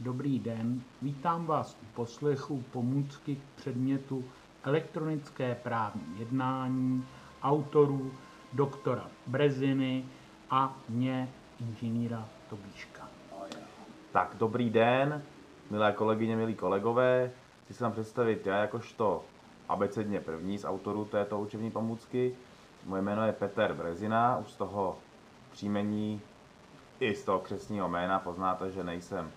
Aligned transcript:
dobrý 0.00 0.38
den. 0.38 0.82
Vítám 1.02 1.46
vás 1.46 1.78
u 1.82 1.86
poslechu 1.94 2.64
pomůcky 2.72 3.36
k 3.36 3.40
předmětu 3.56 4.24
elektronické 4.64 5.54
právní 5.54 6.18
jednání 6.18 7.04
autorů 7.42 8.12
doktora 8.52 9.06
Breziny 9.26 10.04
a 10.50 10.76
mě, 10.88 11.28
inženýra 11.60 12.28
Tobíška. 12.50 13.08
Tak, 14.12 14.36
dobrý 14.38 14.70
den, 14.70 15.22
milé 15.70 15.92
kolegyně, 15.92 16.36
milí 16.36 16.54
kolegové. 16.54 17.30
Chci 17.64 17.74
se 17.74 17.84
vám 17.84 17.92
představit 17.92 18.46
já 18.46 18.56
jakožto 18.56 19.24
abecedně 19.68 20.20
první 20.20 20.58
z 20.58 20.64
autorů 20.64 21.04
této 21.04 21.40
učební 21.40 21.70
pomůcky. 21.70 22.36
Moje 22.86 23.02
jméno 23.02 23.26
je 23.26 23.32
Peter 23.32 23.74
Brezina, 23.74 24.38
už 24.38 24.50
z 24.50 24.56
toho 24.56 24.98
příjmení 25.52 26.20
i 27.00 27.14
z 27.14 27.24
toho 27.24 27.38
křesního 27.38 27.88
jména 27.88 28.18
poznáte, 28.18 28.70
že 28.70 28.84
nejsem 28.84 29.30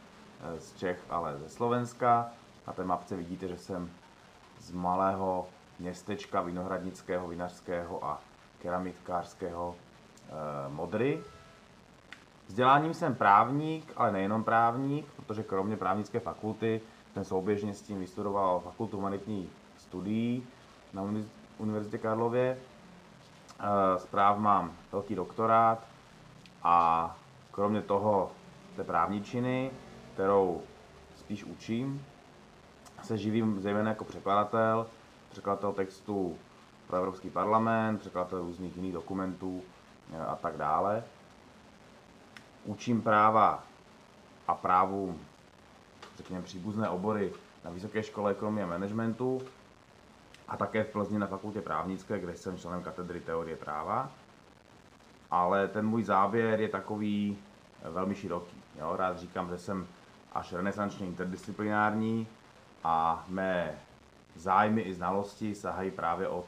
z 0.57 0.75
Čech, 0.75 0.99
ale 1.09 1.37
ze 1.37 1.49
Slovenska. 1.49 2.29
Na 2.67 2.73
té 2.73 2.83
mapce 2.83 3.15
vidíte, 3.15 3.47
že 3.47 3.57
jsem 3.57 3.91
z 4.59 4.71
malého 4.71 5.47
městečka 5.79 6.41
vinohradnického, 6.41 7.27
vinařského 7.27 8.05
a 8.05 8.21
keramikkářského 8.61 9.75
eh, 9.75 10.33
Modry. 10.69 11.21
Vzděláním 12.47 12.93
jsem 12.93 13.15
právník, 13.15 13.93
ale 13.95 14.11
nejenom 14.11 14.43
právník, 14.43 15.05
protože 15.15 15.43
kromě 15.43 15.77
právnické 15.77 16.19
fakulty 16.19 16.81
jsem 17.13 17.23
souběžně 17.23 17.73
s 17.73 17.81
tím 17.81 17.99
vystudoval 17.99 18.59
fakultu 18.59 18.97
humanitní 18.97 19.49
studií 19.77 20.47
na 20.93 21.03
Univerzitě 21.57 21.97
Karlově. 21.97 22.57
Zpráv 23.97 24.37
eh, 24.37 24.41
mám 24.41 24.73
velký 24.91 25.15
doktorát 25.15 25.87
a 26.63 27.17
kromě 27.51 27.81
toho 27.81 28.31
té 28.75 28.83
právničiny, 28.83 29.71
kterou 30.13 30.61
spíš 31.15 31.43
učím, 31.43 32.05
se 33.03 33.17
živím 33.17 33.61
zejména 33.61 33.89
jako 33.89 34.05
překladatel, 34.05 34.87
překladatel 35.31 35.73
textů 35.73 36.37
pro 36.87 36.97
Evropský 36.97 37.29
parlament, 37.29 37.99
překladatel 37.99 38.39
různých 38.39 38.75
jiných 38.75 38.93
dokumentů 38.93 39.61
eh, 40.13 40.19
a 40.19 40.35
tak 40.35 40.57
dále. 40.57 41.03
Učím 42.65 43.01
práva 43.01 43.63
a 44.47 44.55
právu, 44.55 45.19
řekněme, 46.17 46.41
příbuzné 46.41 46.89
obory 46.89 47.33
na 47.65 47.71
Vysoké 47.71 48.03
škole 48.03 48.31
ekonomie 48.31 48.63
a 48.63 48.67
managementu 48.67 49.41
a 50.47 50.57
také 50.57 50.83
v 50.83 50.91
Plzni 50.91 51.19
na 51.19 51.27
fakultě 51.27 51.61
právnické, 51.61 52.19
kde 52.19 52.35
jsem 52.35 52.57
členem 52.57 52.83
katedry 52.83 53.19
teorie 53.19 53.55
práva. 53.55 54.11
Ale 55.31 55.67
ten 55.67 55.87
můj 55.87 56.03
záběr 56.03 56.61
je 56.61 56.69
takový 56.69 57.37
eh, 57.83 57.89
velmi 57.89 58.15
široký. 58.15 58.57
Jo? 58.79 58.95
Rád 58.95 59.19
říkám, 59.19 59.49
že 59.49 59.57
jsem 59.57 59.87
až 60.33 60.53
renesančně 60.53 61.07
interdisciplinární 61.07 62.27
a 62.83 63.25
mé 63.27 63.75
zájmy 64.35 64.81
i 64.81 64.93
znalosti 64.93 65.55
sahají 65.55 65.91
právě 65.91 66.27
od 66.27 66.45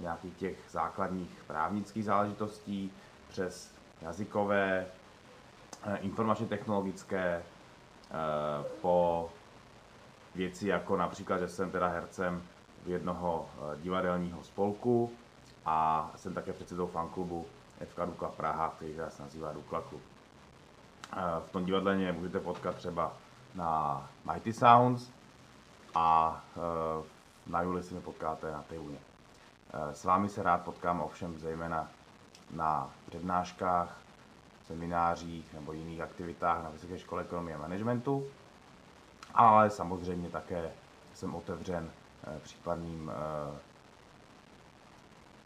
nějakých 0.00 0.36
těch 0.36 0.58
základních 0.70 1.44
právnických 1.46 2.04
záležitostí 2.04 2.92
přes 3.28 3.74
jazykové, 4.02 4.86
eh, 5.82 5.96
informačně 5.96 6.46
technologické, 6.46 7.42
eh, 7.42 8.64
po 8.80 9.30
věci 10.34 10.68
jako 10.68 10.96
například, 10.96 11.38
že 11.38 11.48
jsem 11.48 11.70
teda 11.70 11.88
hercem 11.88 12.42
jednoho 12.86 13.48
eh, 13.56 13.82
divadelního 13.82 14.42
spolku 14.42 15.12
a 15.66 16.10
jsem 16.16 16.34
také 16.34 16.52
předsedou 16.52 16.86
fanklubu 16.86 17.46
FK 17.84 18.06
Dukla 18.06 18.28
Praha, 18.28 18.74
který 18.76 18.94
se 19.08 19.22
nazývá 19.22 19.52
Dukla 19.52 19.80
Klub. 19.80 20.02
V 21.46 21.50
tom 21.50 21.64
divadle 21.64 22.12
můžete 22.12 22.40
potkat 22.40 22.74
třeba 22.74 23.12
na 23.54 24.02
Mighty 24.32 24.52
Sounds 24.52 25.10
a 25.94 26.40
na 27.46 27.62
Juli 27.62 27.82
si 27.82 27.94
mě 27.94 28.00
potkáte 28.02 28.52
na 28.52 28.62
Tejuně. 28.62 28.98
S 29.92 30.04
vámi 30.04 30.28
se 30.28 30.42
rád 30.42 30.62
potkám 30.64 31.00
ovšem 31.00 31.38
zejména 31.38 31.88
na 32.50 32.90
přednáškách, 33.06 33.98
seminářích 34.66 35.54
nebo 35.54 35.72
jiných 35.72 36.00
aktivitách 36.00 36.62
na 36.62 36.70
Vysoké 36.70 36.98
škole 36.98 37.22
ekonomie 37.22 37.56
a 37.56 37.60
managementu, 37.60 38.26
ale 39.34 39.70
samozřejmě 39.70 40.28
také 40.30 40.70
jsem 41.14 41.34
otevřen 41.34 41.90
eh, 42.26 42.40
případným 42.42 43.10
eh, 43.14 43.58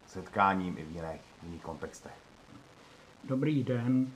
setkáním 0.07 0.79
i 0.79 0.85
v 0.85 0.91
jiných, 0.91 1.21
v 1.41 1.45
jiných 1.45 1.63
kontextech. 1.63 2.13
Dobrý 3.25 3.65
den, 3.65 4.13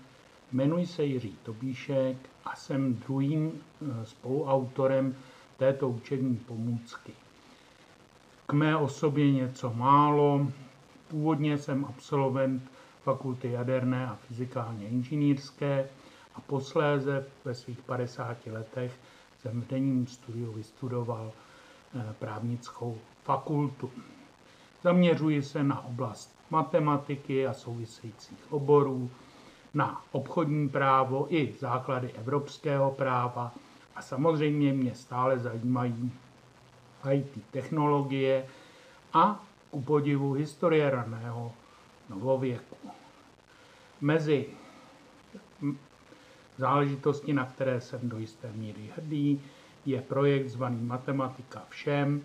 jmenuji 0.53 0.87
se 0.87 1.05
Jiří 1.05 1.37
Tobíšek 1.43 2.17
a 2.45 2.57
jsem 2.57 2.95
druhým 2.95 3.53
eh, 3.53 4.07
spoluautorem 4.07 5.17
této 5.57 5.89
učební 5.89 6.37
pomůcky. 6.37 7.13
K 8.47 8.53
mé 8.53 8.77
osobě 8.77 9.33
něco 9.33 9.73
málo. 9.75 10.47
Původně 11.09 11.59
jsem 11.59 11.85
absolvent 11.85 12.63
fakulty 13.03 13.51
jaderné 13.51 14.07
a 14.07 14.19
fyzikálně 14.29 14.89
inženýrské 14.89 15.89
a 16.35 16.41
posléze 16.41 17.27
ve 17.45 17.55
svých 17.55 17.83
50 17.83 18.47
letech 18.47 18.93
jsem 19.43 19.63
v 19.63 19.67
denním 19.67 20.07
studiu 20.07 20.53
vystudoval 20.53 21.33
eh, 21.33 22.15
právnickou 22.19 22.99
fakultu. 23.25 23.91
Zaměřuji 24.83 25.43
se 25.43 25.65
na 25.65 25.85
oblast 25.85 26.35
matematiky 26.51 27.47
a 27.47 27.55
souvisejících 27.55 28.53
oborů, 28.53 29.11
na 29.75 30.03
obchodní 30.13 30.69
právo 30.69 31.27
i 31.35 31.55
základy 31.61 32.13
evropského 32.13 32.91
práva 32.91 33.53
a 33.97 34.03
samozřejmě 34.03 34.73
mě 34.73 34.95
stále 34.95 35.39
zajímají 35.39 36.13
IT 37.13 37.45
technologie 37.51 38.47
a 39.13 39.45
ku 39.71 39.83
podivu 39.83 40.33
historie 40.33 40.91
raného 40.91 41.53
novověku. 42.11 42.77
Mezi 44.01 44.47
záležitosti, 46.59 47.33
na 47.33 47.47
které 47.47 47.81
jsem 47.81 48.09
do 48.09 48.19
jisté 48.19 48.53
míry 48.53 48.91
hrdý, 48.97 49.41
je 49.87 50.03
projekt 50.03 50.49
zvaný 50.49 50.83
Matematika 50.83 51.63
všem, 51.69 52.25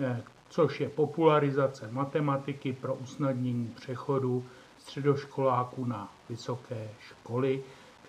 eh, 0.00 0.22
což 0.48 0.80
je 0.80 0.88
popularizace 0.88 1.88
matematiky 1.92 2.72
pro 2.72 2.94
usnadnění 2.94 3.68
přechodu 3.76 4.44
středoškoláků 4.82 5.84
na 5.84 6.12
vysoké 6.28 6.90
školy, 7.00 7.62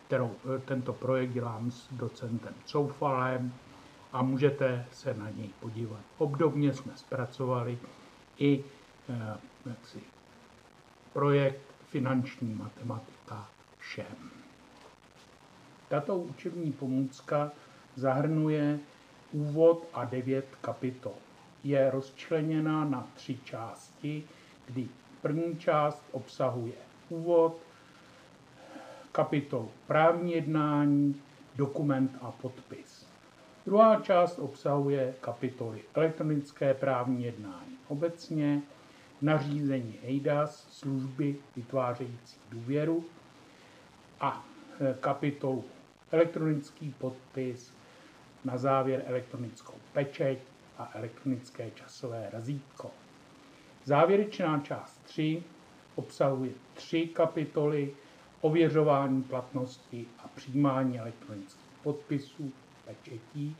kterou 0.08 0.32
eh, 0.32 0.60
tento 0.60 0.94
projekt 0.94 1.34
dělám 1.34 1.72
s 1.72 1.88
docentem 1.92 2.54
Coufalem 2.66 3.54
a 4.14 4.22
můžete 4.22 4.86
se 4.92 5.14
na 5.14 5.30
něj 5.30 5.50
podívat. 5.60 6.00
Obdobně 6.18 6.74
jsme 6.74 6.92
zpracovali 6.96 7.80
i 8.38 8.64
eh, 9.10 9.38
jaksi, 9.66 10.02
projekt 11.14 11.62
finanční 11.90 12.54
matematika 12.54 13.50
všem. 13.78 14.32
Tato 15.90 16.18
učební 16.18 16.72
pomůcka 16.72 17.52
zahrnuje 17.96 18.80
úvod 19.32 19.88
a 19.94 20.06
devět 20.06 20.48
kapitol. 20.62 21.14
Je 21.64 21.92
rozčleněna 21.92 22.86
na 22.86 23.08
tři 23.16 23.40
části, 23.44 24.24
kdy 24.66 24.90
první 25.24 25.58
část 25.58 26.04
obsahuje 26.12 26.74
úvod, 27.10 27.58
kapitolu 29.12 29.72
právní 29.88 30.32
jednání, 30.34 31.22
dokument 31.56 32.12
a 32.22 32.32
podpis. 32.32 33.08
Druhá 33.66 34.00
část 34.02 34.40
obsahuje 34.40 35.14
kapitoly 35.22 35.82
elektronické 35.94 36.74
právní 36.74 37.24
jednání 37.24 37.78
obecně, 37.88 38.62
nařízení 39.22 40.00
EIDAS, 40.04 40.68
služby 40.72 41.36
vytvářející 41.56 42.38
důvěru 42.50 43.06
a 44.20 44.46
e, 44.80 44.94
kapitolu 45.00 45.64
elektronický 46.12 46.94
podpis, 47.00 47.74
na 48.46 48.58
závěr 48.58 49.04
elektronickou 49.06 49.74
pečeť 49.94 50.40
a 50.78 50.92
elektronické 50.94 51.72
časové 51.72 52.30
razítko. 52.34 52.92
Závěrečná 53.86 54.60
část 54.60 55.04
3 55.04 55.44
obsahuje 55.96 56.52
tři 56.74 57.08
kapitoly 57.08 57.94
ověřování 58.42 59.24
platnosti 59.24 60.06
a 60.20 60.28
přijímání 60.28 61.00
elektronických 61.00 61.72
podpisů, 61.84 62.52
pečetí, 62.86 63.56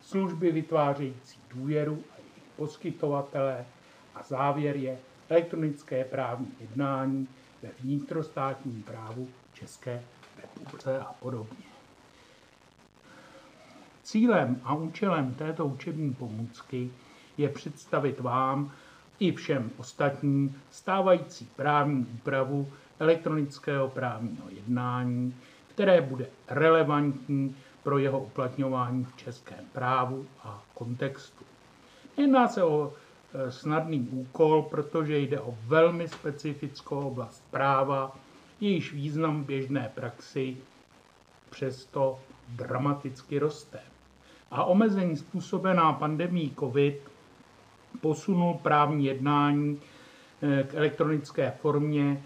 služby 0.00 0.52
vytvářející 0.52 1.40
důvěru 1.54 2.04
a 2.12 2.18
jejich 2.18 2.44
poskytovatele 2.56 3.66
a 4.14 4.22
závěr 4.22 4.76
je 4.76 4.98
elektronické 5.28 6.04
právní 6.04 6.52
jednání 6.60 7.28
ve 7.62 7.68
vnitrostátním 7.80 8.82
právu 8.82 9.28
České 9.54 10.02
republice 10.42 10.98
a 10.98 11.12
podobně. 11.12 11.64
Cílem 14.02 14.60
a 14.64 14.74
účelem 14.74 15.34
této 15.34 15.66
učební 15.66 16.14
pomůcky 16.14 16.90
je 17.38 17.48
představit 17.48 18.20
vám 18.20 18.72
i 19.22 19.32
všem 19.32 19.70
ostatním 19.76 20.62
stávající 20.70 21.48
právní 21.56 22.06
úpravu 22.14 22.68
elektronického 22.98 23.88
právního 23.88 24.48
jednání, 24.50 25.34
které 25.68 26.00
bude 26.00 26.26
relevantní 26.48 27.56
pro 27.82 27.98
jeho 27.98 28.20
uplatňování 28.20 29.04
v 29.04 29.16
českém 29.16 29.64
právu 29.72 30.26
a 30.44 30.62
kontextu. 30.74 31.44
Jedná 32.16 32.48
se 32.48 32.62
o 32.64 32.92
e, 33.34 33.52
snadný 33.52 34.00
úkol, 34.00 34.62
protože 34.62 35.18
jde 35.18 35.40
o 35.40 35.54
velmi 35.66 36.08
specifickou 36.08 37.00
oblast 37.00 37.44
práva, 37.50 38.16
jejíž 38.60 38.92
význam 38.92 39.42
v 39.42 39.46
běžné 39.46 39.92
praxi 39.94 40.56
přesto 41.50 42.18
dramaticky 42.48 43.38
roste. 43.38 43.80
A 44.50 44.64
omezení 44.64 45.16
způsobená 45.16 45.92
pandemí 45.92 46.54
COVID 46.60 47.11
posunul 48.00 48.54
právní 48.62 49.04
jednání 49.04 49.80
e, 50.42 50.62
k 50.62 50.74
elektronické 50.74 51.50
formě 51.60 52.22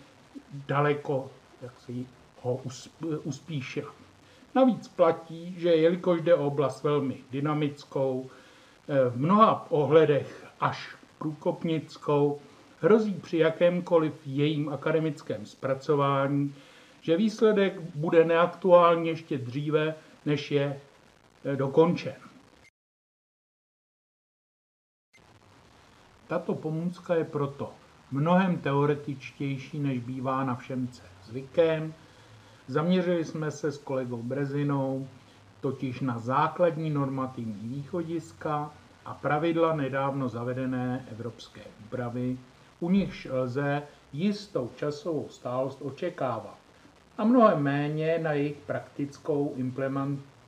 daleko, 0.67 1.31
jak 1.63 1.81
si 1.81 2.07
ho 2.43 2.61
uspíšila. 3.25 3.91
Navíc 4.55 4.89
platí, 4.89 5.55
že 5.59 5.69
jelikož 5.75 6.21
jde 6.21 6.35
o 6.35 6.47
oblast 6.47 6.83
velmi 6.83 7.17
dynamickou, 7.31 8.31
eh, 8.89 9.11
v 9.11 9.17
mnoha 9.17 9.67
ohledech 9.71 10.47
až 10.61 10.97
průkopnickou, 11.19 12.41
hrozí 12.81 13.15
při 13.15 13.39
jakémkoliv 13.39 14.13
jejím 14.27 14.69
akademickém 14.69 15.47
zpracování, 15.47 16.55
že 17.01 17.17
výsledek 17.17 17.81
bude 17.95 18.25
neaktuální 18.25 19.09
ještě 19.09 19.39
dříve, 19.39 19.95
než 20.27 20.51
je 20.51 20.81
eh, 21.45 21.57
dokončen. 21.57 22.26
Tato 26.29 26.55
pomůcka 26.55 27.15
je 27.15 27.25
proto 27.25 27.73
mnohem 28.11 28.59
teoretičtější, 28.59 29.79
než 29.79 29.99
bývá 30.01 30.45
na 30.45 30.55
všemce 30.55 31.03
zvykem, 31.25 31.95
Zaměřili 32.69 33.25
jsme 33.25 33.51
se 33.51 33.73
s 33.73 33.79
kolegou 33.79 34.23
Brezinou 34.23 35.09
totiž 35.61 36.01
na 36.01 36.19
základní 36.19 36.91
normativní 36.91 37.69
východiska 37.69 38.71
a 39.05 39.15
pravidla 39.15 39.77
nedávno 39.77 40.29
zavedené 40.29 41.07
evropské 41.13 41.61
úpravy, 41.87 42.39
u 42.81 42.91
nichž 42.91 43.29
lze 43.31 43.83
jistou 44.13 44.71
časovou 44.77 45.29
stálost 45.29 45.79
očekávat 45.83 46.59
a 47.19 47.25
mnohem 47.25 47.63
méně 47.63 48.19
na 48.23 48.33
jejich 48.33 48.57
praktickou 48.57 49.55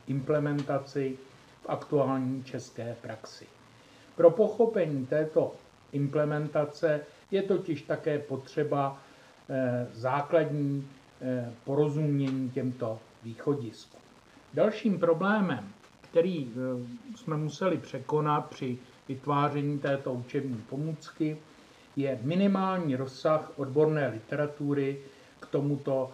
implementaci 0.07 1.17
v 1.61 1.69
aktuální 1.69 2.43
české 2.43 2.95
praxi. 3.01 3.47
Pro 4.15 4.31
pochopení 4.31 5.05
této 5.05 5.51
implementace 5.91 7.01
je 7.31 7.41
totiž 7.41 7.81
také 7.81 8.19
potřeba 8.19 9.01
eh, 9.49 9.87
základní 9.93 10.87
Eh, 11.21 11.53
porozumění 11.65 12.49
těmto 12.49 12.99
východiskům. 13.23 13.99
Dalším 14.53 14.99
problémem, 14.99 15.69
který 16.01 16.47
eh, 16.51 17.17
jsme 17.17 17.37
museli 17.37 17.77
překonat 17.77 18.49
při 18.49 18.77
vytváření 19.07 19.79
této 19.79 20.13
učební 20.13 20.63
pomůcky, 20.69 21.37
je 21.95 22.19
minimální 22.21 22.95
rozsah 22.95 23.51
odborné 23.59 24.07
literatury 24.07 24.99
k 25.39 25.45
tomuto 25.45 26.11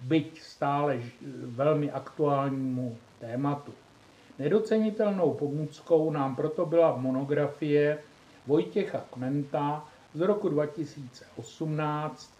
byť 0.00 0.40
stále 0.40 1.00
velmi 1.46 1.90
aktuálnímu 1.90 2.96
tématu. 3.20 3.72
Nedocenitelnou 4.38 5.34
pomůckou 5.34 6.10
nám 6.10 6.36
proto 6.36 6.66
byla 6.66 6.96
monografie 6.96 7.98
Vojtěcha 8.46 9.04
Kmenta 9.10 9.84
z 10.14 10.20
roku 10.20 10.48
2018 10.48 12.32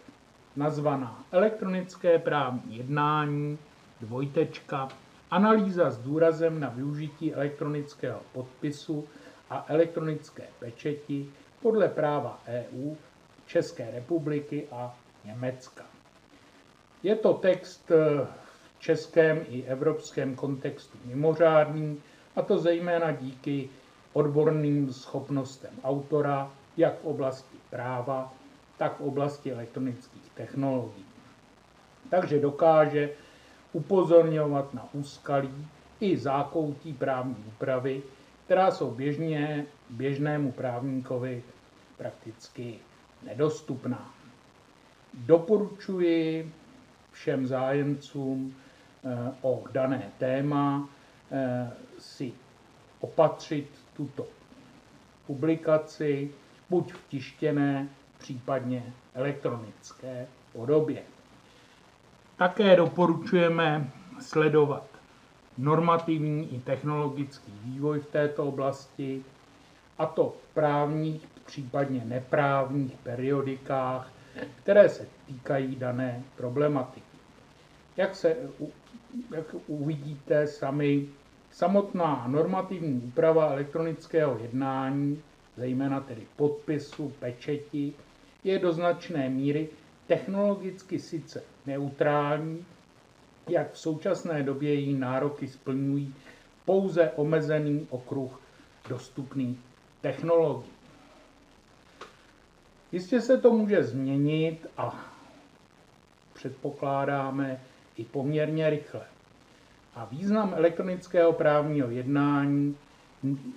nazvaná 0.56 1.24
Elektronické 1.32 2.18
právní 2.18 2.76
jednání, 2.76 3.58
dvojtečka, 4.00 4.88
analýza 5.30 5.90
s 5.90 5.98
důrazem 5.98 6.60
na 6.60 6.68
využití 6.68 7.34
elektronického 7.34 8.20
podpisu 8.32 9.08
a 9.50 9.64
elektronické 9.68 10.42
pečeti 10.58 11.26
podle 11.62 11.88
práva 11.88 12.40
EU, 12.46 12.94
České 13.46 13.90
republiky 13.90 14.66
a 14.72 14.96
Německa. 15.24 15.84
Je 17.02 17.16
to 17.16 17.32
text 17.34 17.90
v 17.90 18.26
českém 18.78 19.44
i 19.48 19.62
evropském 19.62 20.34
kontextu 20.34 20.98
mimořádný, 21.04 22.00
a 22.36 22.42
to 22.42 22.58
zejména 22.58 23.12
díky 23.12 23.68
odborným 24.12 24.92
schopnostem 24.92 25.70
autora, 25.84 26.50
jak 26.76 27.00
v 27.00 27.04
oblasti 27.04 27.56
práva, 27.70 28.32
tak 28.78 28.96
v 28.98 29.00
oblasti 29.00 29.52
elektronických 29.52 30.30
technologií. 30.34 31.04
Takže 32.10 32.40
dokáže 32.40 33.10
upozorňovat 33.72 34.74
na 34.74 34.88
úskalí 34.92 35.66
i 36.00 36.16
zákoutí 36.16 36.92
právní 36.92 37.36
úpravy, 37.48 38.02
která 38.44 38.70
jsou 38.70 38.90
běžně, 38.90 39.66
běžnému 39.90 40.52
právníkovi 40.52 41.42
prakticky 41.96 42.78
nedostupná. 43.22 44.14
Doporučuji 45.14 46.52
všem 47.12 47.46
zájemcům 47.46 48.54
eh, 49.04 49.32
o 49.42 49.64
dané 49.72 50.10
téma 50.18 50.88
eh, 51.30 51.70
si 51.98 52.32
opatřit 53.00 53.81
tuto 53.96 54.26
publikaci, 55.26 56.30
buď 56.70 56.92
v 56.92 57.08
tištěné, 57.08 57.88
případně 58.18 58.92
elektronické 59.14 60.26
podobě. 60.52 61.02
Také 62.36 62.76
doporučujeme 62.76 63.90
sledovat 64.20 64.84
normativní 65.58 66.54
i 66.54 66.60
technologický 66.60 67.52
vývoj 67.64 68.00
v 68.00 68.06
této 68.06 68.44
oblasti, 68.44 69.24
a 69.98 70.06
to 70.06 70.28
v 70.30 70.54
právních, 70.54 71.28
případně 71.46 72.04
neprávních 72.04 72.96
periodikách, 72.96 74.12
které 74.56 74.88
se 74.88 75.06
týkají 75.26 75.76
dané 75.76 76.22
problematiky. 76.36 77.06
Jak 77.96 78.14
se 78.16 78.36
jak 79.34 79.54
uvidíte 79.66 80.46
sami, 80.46 81.08
samotná 81.52 82.24
normativní 82.28 83.00
úprava 83.00 83.50
elektronického 83.52 84.38
jednání, 84.38 85.22
zejména 85.56 86.00
tedy 86.00 86.22
podpisu, 86.36 87.12
pečeti, 87.18 87.92
je 88.44 88.58
do 88.58 88.72
značné 88.72 89.28
míry 89.28 89.68
technologicky 90.06 90.98
sice 90.98 91.42
neutrální, 91.66 92.64
jak 93.48 93.72
v 93.72 93.78
současné 93.78 94.42
době 94.42 94.74
její 94.74 94.94
nároky 94.94 95.48
splňují 95.48 96.14
pouze 96.64 97.10
omezený 97.16 97.86
okruh 97.90 98.40
dostupných 98.88 99.58
technologií. 100.00 100.72
Jistě 102.92 103.20
se 103.20 103.38
to 103.38 103.50
může 103.52 103.82
změnit 103.82 104.66
a 104.76 105.12
předpokládáme 106.34 107.60
i 107.96 108.04
poměrně 108.04 108.70
rychle. 108.70 109.11
A 109.94 110.04
význam 110.04 110.54
elektronického 110.54 111.32
právního 111.32 111.90
jednání 111.90 112.76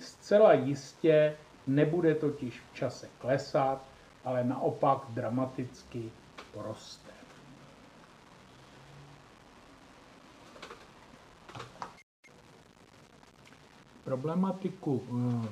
zcela 0.00 0.52
jistě 0.52 1.36
nebude 1.66 2.14
totiž 2.14 2.60
v 2.60 2.74
čase 2.74 3.08
klesat, 3.18 3.84
ale 4.24 4.44
naopak 4.44 4.98
dramaticky 5.08 6.10
poroste. 6.52 7.10
Problematiku, 14.04 15.02
eh, 15.44 15.48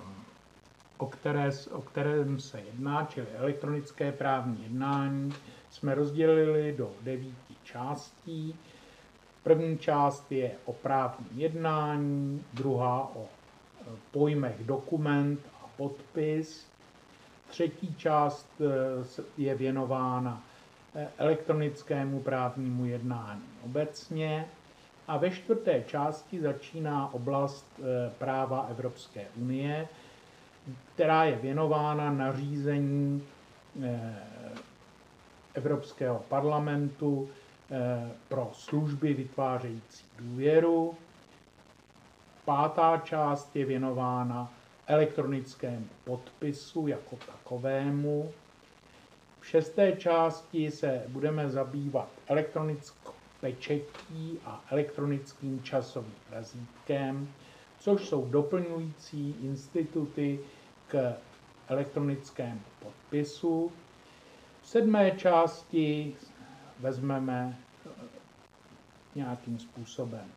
o, 0.98 1.06
které, 1.06 1.50
o 1.70 1.82
kterém 1.82 2.40
se 2.40 2.60
jedná, 2.60 3.04
čili 3.04 3.26
elektronické 3.36 4.12
právní 4.12 4.62
jednání, 4.62 5.34
jsme 5.70 5.94
rozdělili 5.94 6.74
do 6.78 6.92
devíti 7.00 7.56
částí. 7.64 8.58
První 9.44 9.78
část 9.78 10.32
je 10.32 10.50
o 10.64 10.72
právním 10.72 11.28
jednání, 11.40 12.44
druhá 12.54 13.10
o 13.14 13.24
eh, 13.80 13.84
pojmech 14.10 14.64
dokument 14.64 15.40
a 15.64 15.66
podpis, 15.76 16.66
Třetí 17.48 17.94
část 17.94 18.48
eh, 18.60 19.22
je 19.38 19.54
věnována 19.54 20.42
eh, 20.94 21.08
elektronickému 21.18 22.20
právnímu 22.20 22.84
jednání 22.86 23.42
obecně. 23.64 24.48
A 25.08 25.16
ve 25.16 25.30
čtvrté 25.30 25.82
části 25.86 26.40
začíná 26.40 27.14
oblast 27.14 27.80
práva 28.18 28.66
Evropské 28.70 29.26
unie, 29.36 29.88
která 30.94 31.24
je 31.24 31.36
věnována 31.36 32.12
nařízení 32.12 33.22
Evropského 35.54 36.24
parlamentu 36.28 37.28
pro 38.28 38.50
služby 38.52 39.14
vytvářející 39.14 40.04
důvěru. 40.18 40.94
Pátá 42.44 42.98
část 43.04 43.56
je 43.56 43.64
věnována 43.64 44.52
elektronickému 44.86 45.86
podpisu 46.04 46.86
jako 46.86 47.16
takovému. 47.16 48.32
V 49.40 49.46
šesté 49.46 49.92
části 49.92 50.70
se 50.70 51.02
budeme 51.08 51.50
zabývat 51.50 52.08
pečetí 53.40 54.38
a 54.44 54.64
elektronickým 54.70 55.62
časovým 55.62 56.14
razítkem, 56.30 57.28
což 57.78 58.08
jsou 58.08 58.28
doplňující 58.28 59.36
instituty 59.42 60.40
k 60.88 61.14
elektronickému 61.68 62.60
podpisu. 62.82 63.72
V 64.62 64.68
sedmé 64.68 65.10
části 65.10 66.16
vezmeme 66.80 67.58
eh, 67.86 67.90
nějakým 69.14 69.58
způsobem 69.58 70.28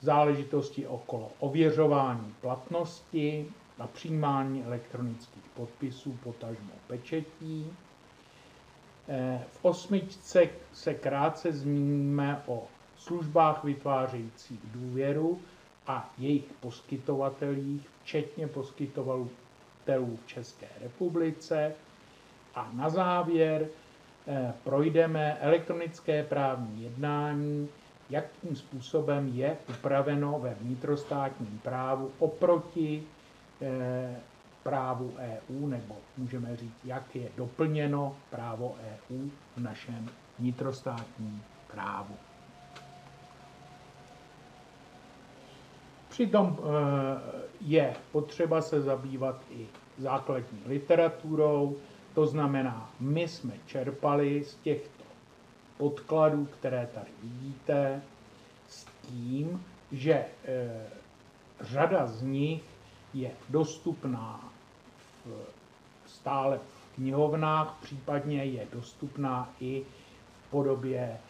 záležitosti 0.00 0.86
okolo 0.86 1.30
ověřování 1.38 2.34
platnosti 2.40 3.46
a 3.78 3.86
přijímání 3.86 4.64
elektronických 4.64 5.42
podpisů 5.54 6.18
potažmo 6.24 6.72
pečetí. 6.86 7.66
Eh, 9.08 9.44
v 9.52 9.58
osmičce 9.64 10.48
se 10.72 10.94
krátce 10.94 11.52
zmíníme 11.52 12.42
o 12.46 12.66
službách 12.96 13.64
vytvářejících 13.64 14.60
důvěru 14.64 15.40
a 15.86 16.10
jejich 16.18 16.44
poskytovatelích, 16.60 17.88
včetně 18.02 18.46
poskytovatelů 18.48 20.16
v 20.24 20.26
České 20.26 20.68
republice. 20.80 21.74
A 22.54 22.70
na 22.72 22.90
závěr 22.90 23.68
projdeme 24.64 25.34
elektronické 25.40 26.22
právní 26.22 26.82
jednání, 26.82 27.68
jakým 28.10 28.56
způsobem 28.56 29.28
je 29.34 29.56
upraveno 29.70 30.38
ve 30.38 30.54
vnitrostátním 30.54 31.58
právu 31.62 32.10
oproti 32.18 33.02
eh, 33.62 34.16
právu 34.62 35.14
EU, 35.18 35.66
nebo 35.66 35.96
můžeme 36.16 36.56
říct, 36.56 36.84
jak 36.84 37.16
je 37.16 37.28
doplněno 37.36 38.16
právo 38.30 38.74
EU 39.10 39.28
v 39.56 39.60
našem 39.60 40.08
vnitrostátním 40.38 41.42
právu. 41.72 42.14
Přitom 46.08 46.58
eh, 46.58 46.62
je 47.60 47.94
potřeba 48.12 48.62
se 48.62 48.80
zabývat 48.82 49.40
i 49.50 49.66
základní 49.98 50.62
literaturou, 50.66 51.76
to 52.18 52.26
znamená, 52.26 52.90
my 53.00 53.28
jsme 53.28 53.54
čerpali 53.66 54.44
z 54.44 54.54
těchto 54.54 55.04
podkladů, 55.76 56.44
které 56.44 56.88
tady 56.94 57.10
vidíte, 57.22 58.02
s 58.68 58.86
tím, 59.02 59.64
že 59.92 60.12
e, 60.14 60.26
řada 61.60 62.06
z 62.06 62.22
nich 62.22 62.62
je 63.14 63.30
dostupná 63.48 64.52
v, 65.24 65.30
stále 66.06 66.58
v 66.58 66.94
knihovnách, 66.94 67.78
případně 67.82 68.44
je 68.44 68.66
dostupná 68.72 69.50
i 69.60 69.82
v 70.46 70.50
podobě 70.50 71.20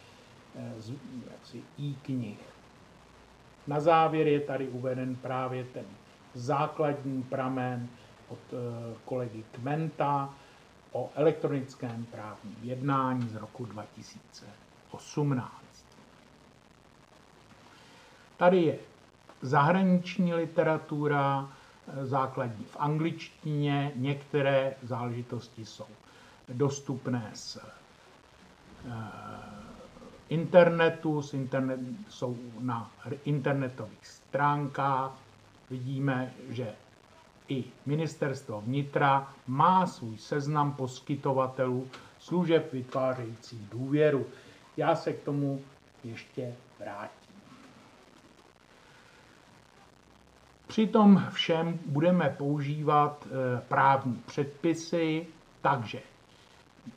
e, 0.55 0.73
jaksi, 1.31 1.63
e-knih. 1.79 2.39
Na 3.67 3.79
závěr 3.79 4.27
je 4.27 4.39
tady 4.39 4.67
uveden 4.67 5.15
právě 5.15 5.63
ten 5.63 5.85
základní 6.33 7.23
pramen 7.23 7.89
od 8.29 8.39
e, 8.53 8.55
kolegy 9.05 9.43
Kmenta, 9.51 10.33
o 10.91 11.09
elektronickém 11.15 12.05
právním 12.05 12.57
jednání 12.63 13.29
z 13.29 13.35
roku 13.35 13.65
2018. 13.65 15.53
Tady 18.37 18.61
je 18.61 18.79
zahraniční 19.41 20.33
literatura, 20.33 21.49
eh, 21.87 22.05
základní 22.05 22.65
v 22.65 22.77
angličtině, 22.79 23.91
některé 23.95 24.75
záležitosti 24.83 25.65
jsou 25.65 25.85
dostupné 26.49 27.31
z 27.33 27.57
eh, 27.57 27.61
internetu, 30.29 31.21
z 31.21 31.33
internet, 31.33 31.79
jsou 32.09 32.37
na 32.59 32.91
internetových 33.25 34.07
stránkách. 34.07 35.11
Vidíme, 35.69 36.33
že 36.49 36.73
i 37.49 37.63
ministerstvo 37.85 38.61
vnitra 38.61 39.33
má 39.47 39.87
svůj 39.87 40.17
seznam 40.17 40.73
poskytovatelů 40.73 41.87
služeb 42.19 42.73
vytvářejících 42.73 43.69
důvěru. 43.71 44.25
Já 44.77 44.95
se 44.95 45.13
k 45.13 45.23
tomu 45.23 45.61
ještě 46.03 46.55
vrátím. 46.79 47.19
Při 50.67 50.87
tom 50.87 51.23
všem 51.31 51.79
budeme 51.85 52.35
používat 52.37 53.27
eh, 53.27 53.61
právní 53.67 54.23
předpisy, 54.25 55.27
takže 55.61 56.01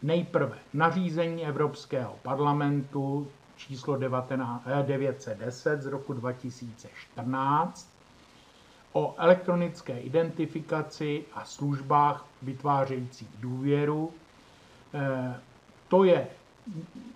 nejprve 0.02 0.59
nařízení 0.75 1.47
Evropského 1.47 2.18
parlamentu 2.23 3.28
číslo 3.56 3.97
910 3.97 5.71
eh, 5.73 5.82
z 5.82 5.87
roku 5.87 6.12
2014, 6.12 7.91
o 8.92 9.14
elektronické 9.18 10.00
identifikaci 10.00 11.25
a 11.34 11.44
službách 11.44 12.25
vytvářejících 12.42 13.28
důvěru. 13.40 14.12
Eh, 14.94 15.40
to 15.88 16.04
je 16.04 16.26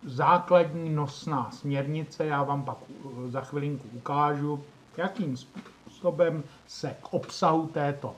základní 0.05 0.91
nosná 0.91 1.51
směrnice, 1.51 2.27
já 2.27 2.43
vám 2.43 2.63
pak 2.65 2.77
eh, 2.91 3.31
za 3.31 3.41
chvilinku 3.41 3.89
ukážu, 3.93 4.65
jakým 4.97 5.37
způsobem 5.37 6.43
se 6.67 6.97
k 7.03 7.15
obsahu 7.15 7.67
této 7.67 8.17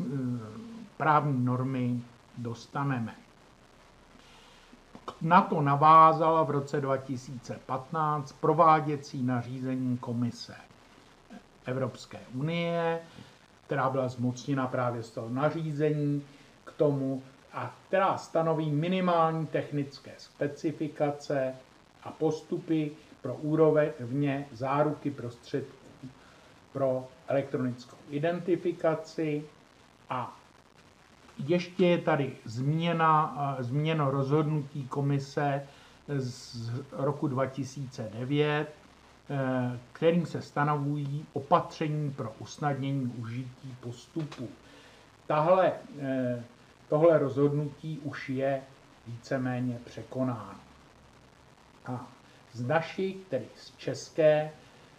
eh, 0.00 0.04
právní 0.96 1.44
normy 1.44 2.02
dostaneme. 2.38 3.14
Na 5.20 5.40
to 5.42 5.60
navázala 5.60 6.42
v 6.42 6.50
roce 6.50 6.80
2015 6.80 8.32
prováděcí 8.32 9.22
nařízení 9.22 9.98
komise 9.98 10.54
Evropské 11.66 12.18
unie, 12.34 13.00
která 13.66 13.90
byla 13.90 14.08
zmocněna 14.08 14.66
právě 14.66 15.02
z 15.02 15.10
toho 15.10 15.28
nařízení 15.28 16.22
k 16.64 16.72
tomu, 16.72 17.22
a 17.52 17.74
která 17.88 18.18
stanoví 18.18 18.70
minimální 18.70 19.46
technické 19.46 20.10
specifikace 20.18 21.54
a 22.02 22.10
postupy 22.12 22.90
pro 23.22 23.34
úrovně 23.34 24.46
záruky 24.52 25.10
prostředků 25.10 25.76
pro 26.72 27.08
elektronickou 27.28 27.96
identifikaci. 28.10 29.44
A 30.10 30.36
ještě 31.46 31.86
je 31.86 31.98
tady 31.98 32.36
změna, 32.44 33.56
změno 33.60 34.10
rozhodnutí 34.10 34.84
komise 34.88 35.66
z 36.08 36.70
roku 36.92 37.28
2009, 37.28 38.68
Eh, 38.68 38.79
kterým 39.92 40.26
se 40.26 40.42
stanovují 40.42 41.26
opatření 41.32 42.10
pro 42.10 42.32
usnadnění 42.38 43.14
užití 43.18 43.76
postupu. 43.80 44.48
Tahle, 45.26 45.72
eh, 46.00 46.42
tohle 46.88 47.18
rozhodnutí 47.18 47.98
už 47.98 48.28
je 48.28 48.62
víceméně 49.06 49.78
překonáno. 49.84 50.58
A 51.86 52.06
z 52.52 52.66
naší, 52.66 53.14
tedy 53.28 53.44
z 53.56 53.76
české 53.76 54.50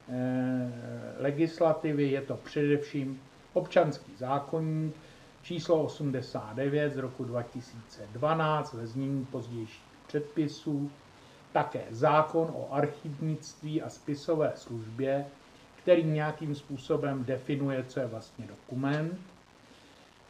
eh, 0.10 0.72
legislativy, 1.18 2.04
je 2.12 2.22
to 2.22 2.36
především 2.38 3.22
občanský 3.54 4.16
zákonník 4.18 4.96
číslo 5.44 5.84
89 5.84 6.94
z 6.94 6.98
roku 6.98 7.24
2012 7.24 8.74
ve 8.74 8.88
znění 8.88 9.26
pozdějších 9.26 9.84
předpisů, 10.08 10.92
také 11.52 11.84
zákon 11.90 12.52
o 12.54 12.74
archivnictví 12.74 13.82
a 13.82 13.90
spisové 13.90 14.52
službě, 14.56 15.26
který 15.76 16.04
nějakým 16.04 16.56
způsobem 16.56 17.26
definuje, 17.26 17.84
co 17.84 18.00
je 18.00 18.08
vlastně 18.08 18.48
dokument. 18.48 19.20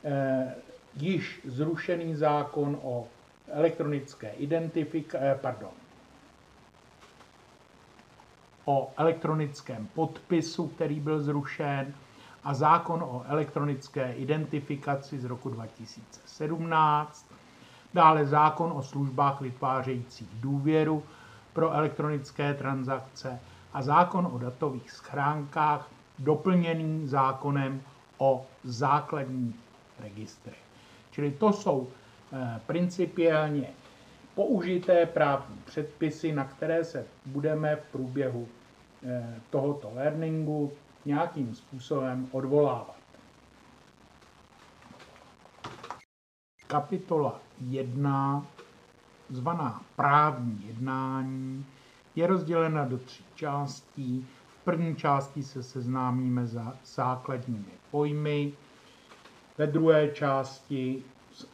E, 0.03 0.55
již 0.95 1.41
zrušený 1.45 2.15
zákon 2.15 2.79
o 2.83 3.07
elektronické 3.47 4.31
identifikaci, 4.31 5.25
eh, 5.25 5.39
pardon, 5.41 5.71
o 8.65 8.93
elektronickém 8.97 9.87
podpisu, 9.87 10.67
který 10.67 10.99
byl 10.99 11.21
zrušen, 11.21 11.93
a 12.43 12.53
zákon 12.53 13.03
o 13.03 13.23
elektronické 13.27 14.13
identifikaci 14.13 15.19
z 15.19 15.25
roku 15.25 15.49
2017, 15.49 17.30
dále 17.93 18.25
zákon 18.25 18.71
o 18.75 18.83
službách 18.83 19.41
vytvářejících 19.41 20.27
důvěru 20.33 21.03
pro 21.53 21.71
elektronické 21.71 22.53
transakce 22.53 23.39
a 23.73 23.81
zákon 23.81 24.29
o 24.33 24.37
datových 24.37 24.91
schránkách 24.91 25.89
doplněný 26.19 27.07
zákonem 27.07 27.81
o 28.17 28.45
základní 28.63 29.55
registry. 29.99 30.55
Čili 31.11 31.31
to 31.31 31.53
jsou 31.53 31.87
eh, 32.33 32.61
principiálně 32.67 33.67
použité 34.35 35.05
právní 35.05 35.57
předpisy, 35.65 36.31
na 36.31 36.45
které 36.45 36.83
se 36.83 37.05
budeme 37.25 37.75
v 37.75 37.91
průběhu 37.91 38.47
eh, 39.03 39.35
tohoto 39.49 39.91
learningu 39.95 40.71
nějakým 41.05 41.55
způsobem 41.55 42.27
odvolávat. 42.31 43.00
Kapitola 46.71 47.39
1, 47.61 48.45
zvaná 49.29 49.81
právní 49.95 50.63
jednání, 50.67 51.65
je 52.15 52.27
rozdělena 52.27 52.85
do 52.85 52.97
tří 52.97 53.25
částí. 53.35 54.27
V 54.47 54.63
první 54.63 54.95
části 54.95 55.43
se 55.43 55.63
seznámíme 55.63 56.47
za 56.47 56.75
základními 56.85 57.71
pojmy, 57.91 58.53
ve 59.57 59.67
druhé 59.67 60.07
části 60.07 61.03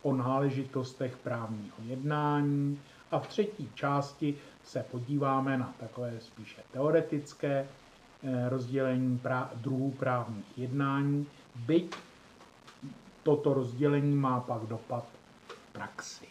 o 0.02 0.16
náležitostech 0.16 1.18
právního 1.18 1.78
jednání 1.86 2.80
a 3.12 3.20
v 3.20 3.28
třetí 3.28 3.70
části 3.74 4.36
se 4.64 4.86
podíváme 4.92 5.58
na 5.58 5.74
takové 5.80 6.20
spíše 6.20 6.62
teoretické 6.72 7.68
eh, 8.24 8.50
rozdělení 8.50 9.22
druhů 9.56 9.92
právních 9.92 10.58
jednání, 10.58 11.28
byť 11.56 11.96
toto 13.28 13.54
rozdělení 13.54 14.16
má 14.16 14.40
pak 14.40 14.62
dopad 14.62 15.06
v 15.48 15.74
praxi. 15.74 16.26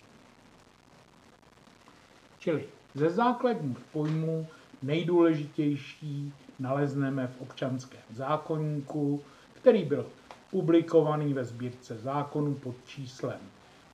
Čili 2.38 2.64
ze 2.94 3.10
základních 3.10 3.78
pojmů 3.78 4.46
nejdůležitější 4.82 6.32
nalezneme 6.58 7.26
v 7.26 7.40
občanském 7.40 8.00
zákonníku, 8.10 9.22
který 9.52 9.84
byl 9.84 10.06
publikovaný 10.50 11.34
ve 11.34 11.44
sbírce 11.44 11.98
zákonů 11.98 12.54
pod 12.54 12.74
číslem 12.86 13.40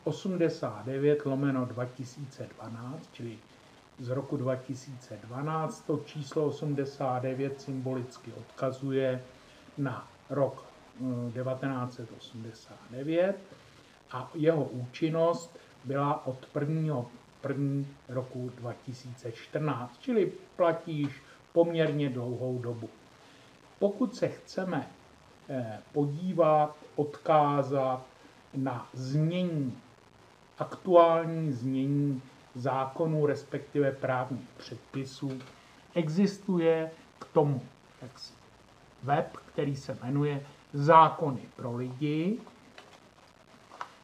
89 0.04 1.26
lomeno 1.26 1.64
2012, 1.64 3.08
čili 3.12 3.38
z 3.98 4.08
roku 4.08 4.36
2012. 4.36 5.86
To 5.86 6.00
číslo 6.06 6.44
89 6.44 7.60
symbolicky 7.60 8.32
odkazuje 8.32 9.22
na 9.78 10.08
rok 10.30 10.71
1989 10.98 13.20
eh, 13.20 13.34
a 14.12 14.30
jeho 14.34 14.64
účinnost 14.64 15.58
byla 15.84 16.26
od 16.26 16.48
1. 16.60 17.04
1. 17.48 17.84
roku 18.08 18.52
2014, 18.56 19.98
čili 20.00 20.32
platí 20.56 20.98
již 20.98 21.22
poměrně 21.52 22.10
dlouhou 22.10 22.58
dobu. 22.58 22.88
Pokud 23.78 24.16
se 24.16 24.28
chceme 24.28 24.88
eh, 25.48 25.78
podívat, 25.92 26.76
odkázat 26.96 28.02
na 28.54 28.88
změní, 28.92 29.78
aktuální 30.58 31.52
změní 31.52 32.22
zákonů, 32.54 33.26
respektive 33.26 33.92
právních 33.92 34.48
předpisů, 34.56 35.38
existuje 35.94 36.90
k 37.18 37.24
tomu 37.24 37.62
web, 39.02 39.36
který 39.52 39.76
se 39.76 39.98
jmenuje 40.02 40.42
Zákony 40.72 41.42
pro 41.56 41.76
lidi. 41.76 42.38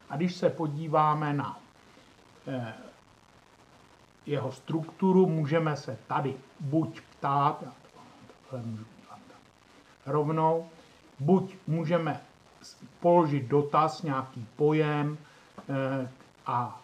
A 0.09 0.15
když 0.15 0.35
se 0.35 0.49
podíváme 0.49 1.33
na 1.33 1.59
eh, 2.47 2.73
jeho 4.25 4.51
strukturu, 4.51 5.25
můžeme 5.25 5.75
se 5.75 5.97
tady 6.07 6.35
buď 6.59 7.01
ptát, 7.01 7.61
já 7.61 7.71
to 8.49 8.57
můžu 8.57 8.85
rovnou, 10.05 10.69
buď 11.19 11.55
můžeme 11.67 12.21
položit 12.99 13.47
dotaz, 13.47 14.03
nějaký 14.03 14.47
pojem 14.55 15.17
eh, 15.69 16.11
a 16.45 16.81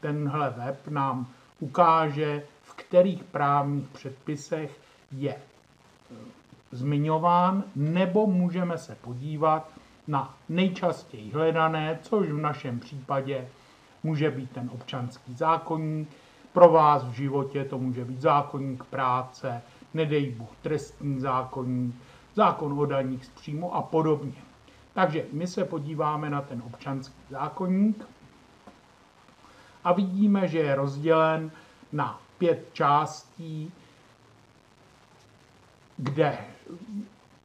tenhle 0.00 0.50
web 0.50 0.88
nám 0.88 1.26
ukáže, 1.60 2.46
v 2.62 2.74
kterých 2.74 3.24
právních 3.24 3.88
předpisech 3.88 4.80
je 5.12 5.34
eh, 5.34 6.35
zmiňován, 6.76 7.64
nebo 7.76 8.26
můžeme 8.26 8.78
se 8.78 8.94
podívat 8.94 9.68
na 10.06 10.34
nejčastěji 10.48 11.30
hledané, 11.30 11.98
což 12.02 12.28
v 12.28 12.38
našem 12.38 12.80
případě 12.80 13.48
může 14.02 14.30
být 14.30 14.50
ten 14.50 14.70
občanský 14.74 15.34
zákonník, 15.34 16.08
pro 16.52 16.68
vás 16.68 17.04
v 17.04 17.12
životě 17.12 17.64
to 17.64 17.78
může 17.78 18.04
být 18.04 18.20
zákonník 18.20 18.84
práce, 18.84 19.62
nedej 19.94 20.30
Bůh 20.30 20.56
trestní 20.62 21.20
zákonník, 21.20 21.94
zákon 22.34 22.80
o 22.80 22.86
daních 22.86 23.24
z 23.24 23.28
příjmu 23.28 23.74
a 23.74 23.82
podobně. 23.82 24.42
Takže 24.94 25.24
my 25.32 25.46
se 25.46 25.64
podíváme 25.64 26.30
na 26.30 26.42
ten 26.42 26.62
občanský 26.66 27.20
zákonník 27.30 28.04
a 29.84 29.92
vidíme, 29.92 30.48
že 30.48 30.58
je 30.58 30.74
rozdělen 30.74 31.50
na 31.92 32.20
pět 32.38 32.68
částí, 32.72 33.72
kde 35.96 36.38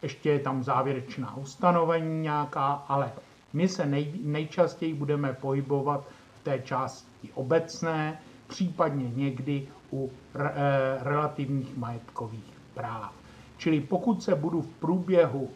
ještě 0.01 0.29
je 0.29 0.39
tam 0.39 0.63
závěrečná 0.63 1.37
ustanovení 1.37 2.21
nějaká, 2.21 2.83
ale 2.87 3.11
my 3.53 3.67
se 3.67 3.85
nej, 3.85 4.13
nejčastěji 4.23 4.93
budeme 4.93 5.33
pohybovat 5.33 6.03
v 6.39 6.43
té 6.43 6.59
části 6.59 7.29
obecné, 7.33 8.19
případně 8.47 9.09
někdy 9.09 9.67
u 9.93 10.11
re, 10.33 10.51
eh, 10.55 11.03
relativních 11.03 11.77
majetkových 11.77 12.53
práv. 12.73 13.13
Čili 13.57 13.81
pokud 13.81 14.23
se 14.23 14.35
budu 14.35 14.61
v 14.61 14.67
průběhu, 14.67 15.49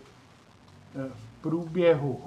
eh, 0.96 1.10
v 1.16 1.42
průběhu 1.42 2.22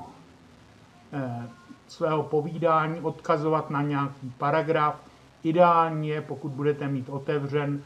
eh, 1.12 1.48
svého 1.88 2.22
povídání 2.22 3.00
odkazovat 3.00 3.70
na 3.70 3.82
nějaký 3.82 4.32
paragraf, 4.38 5.00
ideální 5.42 6.08
je, 6.08 6.20
pokud 6.20 6.52
budete 6.52 6.88
mít 6.88 7.08
otevřen 7.08 7.82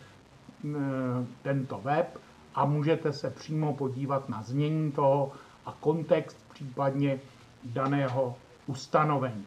tento 1.42 1.78
web 1.78 2.18
a 2.54 2.64
můžete 2.64 3.12
se 3.12 3.30
přímo 3.30 3.74
podívat 3.74 4.28
na 4.28 4.42
znění 4.42 4.92
toho 4.92 5.32
a 5.66 5.76
kontext 5.80 6.36
případně 6.52 7.20
daného 7.64 8.36
ustanovení. 8.66 9.46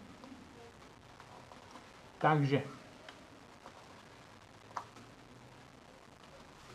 Takže 2.18 2.62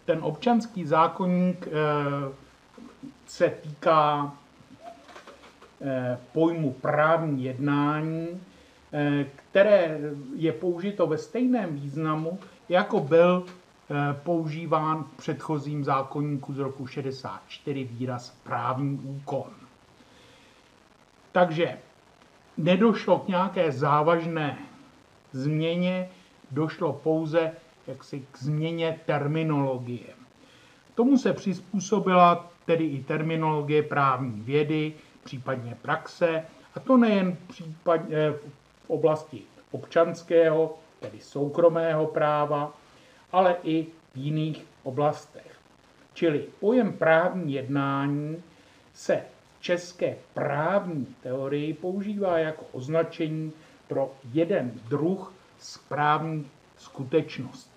ten 0.05 0.19
občanský 0.23 0.85
zákonník 0.85 1.67
eh, 1.67 1.71
se 3.27 3.49
týká 3.49 4.33
eh, 5.83 6.19
pojmu 6.33 6.73
právní 6.73 7.45
jednání, 7.45 8.41
eh, 8.93 9.25
které 9.25 9.99
je 10.37 10.53
použito 10.53 11.07
ve 11.07 11.19
stejném 11.19 11.75
významu, 11.75 12.39
jako 12.69 13.01
byl 13.01 13.47
používán 14.23 15.05
v 15.05 15.17
předchozím 15.17 15.85
zákonníku 15.85 16.53
z 16.55 16.59
roku 16.59 16.87
64 16.87 17.85
výraz 17.85 18.31
právní 18.45 18.99
úkon. 18.99 19.51
Takže 21.33 21.79
nedošlo 22.57 23.19
k 23.19 23.29
nějaké 23.29 23.73
závažné 23.73 24.59
změně, 25.33 26.11
došlo 26.51 26.93
pouze 26.93 27.53
jaksi 27.87 28.27
k 28.31 28.39
změně 28.39 29.01
terminologie. 29.07 30.07
Tomu 30.95 31.19
se 31.19 31.33
přizpůsobila 31.33 32.51
tedy 32.67 32.85
i 32.85 33.05
terminologie 33.05 33.83
právní 33.83 34.41
vědy, 34.41 34.93
případně 35.25 35.75
praxe, 35.83 36.45
a 36.75 36.81
to 36.81 36.97
nejen 36.97 37.37
případně 37.49 38.17
eh, 38.17 38.33
v 38.87 38.91
oblasti 38.91 39.43
občanského, 39.71 40.79
tedy 41.01 41.21
soukromého 41.21 42.07
práva, 42.07 42.73
ale 43.33 43.57
i 43.63 43.87
v 44.15 44.17
jiných 44.17 44.67
oblastech. 44.83 45.61
Čili 46.15 46.47
pojem 46.61 46.93
právní 46.93 47.53
jednání 47.53 48.43
se 48.95 49.23
v 49.59 49.63
české 49.63 50.17
právní 50.35 51.07
teorii 51.23 51.75
používá 51.75 52.39
jako 52.39 52.65
označení 52.73 53.53
pro 53.89 54.13
jeden 54.33 54.73
druh 54.89 55.33
správní 55.59 56.47
skutečnosti. 56.77 57.71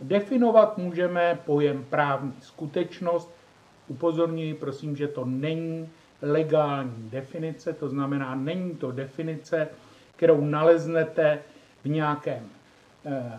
Definovat 0.00 0.78
můžeme 0.78 1.38
pojem 1.44 1.84
právní 1.90 2.34
skutečnost. 2.40 3.30
Upozorňuji, 3.88 4.54
prosím, 4.54 4.96
že 4.96 5.08
to 5.08 5.24
není 5.24 5.88
legální 6.22 7.10
definice, 7.10 7.72
to 7.72 7.88
znamená, 7.88 8.34
není 8.34 8.74
to 8.74 8.92
definice, 8.92 9.68
kterou 10.16 10.40
naleznete 10.40 11.42
v 11.84 11.88
nějakém 11.88 12.48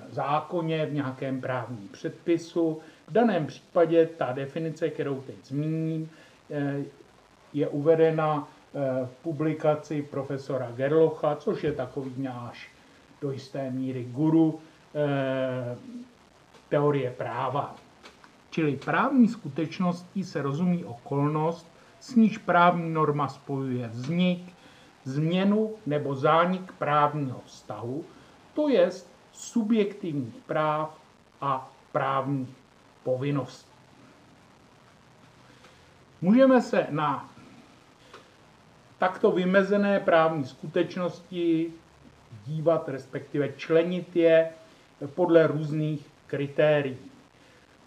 zákoně, 0.10 0.86
v 0.86 0.94
nějakém 0.94 1.42
právním 1.42 1.90
předpisu. 1.92 2.80
V 3.08 3.12
daném 3.12 3.46
případě 3.46 4.06
ta 4.06 4.32
definice, 4.32 4.90
kterou 4.90 5.22
teď 5.22 5.36
zmíním, 5.44 6.10
eh, 6.52 6.84
je 7.54 7.68
uvedena 7.68 8.48
eh, 8.76 9.06
v 9.06 9.24
publikaci 9.24 10.02
profesora 10.02 10.72
Gerlocha, 10.76 11.36
což 11.36 11.64
je 11.64 11.72
takový 11.72 12.14
náš 12.18 12.72
do 13.22 13.32
jisté 13.32 13.72
míry 13.72 14.04
guru 14.04 14.60
teorie 16.70 17.12
práva. 17.12 17.76
Čili 18.50 18.76
právní 18.76 19.28
skutečností 19.28 20.24
se 20.24 20.42
rozumí 20.42 20.86
okolnost, 20.86 21.68
s 22.00 22.16
níž 22.16 22.38
právní 22.38 22.94
norma 22.94 23.28
spojuje 23.28 23.88
vznik, 23.88 24.54
změnu 25.04 25.74
nebo 25.86 26.16
zánik 26.16 26.72
právního 26.72 27.42
vztahu, 27.46 28.06
to 28.54 28.70
je 28.70 28.92
subjektivních 29.38 30.36
práv 30.36 31.00
a 31.42 31.72
právních 31.92 32.50
povinností. 33.04 33.72
Můžeme 36.22 36.62
se 36.62 36.88
na 36.90 37.30
takto 38.98 39.32
vymezené 39.32 40.00
právní 40.00 40.46
skutečnosti 40.46 41.74
dívat, 42.46 42.90
respektive 42.90 43.54
členit 43.54 44.16
je 44.16 44.50
podle 45.16 45.48
různých 45.48 46.08
kritérií. 46.28 46.98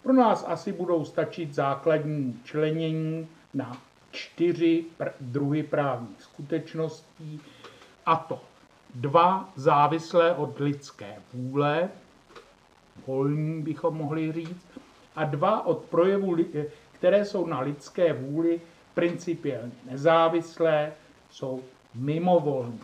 Pro 0.03 0.13
nás 0.13 0.45
asi 0.47 0.71
budou 0.71 1.05
stačit 1.05 1.53
základní 1.53 2.39
členění 2.43 3.27
na 3.53 3.77
čtyři 4.11 4.85
pr- 4.99 5.11
druhy 5.19 5.63
právních 5.63 6.21
skutečností, 6.21 7.41
a 8.05 8.15
to 8.15 8.41
dva 8.95 9.49
závislé 9.55 10.35
od 10.35 10.59
lidské 10.59 11.15
vůle, 11.33 11.89
volní 13.07 13.61
bychom 13.61 13.97
mohli 13.97 14.31
říct, 14.31 14.67
a 15.15 15.23
dva 15.23 15.65
od 15.65 15.77
projevů, 15.77 16.37
které 16.91 17.25
jsou 17.25 17.47
na 17.47 17.59
lidské 17.59 18.13
vůli 18.13 18.61
principiálně 18.93 19.71
nezávislé, 19.91 20.93
jsou 21.29 21.63
mimovolní. 21.95 22.79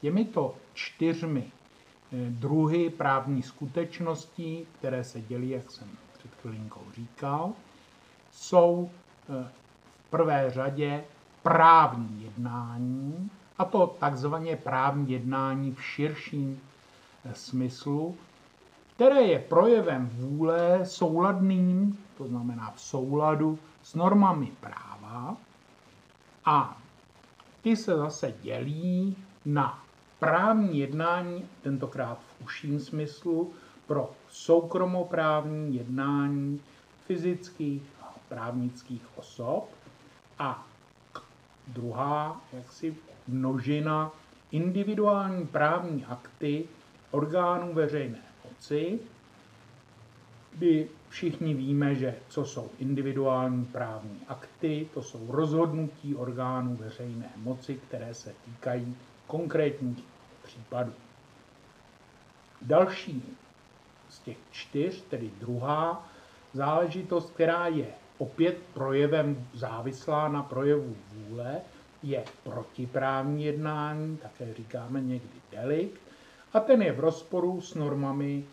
Těmito 0.00 0.54
čtyřmi 0.74 1.44
eh, 1.46 2.16
druhy 2.30 2.90
právní 2.90 3.42
skutečností, 3.42 4.66
které 4.78 5.04
se 5.04 5.20
dělí, 5.20 5.50
jak 5.50 5.70
jsem 5.70 5.88
před 6.18 6.30
chvilinkou 6.42 6.82
říkal, 6.94 7.52
jsou 8.32 8.90
eh, 8.90 9.48
v 10.06 10.10
prvé 10.10 10.50
řadě 10.50 11.04
právní 11.42 12.22
jednání, 12.22 13.30
a 13.58 13.64
to 13.64 13.96
takzvaně 14.00 14.56
právní 14.56 15.12
jednání 15.12 15.72
v 15.74 15.84
širším 15.84 16.60
eh, 17.24 17.34
smyslu, 17.34 18.16
které 18.94 19.22
je 19.22 19.38
projevem 19.38 20.10
vůle 20.12 20.80
souladným, 20.86 21.98
to 22.18 22.26
znamená 22.26 22.70
v 22.70 22.80
souladu 22.80 23.58
s 23.82 23.94
normami 23.94 24.52
práva, 24.60 25.36
a 26.44 26.76
ty 27.62 27.76
se 27.76 27.96
zase 27.96 28.34
dělí 28.42 29.16
na 29.44 29.82
právní 30.18 30.78
jednání, 30.78 31.48
tentokrát 31.62 32.18
v 32.18 32.44
užším 32.44 32.80
smyslu, 32.80 33.52
pro 33.86 34.10
soukromoprávní 34.28 35.76
jednání 35.76 36.60
fyzických 37.06 37.82
a 38.02 38.14
právnických 38.28 39.02
osob. 39.16 39.68
A 40.38 40.66
druhá 41.66 42.40
jaksi 42.52 42.96
množina 43.28 44.12
individuální 44.52 45.46
právní 45.46 46.04
akty 46.04 46.64
orgánů 47.10 47.74
veřejné 47.74 48.18
moci, 48.44 48.98
kdy 50.54 50.88
všichni 51.08 51.54
víme, 51.54 51.94
že 51.94 52.14
co 52.28 52.44
jsou 52.44 52.70
individuální 52.78 53.64
právní 53.64 54.20
akty, 54.28 54.88
to 54.94 55.02
jsou 55.02 55.26
rozhodnutí 55.32 56.14
orgánů 56.14 56.76
veřejné 56.76 57.30
moci, 57.36 57.80
které 57.88 58.14
se 58.14 58.34
týkají 58.44 58.96
konkrétních 59.26 60.04
případů. 60.42 60.92
Další 62.62 63.36
z 64.08 64.18
těch 64.18 64.36
čtyř, 64.50 65.02
tedy 65.10 65.30
druhá 65.40 66.08
záležitost, 66.52 67.30
která 67.30 67.66
je 67.66 67.86
opět 68.18 68.58
projevem 68.74 69.48
závislá 69.54 70.28
na 70.28 70.42
projevu 70.42 70.96
vůle, 71.12 71.60
je 72.02 72.24
protiprávní 72.42 73.44
jednání, 73.44 74.16
také 74.16 74.54
říkáme 74.54 75.00
někdy 75.00 75.38
delikt, 75.52 76.00
a 76.52 76.60
ten 76.60 76.82
je 76.82 76.92
v 76.92 77.00
rozporu 77.00 77.60
s 77.60 77.74
normami, 77.74 78.44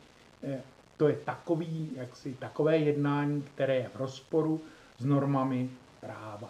eh, 0.44 0.62
to 0.98 1.08
je 1.08 1.16
takový, 1.16 1.92
jaksi, 1.96 2.34
takové 2.34 2.78
jednání, 2.78 3.42
které 3.42 3.76
je 3.76 3.90
v 3.94 4.00
rozporu 4.00 4.62
s 4.98 5.06
normami 5.06 5.70
práva. 6.02 6.50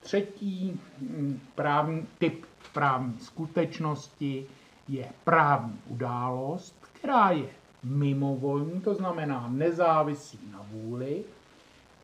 Třetí 0.00 0.80
mm, 0.98 1.40
právní, 1.54 2.06
typ 2.18 2.46
právní 2.72 3.18
skutečnosti 3.20 4.46
je 4.88 5.08
právní 5.24 5.78
událost, 5.86 6.74
která 6.92 7.30
je 7.30 7.48
mimovolní, 7.82 8.80
to 8.80 8.94
znamená 8.94 9.48
nezávisí 9.48 10.40
na 10.52 10.66
vůli 10.70 11.24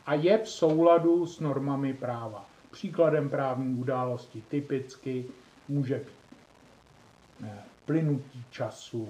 a 0.07 0.15
je 0.15 0.39
v 0.39 0.49
souladu 0.49 1.27
s 1.27 1.41
normami 1.41 1.95
práva. 1.95 2.45
Příkladem 2.75 3.31
právní 3.31 3.75
události 3.75 4.43
typicky 4.49 5.25
může 5.69 5.95
být 5.95 6.37
eh, 7.45 7.59
plynutí 7.85 8.45
času, 8.51 9.09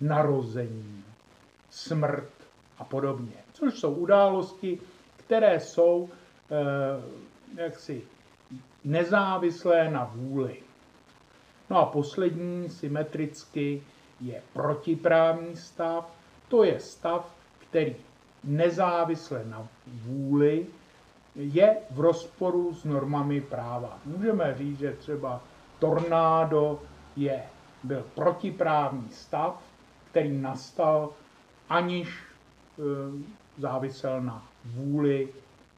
narození, 0.00 1.04
smrt 1.70 2.30
a 2.78 2.84
podobně. 2.84 3.36
Což 3.52 3.78
jsou 3.78 3.94
události, 3.94 4.80
které 5.16 5.60
jsou 5.60 6.08
eh, 6.50 7.62
jaksi 7.62 8.02
nezávislé 8.84 9.90
na 9.90 10.10
vůli. 10.14 10.56
No 11.70 11.78
a 11.78 11.86
poslední 11.86 12.68
symetricky 12.70 13.82
je 14.20 14.42
protiprávní 14.52 15.56
stav. 15.56 16.16
To 16.48 16.64
je 16.64 16.80
stav, 16.80 17.36
který 17.58 17.96
nezávisle 18.44 19.44
na 19.44 19.68
vůli 19.86 20.66
je 21.34 21.76
v 21.90 22.00
rozporu 22.00 22.74
s 22.74 22.84
normami 22.84 23.40
práva. 23.40 23.98
Můžeme 24.04 24.54
říct, 24.58 24.78
že 24.78 24.92
třeba 24.92 25.40
tornádo 25.78 26.82
je, 27.16 27.42
byl 27.82 28.04
protiprávní 28.14 29.10
stav, 29.10 29.62
který 30.10 30.38
nastal, 30.38 31.10
aniž 31.68 32.08
e, 32.08 32.82
závisel 33.60 34.20
na 34.20 34.48
vůli 34.64 35.28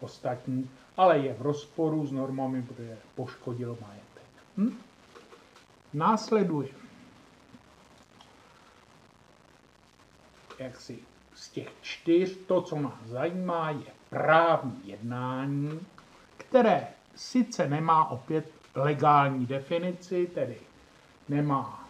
ostatních, 0.00 0.70
ale 0.96 1.18
je 1.18 1.34
v 1.34 1.42
rozporu 1.42 2.06
s 2.06 2.12
normami, 2.12 2.62
protože 2.62 2.98
poškodil 3.14 3.78
majetek. 3.80 4.30
Hm? 4.56 4.78
Následuje 5.92 6.68
jak 10.58 10.80
si 10.80 10.98
z 11.34 11.48
těch 11.48 11.68
čtyř, 11.80 12.36
to, 12.46 12.62
co 12.62 12.76
nás 12.76 13.06
zajímá, 13.06 13.70
je 13.70 13.95
právní 14.16 14.80
jednání, 14.84 15.80
které 16.36 16.86
sice 17.14 17.68
nemá 17.68 18.10
opět 18.10 18.46
legální 18.74 19.46
definici, 19.46 20.26
tedy 20.34 20.56
nemá, 21.28 21.88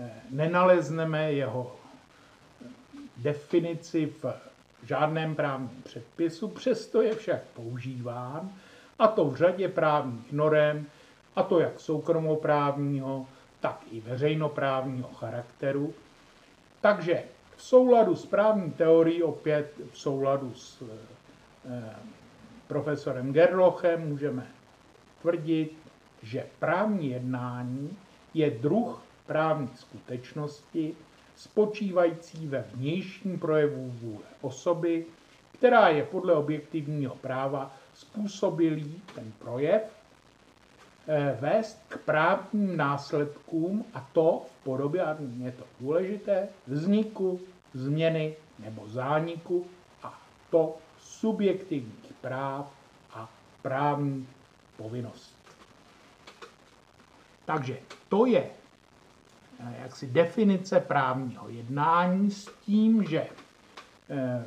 eh, 0.00 0.10
nenalezneme 0.30 1.32
jeho 1.32 1.76
definici 3.16 4.06
v 4.06 4.24
žádném 4.82 5.34
právním 5.34 5.82
předpisu, 5.84 6.48
přesto 6.48 7.02
je 7.02 7.14
však 7.14 7.42
používán, 7.42 8.50
a 8.98 9.08
to 9.08 9.24
v 9.24 9.36
řadě 9.36 9.68
právních 9.68 10.32
norem, 10.32 10.86
a 11.36 11.42
to 11.42 11.60
jak 11.60 11.80
soukromoprávního, 11.80 13.26
tak 13.60 13.80
i 13.90 14.00
veřejnoprávního 14.00 15.08
charakteru. 15.08 15.94
Takže 16.80 17.22
v 17.56 17.62
souladu 17.62 18.16
s 18.16 18.26
právní 18.26 18.70
teorií, 18.70 19.22
opět 19.22 19.72
v 19.90 19.98
souladu 19.98 20.54
s 20.54 20.82
eh, 20.82 21.13
profesorem 22.66 23.32
Gerlochem, 23.32 24.08
můžeme 24.08 24.46
tvrdit, 25.22 25.76
že 26.22 26.46
právní 26.58 27.10
jednání 27.10 27.96
je 28.34 28.50
druh 28.50 29.02
právní 29.26 29.68
skutečnosti, 29.74 30.94
spočívající 31.36 32.46
ve 32.46 32.64
vnějším 32.74 33.38
projevu 33.38 33.90
vůle 33.90 34.24
osoby, 34.40 35.06
která 35.58 35.88
je 35.88 36.02
podle 36.04 36.34
objektivního 36.34 37.14
práva 37.14 37.74
způsobilý 37.94 39.02
ten 39.14 39.32
projev 39.38 39.82
eh, 41.08 41.38
vést 41.40 41.80
k 41.88 41.98
právním 41.98 42.76
následkům 42.76 43.84
a 43.94 44.08
to 44.12 44.42
v 44.60 44.64
podobě, 44.64 45.02
a 45.02 45.16
je 45.42 45.52
to 45.52 45.64
důležité, 45.80 46.48
vzniku, 46.66 47.40
změny 47.74 48.36
nebo 48.58 48.88
zániku 48.88 49.66
a 50.02 50.20
to 50.50 50.76
subjektivních 51.24 52.12
práv 52.20 52.72
a 53.14 53.28
právní 53.62 54.28
povinností. 54.76 55.34
Takže 57.44 57.78
to 58.08 58.26
je 58.26 58.50
Eh, 59.60 59.74
jaksi 59.82 60.06
definice 60.06 60.80
právního 60.80 61.48
jednání 61.48 62.30
s 62.30 62.50
tím, 62.66 63.04
že 63.04 63.20
eh, 63.20 64.44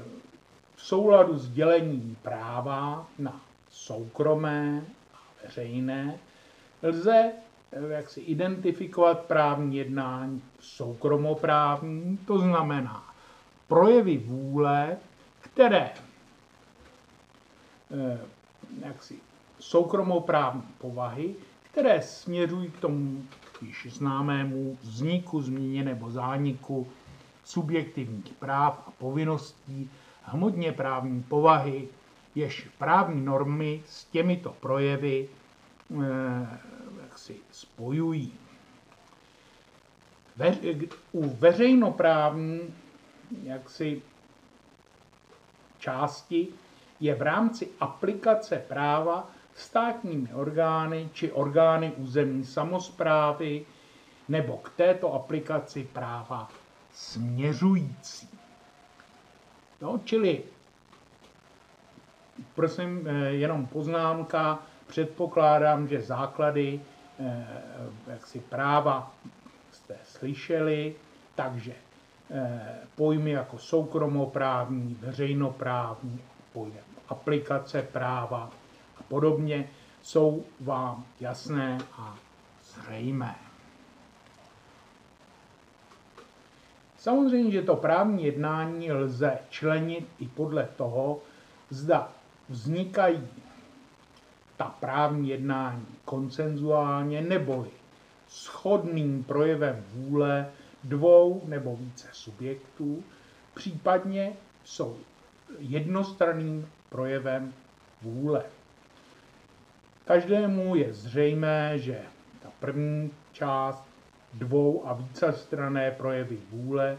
v 0.75 0.81
souladu 0.81 1.37
s 1.37 1.49
dělením 1.49 2.17
práva 2.21 3.07
na 3.19 3.41
soukromé 3.69 4.81
a 5.13 5.17
veřejné 5.43 6.19
lze 6.83 7.31
eh, 7.71 7.87
jak 7.87 8.09
si 8.09 8.19
identifikovat 8.21 9.19
právní 9.19 9.77
jednání 9.77 10.41
soukromoprávní, 10.59 12.17
to 12.17 12.39
znamená 12.39 13.13
projevy 13.67 14.17
vůle, 14.17 14.97
které 15.41 15.89
jaksi 18.85 19.19
soukromoprávní 19.59 20.63
povahy, 20.77 21.35
které 21.71 22.01
směřují 22.01 22.71
k 22.71 22.79
tomu 22.79 23.23
již 23.61 23.87
známému 23.89 24.77
vzniku, 24.81 25.41
změně 25.41 25.83
nebo 25.83 26.11
zániku 26.11 26.87
subjektivních 27.43 28.33
práv 28.33 28.83
a 28.87 28.91
povinností 28.91 29.89
hmotně 30.23 30.71
právní 30.71 31.23
povahy, 31.23 31.87
jež 32.35 32.67
právní 32.77 33.25
normy 33.25 33.83
s 33.85 34.05
těmito 34.05 34.55
projevy 34.59 35.29
eh, 35.91 36.59
jak 37.01 37.17
si 37.17 37.35
spojují. 37.51 38.33
U 41.11 41.29
veřejnoprávní 41.29 42.59
jaksi 43.43 44.01
části 45.79 46.47
je 46.99 47.15
v 47.15 47.21
rámci 47.21 47.69
aplikace 47.79 48.63
práva 48.67 49.29
státními 49.55 50.33
orgány 50.33 51.09
či 51.13 51.31
orgány 51.31 51.91
územní 51.97 52.45
samozprávy 52.45 53.65
nebo 54.29 54.57
k 54.57 54.69
této 54.69 55.13
aplikaci 55.13 55.83
práva 55.83 56.49
směřující. 56.93 58.29
No, 59.81 60.01
čili, 60.05 60.43
prosím, 62.55 63.07
eh, 63.07 63.29
jenom 63.29 63.65
poznámka, 63.65 64.59
předpokládám, 64.87 65.87
že 65.87 66.01
základy 66.01 66.81
eh, 67.19 67.47
jaksi 68.07 68.39
práva 68.39 69.11
jste 69.71 69.97
slyšeli, 70.03 70.95
takže 71.35 71.73
eh, 72.31 72.75
pojmy 72.95 73.31
jako 73.31 73.57
soukromoprávní, 73.57 74.97
veřejnoprávní, 75.01 76.19
pojem 76.53 76.86
aplikace 77.09 77.81
práva 77.81 78.51
a 78.99 79.03
podobně 79.03 79.69
jsou 80.01 80.43
vám 80.59 81.05
jasné 81.19 81.77
a 81.97 82.15
zřejmé. 82.63 83.35
Samozřejmě, 86.97 87.51
že 87.51 87.61
to 87.61 87.75
právní 87.75 88.23
jednání 88.23 88.91
lze 88.91 89.39
členit 89.49 90.07
i 90.19 90.27
podle 90.27 90.69
toho, 90.75 91.19
zda 91.69 92.11
vznikají 92.49 93.27
ta 94.57 94.75
právní 94.79 95.29
jednání 95.29 95.85
koncenzuálně 96.05 97.21
neboli 97.21 97.69
schodným 98.27 99.23
projevem 99.23 99.85
vůle 99.93 100.49
dvou 100.83 101.41
nebo 101.45 101.75
více 101.75 102.07
subjektů, 102.11 103.03
případně 103.53 104.33
jsou 104.63 104.97
jednostranným 105.59 106.69
projevem 106.89 107.53
vůle. 108.01 108.43
Každému 110.05 110.75
je 110.75 110.93
zřejmé, 110.93 111.79
že 111.79 112.01
ta 112.43 112.49
první 112.59 113.11
část 113.31 113.83
dvou 114.33 114.87
a 114.87 114.93
vícestrané 114.93 115.91
projevy 115.91 116.37
vůle 116.51 116.97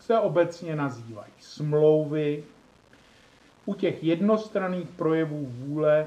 se 0.00 0.18
obecně 0.18 0.76
nazývají 0.76 1.32
smlouvy. 1.38 2.44
U 3.66 3.74
těch 3.74 4.04
jednostranných 4.04 4.88
projevů 4.88 5.46
vůle 5.46 6.06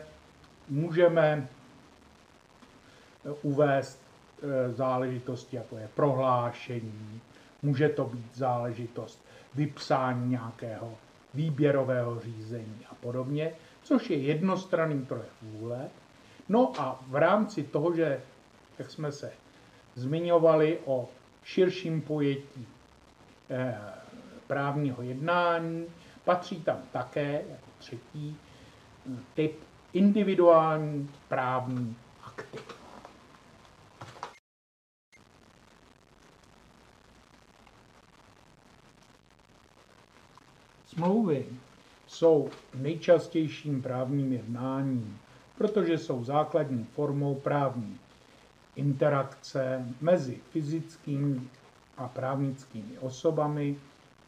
můžeme 0.69 1.47
uvést 3.41 4.01
e, 4.41 4.71
záležitosti, 4.73 5.55
jako 5.55 5.77
je 5.77 5.89
prohlášení, 5.95 7.21
může 7.61 7.89
to 7.89 8.05
být 8.05 8.35
záležitost 8.35 9.25
vypsání 9.55 10.29
nějakého 10.29 10.97
výběrového 11.37 12.19
řízení 12.19 12.85
a 12.89 12.95
podobně, 12.95 13.51
což 13.83 14.09
je 14.09 14.17
jednostranný 14.17 15.05
projev 15.05 15.33
vůle. 15.41 15.89
No 16.49 16.73
a 16.77 16.99
v 17.07 17.15
rámci 17.15 17.63
toho, 17.63 17.95
že, 17.95 18.21
jak 18.79 18.91
jsme 18.91 19.11
se 19.11 19.31
zmiňovali 19.95 20.79
o 20.85 21.09
širším 21.43 22.01
pojetí 22.01 22.67
eh, 23.49 23.77
právního 24.47 25.03
jednání, 25.03 25.85
patří 26.25 26.61
tam 26.61 26.77
také 26.91 27.31
jako 27.49 27.67
třetí 27.77 28.37
hm, 29.05 29.19
typ 29.33 29.59
individuální 29.93 31.09
právní 31.27 31.95
akty. 32.23 32.76
Smlouvy 40.97 41.45
jsou 42.07 42.49
nejčastějším 42.75 43.81
právním 43.81 44.33
jednáním, 44.33 45.19
protože 45.57 45.97
jsou 45.97 46.23
základní 46.23 46.83
formou 46.83 47.35
právní 47.35 47.99
interakce 48.75 49.85
mezi 50.01 50.39
fyzickými 50.51 51.41
a 51.97 52.07
právnickými 52.07 52.97
osobami, 52.97 53.75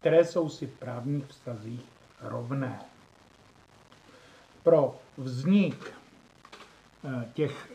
které 0.00 0.24
jsou 0.24 0.48
si 0.48 0.66
v 0.66 0.78
právních 0.78 1.26
vztazích 1.26 1.84
rovné. 2.20 2.80
Pro 4.62 4.96
vznik 5.16 5.92
eh, 7.04 7.28
těch, 7.34 7.72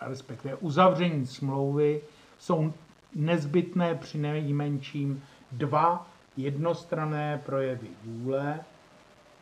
respektive 0.00 0.54
uzavření 0.56 1.26
smlouvy, 1.26 2.00
jsou 2.38 2.72
nezbytné 3.14 3.94
při 3.94 4.18
nejmenším 4.18 5.22
dva 5.52 6.15
jednostrané 6.36 7.42
projevy 7.46 7.88
vůle, 8.04 8.60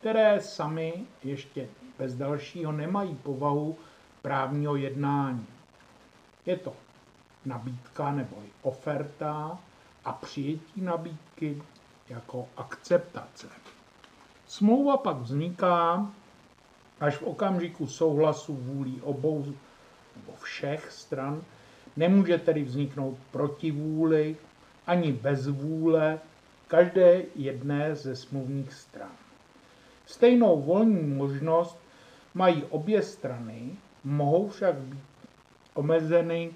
které 0.00 0.40
sami 0.40 1.04
ještě 1.24 1.68
bez 1.98 2.14
dalšího 2.14 2.72
nemají 2.72 3.14
povahu 3.14 3.78
právního 4.22 4.76
jednání. 4.76 5.46
Je 6.46 6.57
to 6.57 6.72
nabídka 7.44 8.12
nebo 8.12 8.37
oferta 8.62 9.59
a 10.04 10.12
přijetí 10.12 10.80
nabídky 10.80 11.62
jako 12.09 12.48
akceptace. 12.57 13.48
Smlouva 14.46 14.96
pak 14.96 15.16
vzniká 15.16 16.11
až 17.00 17.16
v 17.16 17.22
okamžiku 17.22 17.87
souhlasu 17.87 18.57
vůlí 18.57 19.00
obou 19.02 19.44
nebo 20.16 20.33
všech 20.42 20.92
stran. 20.92 21.42
Nemůže 21.96 22.38
tedy 22.38 22.64
vzniknout 22.64 23.18
proti 23.30 23.70
vůli 23.70 24.37
ani 24.87 25.12
bez 25.12 25.46
vůle 25.46 26.20
každé 26.75 27.23
jedné 27.35 27.95
ze 27.95 28.17
smluvních 28.17 28.73
stran. 28.73 29.11
Stejnou 30.07 30.63
volní 30.63 31.03
možnost 31.03 31.79
mají 32.35 32.65
obě 32.71 33.03
strany, 33.03 33.71
mohou 34.05 34.49
však 34.49 34.75
být 34.75 35.01
omezeny 35.75 36.51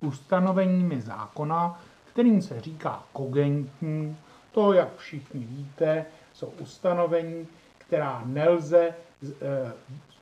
ustanoveními 0.00 1.00
zákona, 1.00 1.80
kterým 2.04 2.42
se 2.42 2.60
říká 2.60 3.02
kogentní. 3.12 4.16
To, 4.52 4.72
jak 4.72 4.96
všichni 4.96 5.44
víte, 5.44 6.06
jsou 6.32 6.46
ustanovení, 6.46 7.48
která 7.78 8.22
nelze 8.26 8.88
eh, 8.88 9.72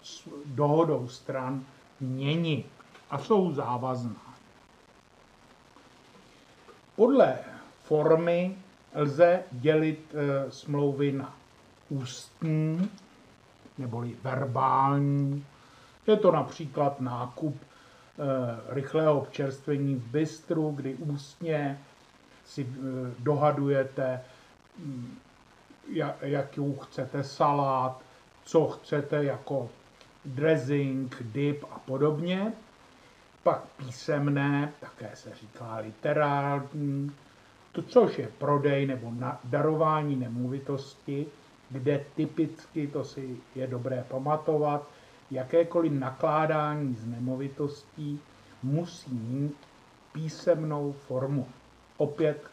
s 0.03 0.29
dohodou 0.45 1.09
stran 1.09 1.65
měnit 2.01 2.67
a 3.11 3.19
jsou 3.19 3.53
závazná. 3.53 4.35
Podle 6.97 7.39
formy 7.83 8.57
lze 8.95 9.43
dělit 9.53 10.15
eh, 10.15 10.51
smlouvy 10.51 11.13
na 11.13 11.37
ústní 11.89 12.91
neboli 13.79 14.17
verbální. 14.23 15.45
Je 16.07 16.17
to 16.17 16.33
například 16.33 17.01
nákup 17.01 17.57
Eh, 18.21 18.61
rychlého 18.69 19.19
občerstvení 19.21 19.95
v 19.95 20.07
bistru, 20.07 20.71
kdy 20.71 20.95
ústně 20.95 21.81
si 22.45 22.67
eh, 22.71 23.15
dohadujete, 23.19 24.21
mm, 24.79 25.19
jakou 26.21 26.77
chcete 26.77 27.25
salát, 27.25 28.01
co 28.45 28.67
chcete 28.67 29.25
jako 29.25 29.71
dressing, 30.25 31.23
dip 31.23 31.65
a 31.71 31.79
podobně. 31.79 32.53
Pak 33.43 33.63
písemné, 33.77 34.73
také 34.81 35.11
se 35.17 35.35
říká 35.35 35.77
literární, 35.77 37.13
to, 37.73 37.83
což 37.83 38.19
je 38.19 38.29
prodej 38.39 38.87
nebo 38.87 39.13
darování 39.45 40.17
nemovitosti, 40.17 41.27
kde 41.71 42.05
typicky, 42.17 42.87
to 42.87 43.05
si 43.05 43.37
je 43.55 43.67
dobré 43.67 44.05
pamatovat, 44.09 44.89
jakékoliv 45.31 45.93
nakládání 45.93 46.95
z 46.95 47.07
nemovitostí 47.07 48.21
musí 48.63 49.15
mít 49.15 49.57
písemnou 50.13 50.93
formu. 50.93 51.47
Opět 51.97 52.45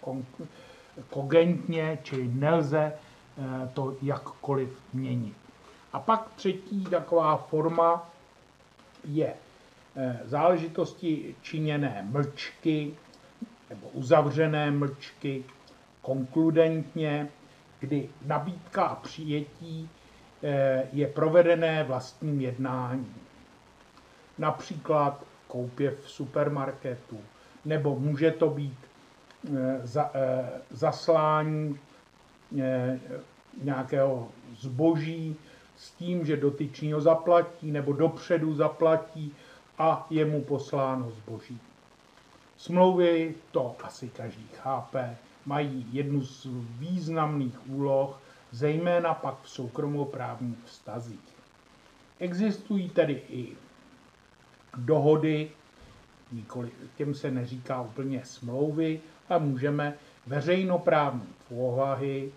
kogentně, 1.10 2.00
čili 2.04 2.28
nelze 2.34 2.94
eh, 3.38 3.70
to 3.74 3.96
jakkoliv 4.02 4.70
měnit. 4.94 5.36
A 5.94 6.00
pak 6.00 6.30
třetí 6.36 6.84
taková 6.84 7.38
forma 7.38 8.10
je 9.06 9.34
eh, 9.96 10.20
záležitosti 10.26 11.36
činěné 11.42 12.08
mlčky 12.12 12.94
nebo 13.70 13.88
uzavřené 13.88 14.72
mlčky, 14.72 15.44
konkludentně, 16.02 17.28
kdy 17.80 18.10
nabídka 18.26 18.84
a 18.84 18.96
přijetí 18.96 19.90
Eh, 20.44 20.88
je 20.94 21.08
provedené 21.08 21.84
vlastním 21.84 22.42
jednáním. 22.42 23.16
Například 24.38 25.24
koupě 25.48 25.92
v 25.92 26.10
supermarketu, 26.12 27.20
nebo 27.66 28.00
může 28.00 28.32
to 28.32 28.50
být 28.50 28.78
eh, 29.58 29.82
eh, 30.14 30.50
zaslání 30.72 31.80
nějakého 33.64 34.28
zboží 34.56 35.36
s 35.78 35.92
tím, 35.92 36.26
že 36.26 36.38
dotyčný 36.38 36.94
ho 36.94 37.02
zaplatí 37.02 37.72
nebo 37.72 37.94
dopředu 37.94 38.56
zaplatí 38.56 39.36
a 39.78 40.08
je 40.10 40.26
mu 40.26 40.42
posláno 40.42 41.12
zboží. 41.12 41.60
Smlouvy, 42.58 43.36
to 43.52 43.76
asi 43.84 44.10
každý 44.10 44.48
chápe, 44.48 45.18
mají 45.46 45.86
jednu 45.92 46.22
z 46.22 46.48
významných 46.80 47.70
úloh, 47.70 48.22
zejména 48.52 49.14
pak 49.14 49.42
v 49.42 49.50
soukromoprávních 49.50 50.58
vztazích. 50.66 51.38
Existují 52.20 52.90
tedy 52.90 53.22
i 53.30 53.58
dohody, 54.78 55.52
nikoli, 56.32 56.72
těm 56.98 57.14
se 57.14 57.32
neříká 57.32 57.82
úplně 57.82 58.26
smlouvy, 58.26 59.02
ale 59.30 59.40
můžeme 59.40 59.94
veřejnoprávní 60.28 61.34
povahy 61.50 62.32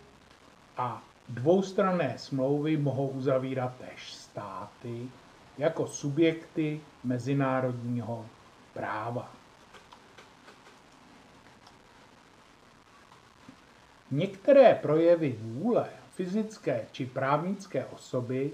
a 0.77 1.03
dvoustranné 1.29 2.15
smlouvy 2.19 2.77
mohou 2.77 3.09
uzavírat 3.09 3.73
též 3.77 4.15
státy 4.15 5.09
jako 5.59 5.87
subjekty 5.87 6.81
mezinárodního 7.05 8.27
práva. 8.75 9.40
Některé 14.11 14.75
projevy 14.75 15.39
vůle 15.41 15.89
fyzické 16.11 16.87
či 16.93 17.07
právnické 17.07 17.85
osoby 17.85 18.51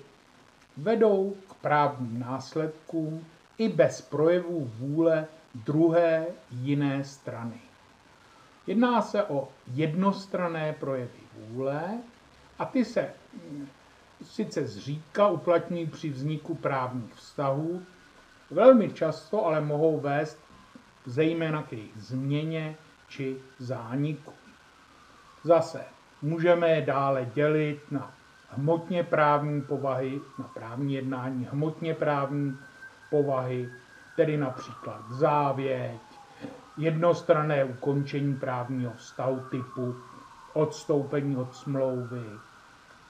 vedou 0.77 1.37
k 1.49 1.55
právním 1.55 2.21
následkům 2.21 3.27
i 3.59 3.69
bez 3.69 4.01
projevů 4.01 4.71
vůle 4.79 5.27
druhé 5.55 6.27
jiné 6.51 7.05
strany. 7.05 7.61
Jedná 8.67 9.03
se 9.03 9.25
o 9.25 9.49
jednostrané 9.73 10.73
projevy 10.73 11.21
vůle 11.39 11.99
a 12.59 12.65
ty 12.65 12.85
se 12.85 13.11
mm, 13.51 13.69
sice 14.23 14.67
zřídka 14.67 15.29
uplatňují 15.29 15.87
při 15.87 16.09
vzniku 16.09 16.55
právních 16.55 17.15
vztahů, 17.15 17.83
velmi 18.51 18.93
často 18.93 19.47
ale 19.47 19.61
mohou 19.61 20.01
vést 20.01 20.39
zejména 21.07 21.63
k 21.63 21.73
jejich 21.73 21.97
změně 21.97 22.77
či 23.09 23.37
zániku. 23.59 24.33
Zase 25.47 25.85
můžeme 26.23 26.69
je 26.71 26.83
dále 26.83 27.27
dělit 27.35 27.81
na 27.91 28.11
hmotně 28.51 29.03
právní 29.05 29.63
povahy, 29.63 30.21
na 30.39 30.45
právní 30.55 30.95
jednání 30.95 31.49
hmotně 31.53 31.95
právní 31.95 32.59
povahy, 33.11 33.69
tedy 34.17 34.37
například 34.37 35.01
závěť, 35.11 36.01
jednostranné 36.79 37.65
ukončení 37.65 38.37
právního 38.37 38.93
vztahu 38.93 39.41
typu 39.51 39.95
odstoupení 40.53 41.37
od 41.37 41.55
smlouvy, 41.57 42.25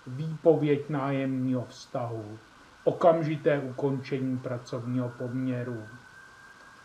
výpověď 0.06 0.90
nájemního 0.90 1.64
vztahu, 1.68 2.38
okamžité 2.84 3.58
ukončení 3.58 4.38
pracovního 4.38 5.08
poměru, 5.08 5.82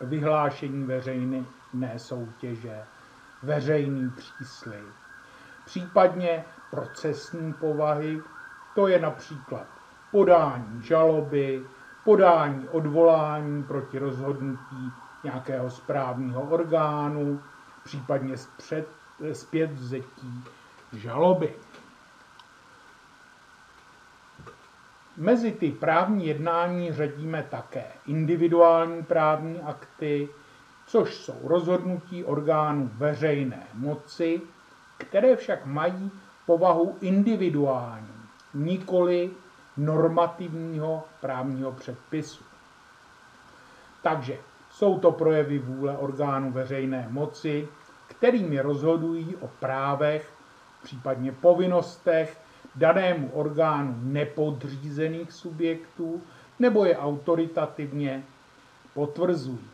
vyhlášení 0.01 0.83
veřejné 0.83 1.45
soutěže, 1.97 2.83
veřejný 3.43 4.09
příslip, 4.09 5.01
případně 5.65 6.45
procesní 6.71 7.53
povahy, 7.53 8.21
to 8.75 8.87
je 8.87 8.99
například 8.99 9.67
podání 10.11 10.83
žaloby, 10.83 11.63
podání 12.03 12.69
odvolání 12.69 13.63
proti 13.63 13.99
rozhodnutí 13.99 14.91
nějakého 15.23 15.69
správního 15.69 16.41
orgánu, 16.41 17.41
případně 17.83 18.37
zpřed, 18.37 18.87
zpět 19.33 19.71
vzetí 19.71 20.43
žaloby. 20.93 21.53
Mezi 25.17 25.51
ty 25.51 25.71
právní 25.71 26.27
jednání 26.27 26.93
řadíme 26.93 27.47
také 27.49 27.85
individuální 28.07 29.03
právní 29.03 29.61
akty, 29.61 30.29
což 30.85 31.15
jsou 31.15 31.39
rozhodnutí 31.43 32.23
orgánů 32.23 32.91
veřejné 32.93 33.67
moci, 33.73 34.41
které 35.01 35.35
však 35.35 35.65
mají 35.65 36.11
povahu 36.45 36.97
individuální, 37.01 38.13
nikoli 38.53 39.31
normativního 39.77 41.03
právního 41.21 41.71
předpisu. 41.71 42.43
Takže 44.03 44.37
jsou 44.71 44.99
to 44.99 45.11
projevy 45.11 45.59
vůle 45.59 45.97
orgánů 45.97 46.51
veřejné 46.51 47.07
moci, 47.09 47.67
kterými 48.07 48.61
rozhodují 48.61 49.35
o 49.35 49.47
právech, 49.47 50.33
případně 50.83 51.31
povinnostech 51.31 52.41
danému 52.75 53.29
orgánu 53.33 53.95
nepodřízených 54.01 55.31
subjektů 55.31 56.21
nebo 56.59 56.85
je 56.85 56.97
autoritativně 56.97 58.23
potvrzují. 58.93 59.69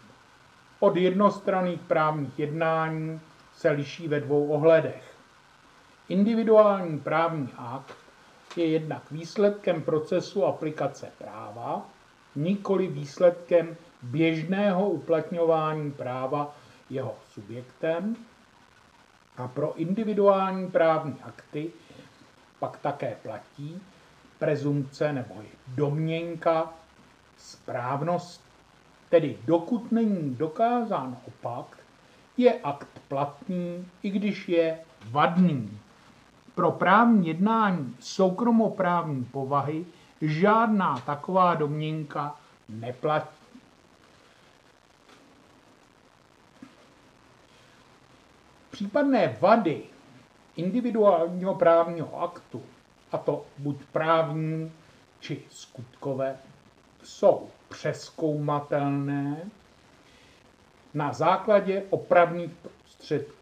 Od 0.79 0.95
jednostranných 0.95 1.81
právních 1.81 2.39
jednání 2.39 3.19
se 3.53 3.69
liší 3.69 4.07
ve 4.07 4.19
dvou 4.19 4.47
ohledech. 4.47 5.16
Individuální 6.09 6.99
právní 6.99 7.49
akt 7.57 7.95
je 8.55 8.65
jednak 8.65 9.11
výsledkem 9.11 9.81
procesu 9.81 10.45
aplikace 10.45 11.11
práva, 11.17 11.85
nikoli 12.35 12.87
výsledkem 12.87 13.77
běžného 14.01 14.89
uplatňování 14.89 15.91
práva 15.91 16.55
jeho 16.89 17.15
subjektem. 17.33 18.15
A 19.37 19.47
pro 19.47 19.75
individuální 19.75 20.71
právní 20.71 21.15
akty 21.23 21.71
pak 22.59 22.77
také 22.77 23.15
platí 23.23 23.81
prezumce 24.39 25.13
nebo 25.13 25.35
domněnka 25.67 26.73
správnost. 27.37 28.41
Tedy 29.09 29.37
dokud 29.45 29.91
není 29.91 30.35
dokázán 30.35 31.17
opak, 31.27 31.77
je 32.37 32.53
akt 32.53 33.01
platný, 33.07 33.87
i 34.03 34.09
když 34.09 34.49
je 34.49 34.79
vadný. 35.11 35.79
Pro 36.57 36.71
právní 36.71 37.27
jednání 37.27 37.95
soukromoprávní 37.99 39.25
povahy 39.25 39.85
žádná 40.21 40.99
taková 40.99 41.55
domněnka 41.55 42.35
neplatí. 42.69 43.37
Případné 48.71 49.37
vady 49.41 49.83
individuálního 50.55 51.55
právního 51.55 52.21
aktu, 52.21 52.63
a 53.11 53.17
to 53.17 53.45
buď 53.57 53.77
právní 53.91 54.71
či 55.19 55.41
skutkové, 55.49 56.37
jsou 57.03 57.49
přeskoumatelné 57.69 59.49
na 60.93 61.13
základě 61.13 61.83
opravných 61.89 62.51
prostředků. 62.51 63.36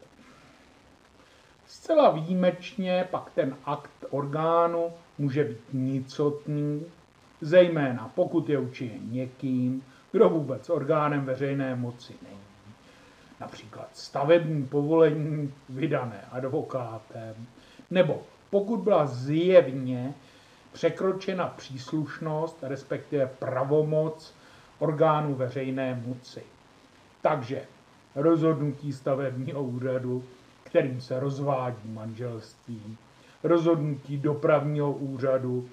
Zcela 1.86 2.10
výjimečně 2.10 3.08
pak 3.10 3.30
ten 3.34 3.56
akt 3.64 4.04
orgánu 4.10 4.92
může 5.18 5.44
být 5.44 5.60
nicotný, 5.72 6.86
zejména 7.40 8.10
pokud 8.14 8.48
je 8.48 8.58
učiněn 8.58 9.00
někým, 9.10 9.82
kdo 10.12 10.28
vůbec 10.28 10.70
orgánem 10.70 11.24
veřejné 11.24 11.76
moci 11.76 12.14
není. 12.22 12.74
Například 13.40 13.88
stavební 13.92 14.66
povolení 14.66 15.54
vydané 15.68 16.24
advokátem, 16.32 17.46
nebo 17.90 18.22
pokud 18.50 18.80
byla 18.80 19.06
zjevně 19.06 20.14
překročena 20.72 21.46
příslušnost, 21.56 22.58
respektive 22.62 23.26
pravomoc 23.38 24.34
orgánu 24.78 25.34
veřejné 25.34 26.02
moci. 26.06 26.42
Takže 27.22 27.62
rozhodnutí 28.14 28.92
stavebního 28.92 29.62
úřadu 29.62 30.24
kterým 30.66 31.00
se 31.00 31.20
rozvádí 31.20 31.88
manželství, 31.88 32.96
rozhodnutí 33.42 34.18
dopravního 34.18 34.92
úřadu 34.92 35.68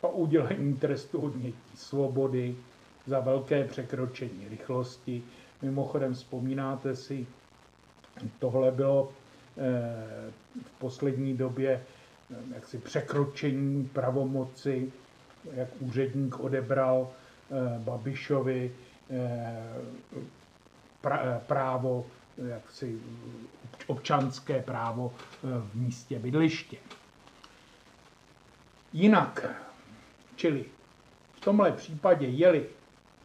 o 0.00 0.08
udělení 0.08 0.74
trestu 0.74 1.18
odnětí 1.18 1.76
svobody 1.76 2.54
za 3.06 3.20
velké 3.20 3.64
překročení 3.64 4.48
rychlosti. 4.50 5.22
Mimochodem 5.62 6.14
vzpomínáte 6.14 6.96
si, 6.96 7.26
tohle 8.38 8.70
bylo 8.70 9.12
eh, 9.58 10.30
v 10.62 10.78
poslední 10.78 11.36
době 11.36 11.70
eh, 12.30 12.36
jaksi 12.54 12.78
překročení 12.78 13.84
pravomoci, 13.92 14.92
jak 15.54 15.68
úředník 15.80 16.40
odebral 16.40 17.10
eh, 17.10 17.78
Babišovi 17.78 18.72
právo 21.46 22.04
jaksi 22.38 23.00
občanské 23.86 24.62
právo 24.62 25.12
eh, 25.18 25.38
v 25.60 25.74
místě 25.74 26.18
bydliště. 26.18 26.76
Jinak, 28.92 29.46
čili 30.36 30.64
v 31.32 31.40
tomhle 31.40 31.72
případě 31.72 32.26
je-li 32.26 32.66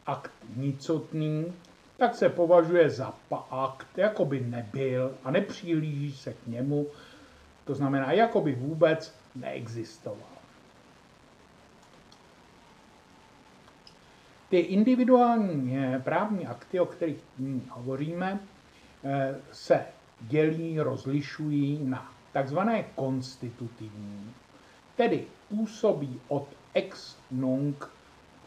akt 0.06 0.32
nicotný, 0.56 1.52
tak 1.96 2.14
se 2.14 2.28
považuje 2.28 2.90
za 2.90 3.14
akt, 3.50 3.98
jako 3.98 4.24
by 4.24 4.40
nebyl 4.40 5.14
a 5.24 5.30
nepřihlíží 5.30 6.12
se 6.12 6.32
k 6.32 6.46
němu, 6.46 6.86
to 7.64 7.74
znamená, 7.74 8.12
jako 8.12 8.40
by 8.40 8.54
vůbec 8.54 9.14
neexistoval. 9.34 10.38
Ty 14.48 14.58
individuální 14.58 15.78
eh, 15.78 16.00
právní 16.04 16.46
akty, 16.46 16.80
o 16.80 16.86
kterých 16.86 17.24
hovoříme, 17.70 18.40
eh, 18.42 18.57
se 19.52 19.84
dělí, 20.20 20.80
rozlišují 20.80 21.84
na 21.84 22.12
takzvané 22.32 22.82
konstitutivní, 22.94 24.34
tedy 24.96 25.24
působí 25.48 26.20
od 26.28 26.48
ex 26.74 27.16
nunc 27.30 27.76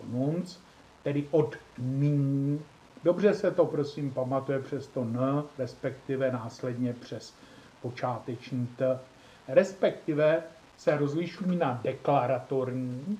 nunc, 0.08 0.58
tedy 1.04 1.28
od 1.32 1.56
nyní. 1.78 2.62
Dobře 3.04 3.34
se 3.34 3.52
to 3.52 3.66
prosím 3.66 4.12
pamatuje 4.14 4.60
přes 4.60 4.88
to 4.88 5.02
n, 5.02 5.44
respektive 5.58 6.32
následně 6.32 6.94
přes 6.94 7.34
počáteční 7.82 8.68
t. 8.68 9.00
Respektive 9.48 10.44
se 10.78 10.98
rozlišují 10.98 11.56
na 11.58 11.80
deklaratorní, 11.84 13.20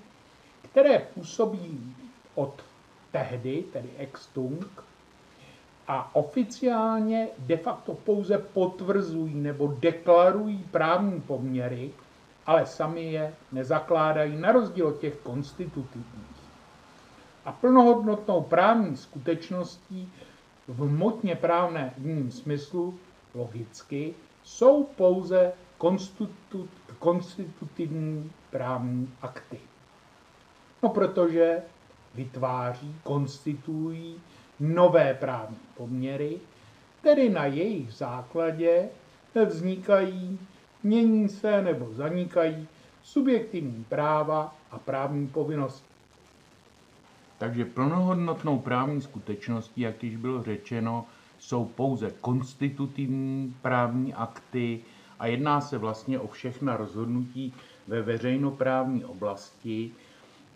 které 0.72 1.00
působí 1.00 1.96
od 2.36 2.64
tehdy, 3.12 3.64
tedy 3.74 3.90
ex 3.98 4.28
tunc, 4.28 4.66
a 5.88 6.16
oficiálně 6.16 7.28
de 7.38 7.58
facto 7.58 7.94
pouze 7.94 8.38
potvrzují 8.38 9.36
nebo 9.36 9.76
deklarují 9.80 10.66
právní 10.72 11.22
poměry, 11.22 11.92
ale 12.46 12.66
sami 12.66 13.12
je 13.12 13.34
nezakládají 13.52 14.38
na 14.38 14.52
rozdíl 14.52 14.88
od 14.88 15.00
těch 15.00 15.16
konstitutivních. 15.16 16.42
A 17.46 17.52
plnohodnotnou 17.52 18.42
právní 18.42 18.98
skutečností 18.98 20.12
v 20.68 20.80
hmotně 20.80 21.36
právním 21.36 22.32
smyslu 22.32 23.00
logicky 23.34 24.14
jsou 24.44 24.84
pouze 24.84 25.54
konstitu, 25.78 26.70
konstitutivní 27.00 28.32
právní 28.50 29.14
akty. 29.22 29.60
No 30.84 30.90
protože 30.90 31.62
vytváří, 32.16 32.96
konstituují 33.04 34.16
nové 34.62 35.14
právní 35.14 35.58
poměry, 35.78 36.38
tedy 37.02 37.30
na 37.30 37.46
jejich 37.46 37.94
základě 37.94 38.90
vznikají, 39.46 40.40
mění 40.84 41.30
se 41.30 41.62
nebo 41.62 41.94
zanikají 41.94 42.68
subjektivní 43.04 43.84
práva 43.90 44.56
a 44.72 44.80
právní 44.80 45.28
povinnosti. 45.28 45.86
Takže 47.38 47.66
plnohodnotnou 47.66 48.60
právní 48.60 49.02
skutečností, 49.02 49.82
jak 49.82 50.04
již 50.04 50.16
bylo 50.16 50.44
řečeno, 50.44 51.06
jsou 51.40 51.66
pouze 51.66 52.12
konstitutivní 52.22 53.56
právní 53.62 54.14
akty 54.14 54.80
a 55.20 55.28
jedná 55.28 55.62
se 55.62 55.78
vlastně 55.78 56.20
o 56.20 56.28
všechna 56.28 56.78
rozhodnutí 56.78 57.54
ve 57.88 58.02
veřejnoprávní 58.02 59.06
oblasti 59.06 59.92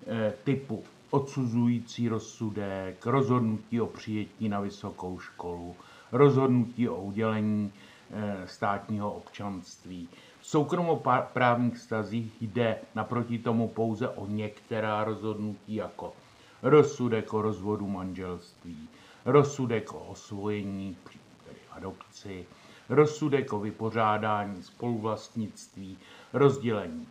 eh, 0.08 0.34
typu 0.43 0.84
odsuzující 1.10 2.10
rozsudek, 2.10 3.06
rozhodnutí 3.06 3.82
o 3.82 3.88
přijetí 3.88 4.49
na 4.49 4.60
vysokou 4.60 5.20
školu, 5.20 5.76
rozhodnutí 6.12 6.89
o 6.89 7.01
udělení 7.01 7.74
eh, 8.12 8.47
státního 8.47 9.14
občanství. 9.14 10.10
V 10.41 10.47
soukromoprávních 10.47 11.78
stazích 11.78 12.41
jde 12.41 12.78
naproti 12.95 13.39
tomu 13.39 13.68
pouze 13.68 14.10
o 14.10 14.28
některá 14.28 15.03
rozhodnutí 15.03 15.76
jako 15.76 16.14
rozsudek 16.62 17.34
o 17.34 17.41
rozvodu 17.41 17.88
manželství, 17.88 18.89
rozsudek 19.26 19.93
o 19.93 19.99
osvojení, 19.99 20.97
tedy 21.45 21.60
adopci, 21.72 22.45
rozsudek 22.89 23.53
o 23.53 23.60
vypořádání 23.60 24.64
spoluvlastnictví, 24.64 25.97
rozdělení 26.34 27.08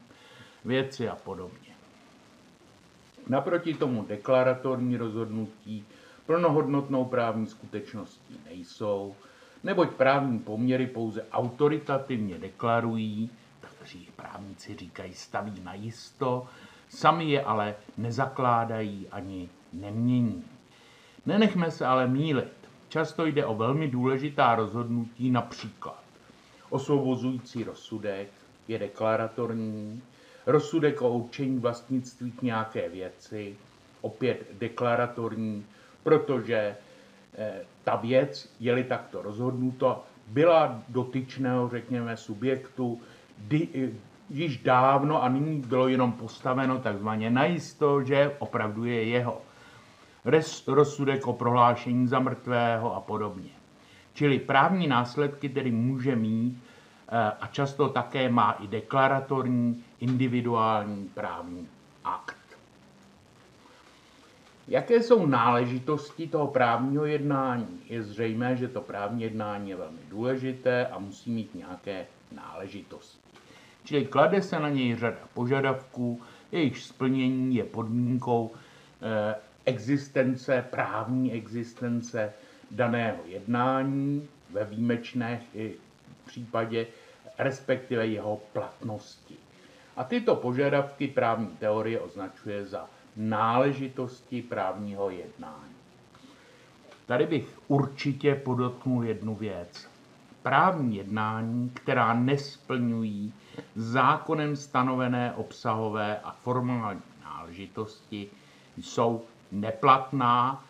věci 0.64 1.09
a 1.09 1.16
podobně. 1.16 1.73
Naproti 3.28 3.74
tomu 3.74 4.04
deklaratorní 4.04 4.96
rozhodnutí 4.96 5.84
plnohodnotnou 6.26 7.04
právní 7.04 7.46
skutečností 7.46 8.40
nejsou, 8.44 9.14
neboť 9.64 9.90
právní 9.90 10.38
poměry 10.38 10.86
pouze 10.86 11.26
autoritativně 11.32 12.38
deklarují, 12.38 13.30
kteří 13.84 14.08
právníci 14.16 14.76
říkají 14.76 15.14
staví 15.14 15.60
na 15.64 15.74
jisto, 15.74 16.46
sami 16.88 17.24
je 17.24 17.44
ale 17.44 17.74
nezakládají 17.96 19.06
ani 19.10 19.48
nemění. 19.72 20.44
Nenechme 21.26 21.70
se 21.70 21.86
ale 21.86 22.08
mílit. 22.08 22.52
Často 22.88 23.26
jde 23.26 23.46
o 23.46 23.54
velmi 23.54 23.88
důležitá 23.88 24.54
rozhodnutí, 24.54 25.30
například 25.30 26.04
osvobozující 26.70 27.64
rozsudek 27.64 28.28
je 28.68 28.78
deklaratorní, 28.78 30.02
rozsudek 30.47 31.03
o 31.03 31.11
určení 31.11 31.59
vlastnictví 31.59 32.32
k 32.32 32.42
nějaké 32.42 32.88
věci, 32.88 33.57
opět 34.01 34.47
deklaratorní, 34.59 35.66
protože 36.03 36.76
eh, 37.38 37.64
ta 37.84 37.97
věc, 37.97 38.55
je-li 38.61 38.84
takto 38.84 39.22
rozhodnuto, 39.22 40.05
byla 40.26 40.82
dotyčného, 40.88 41.68
řekněme, 41.68 42.16
subjektu 42.16 43.01
di, 43.38 43.92
již 44.30 44.59
dávno 44.59 45.22
a 45.22 45.28
nyní 45.28 45.61
bylo 45.61 45.88
jenom 45.88 46.12
postaveno 46.12 46.78
takzvaně 46.78 47.30
najisto, 47.30 48.03
že 48.03 48.36
opravdu 48.38 48.84
je 48.84 49.05
jeho. 49.05 49.42
Rozsudek 50.66 51.26
o 51.26 51.32
prohlášení 51.32 52.07
za 52.07 52.18
mrtvého 52.18 52.97
a 52.97 53.01
podobně. 53.01 53.51
Čili 54.14 54.38
právní 54.38 54.86
následky 54.86 55.49
tedy 55.49 55.70
může 55.70 56.16
mít 56.16 56.59
eh, 56.59 56.63
a 57.40 57.46
často 57.46 57.88
také 57.88 58.28
má 58.28 58.52
i 58.52 58.66
deklaratorní 58.66 59.84
individuální 60.00 61.08
právní 61.14 61.68
akt. 62.04 62.36
Jaké 64.68 65.02
jsou 65.02 65.26
náležitosti 65.26 66.26
toho 66.26 66.46
právního 66.46 67.04
jednání? 67.04 67.80
Je 67.88 68.02
zřejmé, 68.02 68.56
že 68.56 68.68
to 68.68 68.80
právní 68.80 69.22
jednání 69.22 69.70
je 69.70 69.76
velmi 69.76 69.98
důležité 70.08 70.86
a 70.86 70.98
musí 70.98 71.30
mít 71.30 71.54
nějaké 71.54 72.06
náležitosti. 72.32 73.18
Čili 73.84 74.06
klade 74.06 74.42
se 74.42 74.60
na 74.60 74.68
něj 74.68 74.96
řada 74.96 75.18
požadavků, 75.34 76.22
jejich 76.52 76.78
splnění 76.78 77.56
je 77.56 77.64
podmínkou 77.64 78.50
eh, 79.02 79.34
existence, 79.64 80.64
právní 80.70 81.32
existence 81.32 82.32
daného 82.70 83.18
jednání 83.26 84.28
ve 84.50 84.64
výjimečné 84.64 85.40
případě, 86.26 86.86
respektive 87.39 88.07
jeho 88.07 88.41
platnosti. 88.53 89.37
A 89.97 90.05
tyto 90.05 90.37
požadavky 90.37 91.09
právní 91.09 91.49
teorie 91.57 92.01
označuje 92.01 92.64
za 92.66 92.87
náležitosti 93.16 94.43
právního 94.43 95.11
jednání. 95.11 95.74
Tady 97.07 97.26
bych 97.26 97.59
určitě 97.68 98.35
podotknul 98.35 99.05
jednu 99.05 99.35
věc. 99.35 99.91
Právní 100.43 100.97
jednání, 100.97 101.70
která 101.70 102.14
nesplňují 102.14 103.32
zákonem 103.76 104.57
stanovené 104.57 105.32
obsahové 105.32 106.18
a 106.18 106.30
formální 106.32 107.03
náležitosti, 107.24 108.28
jsou 108.76 109.24
neplatná, 109.53 110.64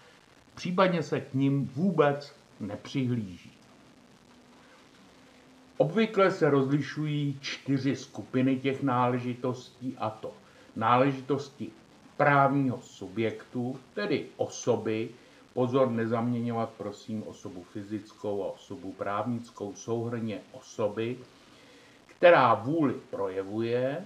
případně 0.55 1.03
se 1.03 1.21
k 1.21 1.35
ním 1.35 1.67
vůbec 1.67 2.37
nepřihlíží. 2.61 3.54
Obvykle 5.77 6.31
se 6.31 6.51
rozlišují 6.51 7.39
čtyři 7.41 7.97
skupiny 7.97 8.57
těch 8.57 8.83
náležitostí, 8.83 9.97
a 9.99 10.11
to 10.11 10.33
náležitosti 10.77 11.71
právního 12.17 12.79
subjektu, 12.81 13.81
tedy 13.95 14.27
osoby, 14.37 15.09
pozor 15.55 15.91
nezaměňovat 15.91 16.71
prosím 16.71 17.23
osobu 17.27 17.63
fyzickou 17.63 18.45
a 18.45 18.47
osobu 18.53 18.93
právnickou, 18.93 19.75
souhrně 19.75 20.41
osoby, 20.53 21.17
která 22.07 22.55
vůli 22.55 22.95
projevuje, 23.11 24.05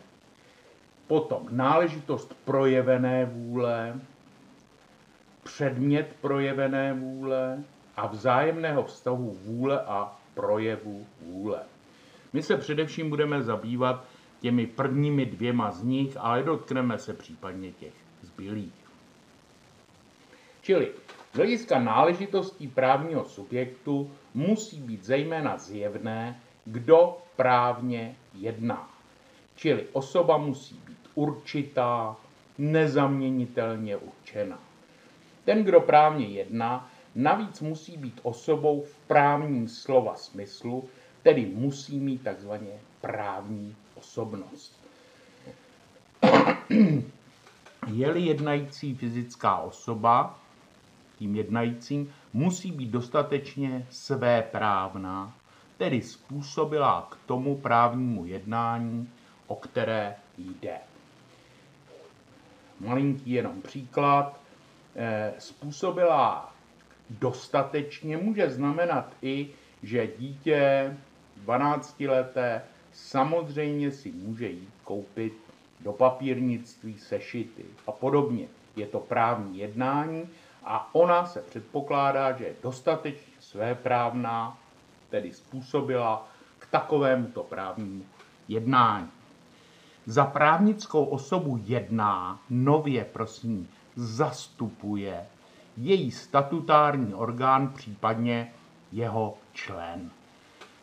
potom 1.07 1.47
náležitost 1.51 2.35
projevené 2.45 3.25
vůle, 3.27 4.01
předmět 5.43 6.16
projevené 6.21 6.93
vůle 6.95 7.64
a 7.97 8.07
vzájemného 8.07 8.85
vztahu 8.85 9.37
vůle 9.45 9.81
a 9.81 10.19
projevu 10.39 11.07
vůle. 11.22 11.61
My 12.32 12.43
se 12.43 12.57
především 12.57 13.11
budeme 13.11 13.43
zabývat 13.43 14.05
těmi 14.41 14.66
prvními 14.66 15.26
dvěma 15.26 15.70
z 15.70 15.82
nich, 15.82 16.16
ale 16.20 16.43
dotkneme 16.43 16.99
se 16.99 17.14
případně 17.14 17.72
těch 17.72 17.95
zbylých. 18.22 18.74
Čili 20.62 20.93
z 21.32 21.36
hlediska 21.36 21.78
náležitostí 21.78 22.68
právního 22.68 23.24
subjektu 23.24 24.11
musí 24.34 24.80
být 24.80 25.05
zejména 25.05 25.59
zjevné, 25.59 26.41
kdo 26.64 27.18
právně 27.36 28.16
jedná. 28.34 28.91
Čili 29.57 29.86
osoba 29.93 30.39
musí 30.39 30.80
být 30.86 31.11
určitá, 31.14 32.16
nezaměnitelně 32.59 33.97
určena. 33.97 34.59
Ten, 35.45 35.64
kdo 35.64 35.80
právně 35.80 36.26
jedná, 36.26 36.91
navíc 37.19 37.61
musí 37.61 37.97
být 37.97 38.21
osobou 38.23 38.83
v 38.83 38.97
právním 39.07 39.69
slova 39.69 40.14
smyslu, 40.14 40.89
tedy 41.23 41.47
musí 41.47 42.01
mít 42.01 42.23
takzvaně 42.23 42.81
právní 43.01 43.77
osobnost. 43.95 44.81
Je-li 47.87 48.21
jednající 48.21 48.95
fyzická 48.95 49.57
osoba, 49.57 50.39
tím 51.19 51.37
jednajícím 51.37 52.12
musí 52.33 52.73
být 52.73 52.91
dostatečně 52.91 53.87
svéprávná, 53.91 55.35
tedy 55.79 56.03
způsobila 56.03 57.09
k 57.11 57.16
tomu 57.27 57.57
právnímu 57.57 58.25
jednání, 58.25 59.11
o 59.47 59.57
které 59.57 60.14
jde. 60.39 60.79
Malinký 62.81 63.31
jenom 63.31 63.62
příklad. 63.62 64.41
Eh, 64.97 65.35
způsobila 65.39 66.53
dostatečně 67.11 68.17
může 68.17 68.51
znamenat 68.51 69.13
i, 69.23 69.49
že 69.83 70.09
dítě 70.19 70.97
12 71.37 72.01
leté 72.01 72.63
samozřejmě 72.93 73.91
si 73.91 74.13
může 74.13 74.49
jít 74.49 74.71
koupit 74.85 75.33
do 75.81 75.93
papírnictví 75.93 76.99
sešity 76.99 77.65
a 77.87 77.93
podobně. 77.93 78.47
Je 78.77 78.87
to 78.87 79.01
právní 79.01 79.59
jednání 79.59 80.29
a 80.65 80.95
ona 80.95 81.27
se 81.27 81.43
předpokládá, 81.43 82.33
že 82.33 82.45
je 82.45 82.55
dostatečně 82.63 83.33
svéprávná, 83.41 84.59
tedy 85.11 85.33
způsobila 85.33 86.29
k 86.59 86.67
takovémuto 86.67 87.43
právnímu 87.43 88.05
jednání. 88.49 89.09
Za 90.07 90.25
právnickou 90.25 91.05
osobu 91.05 91.61
jedná, 91.65 92.41
nově 92.51 93.05
prosím, 93.05 93.69
zastupuje 93.97 95.27
její 95.81 96.11
statutární 96.11 97.14
orgán, 97.14 97.68
případně 97.68 98.53
jeho 98.93 99.35
člen. 99.53 100.11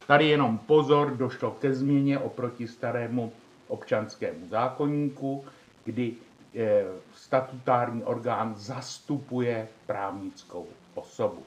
Tady 0.07 0.27
jenom 0.27 0.57
pozor, 0.57 1.17
došlo 1.17 1.51
ke 1.51 1.73
změně 1.73 2.19
oproti 2.19 2.67
starému 2.67 3.31
občanskému 3.67 4.47
zákonníku, 4.47 5.45
kdy 5.83 6.13
eh, 6.55 6.85
statutární 7.13 8.03
orgán 8.03 8.55
zastupuje 8.55 9.67
právnickou 9.85 10.67
osobu. 10.95 11.43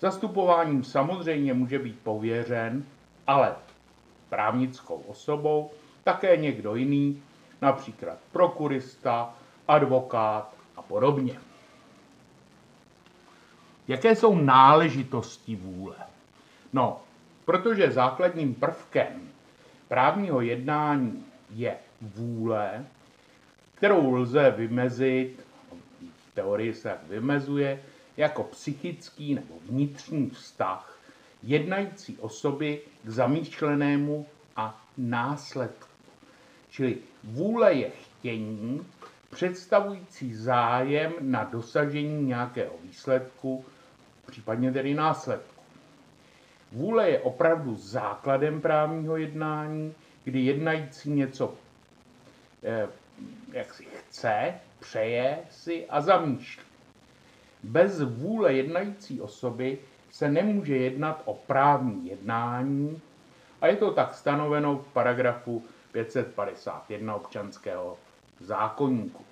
Zastupováním 0.00 0.84
samozřejmě 0.84 1.54
může 1.54 1.78
být 1.78 1.98
pověřen, 2.02 2.84
ale 3.26 3.54
právnickou 4.28 4.96
osobou 4.96 5.70
také 6.04 6.36
někdo 6.36 6.74
jiný, 6.74 7.22
například 7.62 8.18
prokurista, 8.32 9.34
advokát 9.68 10.54
a 10.76 10.82
podobně. 10.82 11.51
Jaké 13.88 14.16
jsou 14.16 14.34
náležitosti 14.34 15.56
vůle? 15.56 15.96
No, 16.72 17.00
protože 17.44 17.90
základním 17.90 18.54
prvkem 18.54 19.28
právního 19.88 20.40
jednání 20.40 21.24
je 21.50 21.76
vůle, 22.00 22.86
kterou 23.74 24.14
lze 24.14 24.50
vymezit, 24.50 25.46
v 26.30 26.34
teorii 26.34 26.74
se 26.74 26.98
vymezuje, 27.08 27.82
jako 28.16 28.42
psychický 28.42 29.34
nebo 29.34 29.54
vnitřní 29.68 30.30
vztah 30.30 30.98
jednající 31.42 32.18
osoby 32.18 32.80
k 33.04 33.08
zamýšlenému 33.08 34.26
a 34.56 34.84
následku. 34.98 35.88
Čili 36.70 36.98
vůle 37.24 37.74
je 37.74 37.90
chtění, 37.90 38.86
představující 39.30 40.34
zájem 40.34 41.12
na 41.20 41.44
dosažení 41.44 42.26
nějakého 42.26 42.74
výsledku, 42.82 43.64
případně 44.32 44.72
tedy 44.72 44.94
následku. 44.94 45.62
Vůle 46.72 47.10
je 47.10 47.20
opravdu 47.20 47.74
základem 47.76 48.60
právního 48.60 49.16
jednání, 49.16 49.94
kdy 50.24 50.40
jednající 50.40 51.10
něco 51.10 51.54
eh, 52.64 52.88
jak 53.52 53.74
si 53.74 53.84
chce, 53.84 54.54
přeje 54.80 55.38
si 55.50 55.86
a 55.86 56.00
zamýšlí. 56.00 56.62
Bez 57.62 58.00
vůle 58.02 58.52
jednající 58.52 59.20
osoby 59.20 59.78
se 60.10 60.30
nemůže 60.30 60.76
jednat 60.76 61.22
o 61.24 61.34
právní 61.34 62.08
jednání 62.08 63.00
a 63.60 63.66
je 63.66 63.76
to 63.76 63.90
tak 63.92 64.14
stanoveno 64.14 64.76
v 64.78 64.92
paragrafu 64.92 65.64
551 65.92 67.14
občanského 67.14 67.98
zákonníku. 68.40 69.24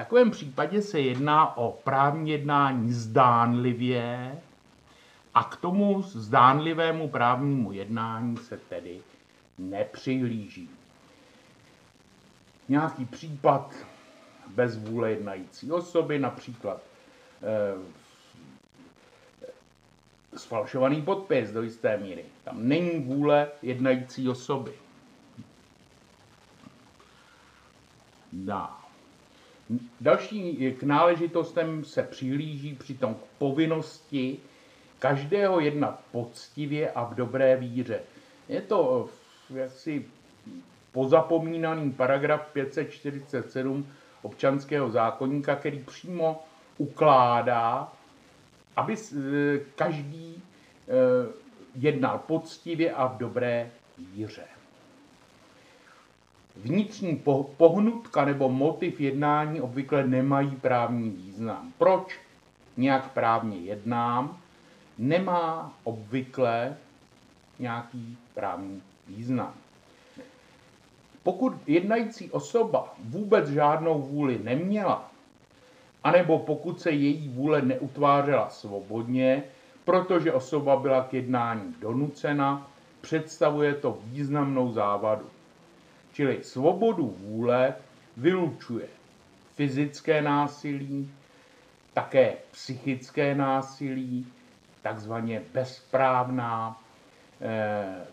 Takovém 0.00 0.30
případě 0.30 0.82
se 0.82 1.00
jedná 1.00 1.56
o 1.56 1.72
právní 1.84 2.30
jednání 2.30 2.92
zdánlivě 2.92 4.38
a 5.34 5.44
k 5.44 5.56
tomu 5.56 6.02
zdánlivému 6.02 7.08
právnímu 7.08 7.72
jednání 7.72 8.36
se 8.36 8.56
tedy 8.56 9.00
nepřihlíží. 9.58 10.70
Nějaký 12.68 13.04
případ 13.04 13.74
bez 14.48 14.78
vůle 14.78 15.10
jednající 15.10 15.72
osoby, 15.72 16.18
například 16.18 16.80
eh, 17.42 17.74
sfalšovaný 20.38 21.02
podpis 21.02 21.50
do 21.50 21.62
jisté 21.62 21.96
míry. 21.96 22.24
Tam 22.44 22.68
není 22.68 22.98
vůle 22.98 23.48
jednající 23.62 24.28
osoby. 24.28 24.72
Dá. 28.32 28.80
Další 30.00 30.72
k 30.72 30.82
náležitostem 30.82 31.84
se 31.84 32.02
přihlíží 32.02 32.74
přitom 32.74 33.14
k 33.14 33.38
povinnosti 33.38 34.38
každého 34.98 35.60
jednat 35.60 36.00
poctivě 36.12 36.90
a 36.90 37.04
v 37.04 37.14
dobré 37.14 37.56
víře. 37.56 38.00
Je 38.48 38.60
to 38.60 39.08
jaksi 39.54 40.06
pozapomínaný 40.92 41.92
paragraf 41.92 42.48
547 42.52 43.86
občanského 44.22 44.90
zákonníka, 44.90 45.56
který 45.56 45.78
přímo 45.78 46.44
ukládá, 46.78 47.92
aby 48.76 48.96
každý 49.74 50.42
eh, 50.42 50.92
jednal 51.74 52.18
poctivě 52.18 52.92
a 52.92 53.06
v 53.06 53.18
dobré 53.18 53.70
víře. 53.98 54.59
Vnitřní 56.62 57.22
pohnutka 57.56 58.24
nebo 58.24 58.48
motiv 58.48 59.00
jednání 59.00 59.60
obvykle 59.60 60.06
nemají 60.06 60.50
právní 60.50 61.10
význam. 61.10 61.72
Proč 61.78 62.18
nějak 62.76 63.12
právně 63.12 63.56
jednám, 63.58 64.38
nemá 64.98 65.72
obvykle 65.84 66.76
nějaký 67.58 68.18
právní 68.34 68.82
význam. 69.08 69.54
Pokud 71.22 71.52
jednající 71.66 72.30
osoba 72.30 72.94
vůbec 73.04 73.48
žádnou 73.48 74.02
vůli 74.02 74.40
neměla, 74.44 75.10
anebo 76.04 76.38
pokud 76.38 76.80
se 76.80 76.90
její 76.90 77.28
vůle 77.28 77.62
neutvářela 77.62 78.50
svobodně, 78.50 79.42
protože 79.84 80.32
osoba 80.32 80.76
byla 80.76 81.04
k 81.04 81.14
jednání 81.14 81.74
donucena, 81.80 82.70
představuje 83.00 83.74
to 83.74 83.98
významnou 84.04 84.72
závadu. 84.72 85.24
Čili 86.12 86.44
svobodu 86.44 87.14
vůle 87.18 87.74
vylučuje 88.16 88.86
fyzické 89.54 90.22
násilí, 90.22 91.10
také 91.94 92.36
psychické 92.50 93.34
násilí, 93.34 94.26
takzvaně 94.82 95.42
bezprávná 95.52 96.80
e. 97.40 98.06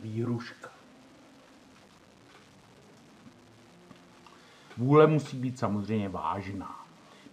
Vůle 4.77 5.07
musí 5.07 5.37
být 5.37 5.59
samozřejmě 5.59 6.09
vážná. 6.09 6.85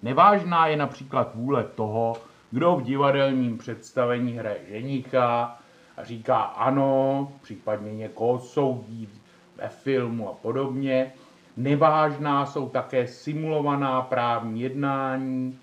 Nevážná 0.03 0.67
je 0.67 0.77
například 0.77 1.35
vůle 1.35 1.65
toho, 1.65 2.17
kdo 2.51 2.77
v 2.77 2.83
divadelním 2.83 3.59
představení 3.59 4.33
hraje 4.33 4.61
ženicha 4.69 5.59
a 5.97 6.05
říká 6.05 6.43
ano, 6.43 7.33
případně 7.43 7.95
někoho 7.95 8.41
soudí 8.41 9.09
ve 9.57 9.69
filmu 9.69 10.29
a 10.29 10.33
podobně. 10.33 11.13
Nevážná 11.57 12.47
jsou 12.47 12.69
také 12.69 13.07
simulovaná 13.07 14.03
právní 14.03 14.61
jednání, 14.61 15.59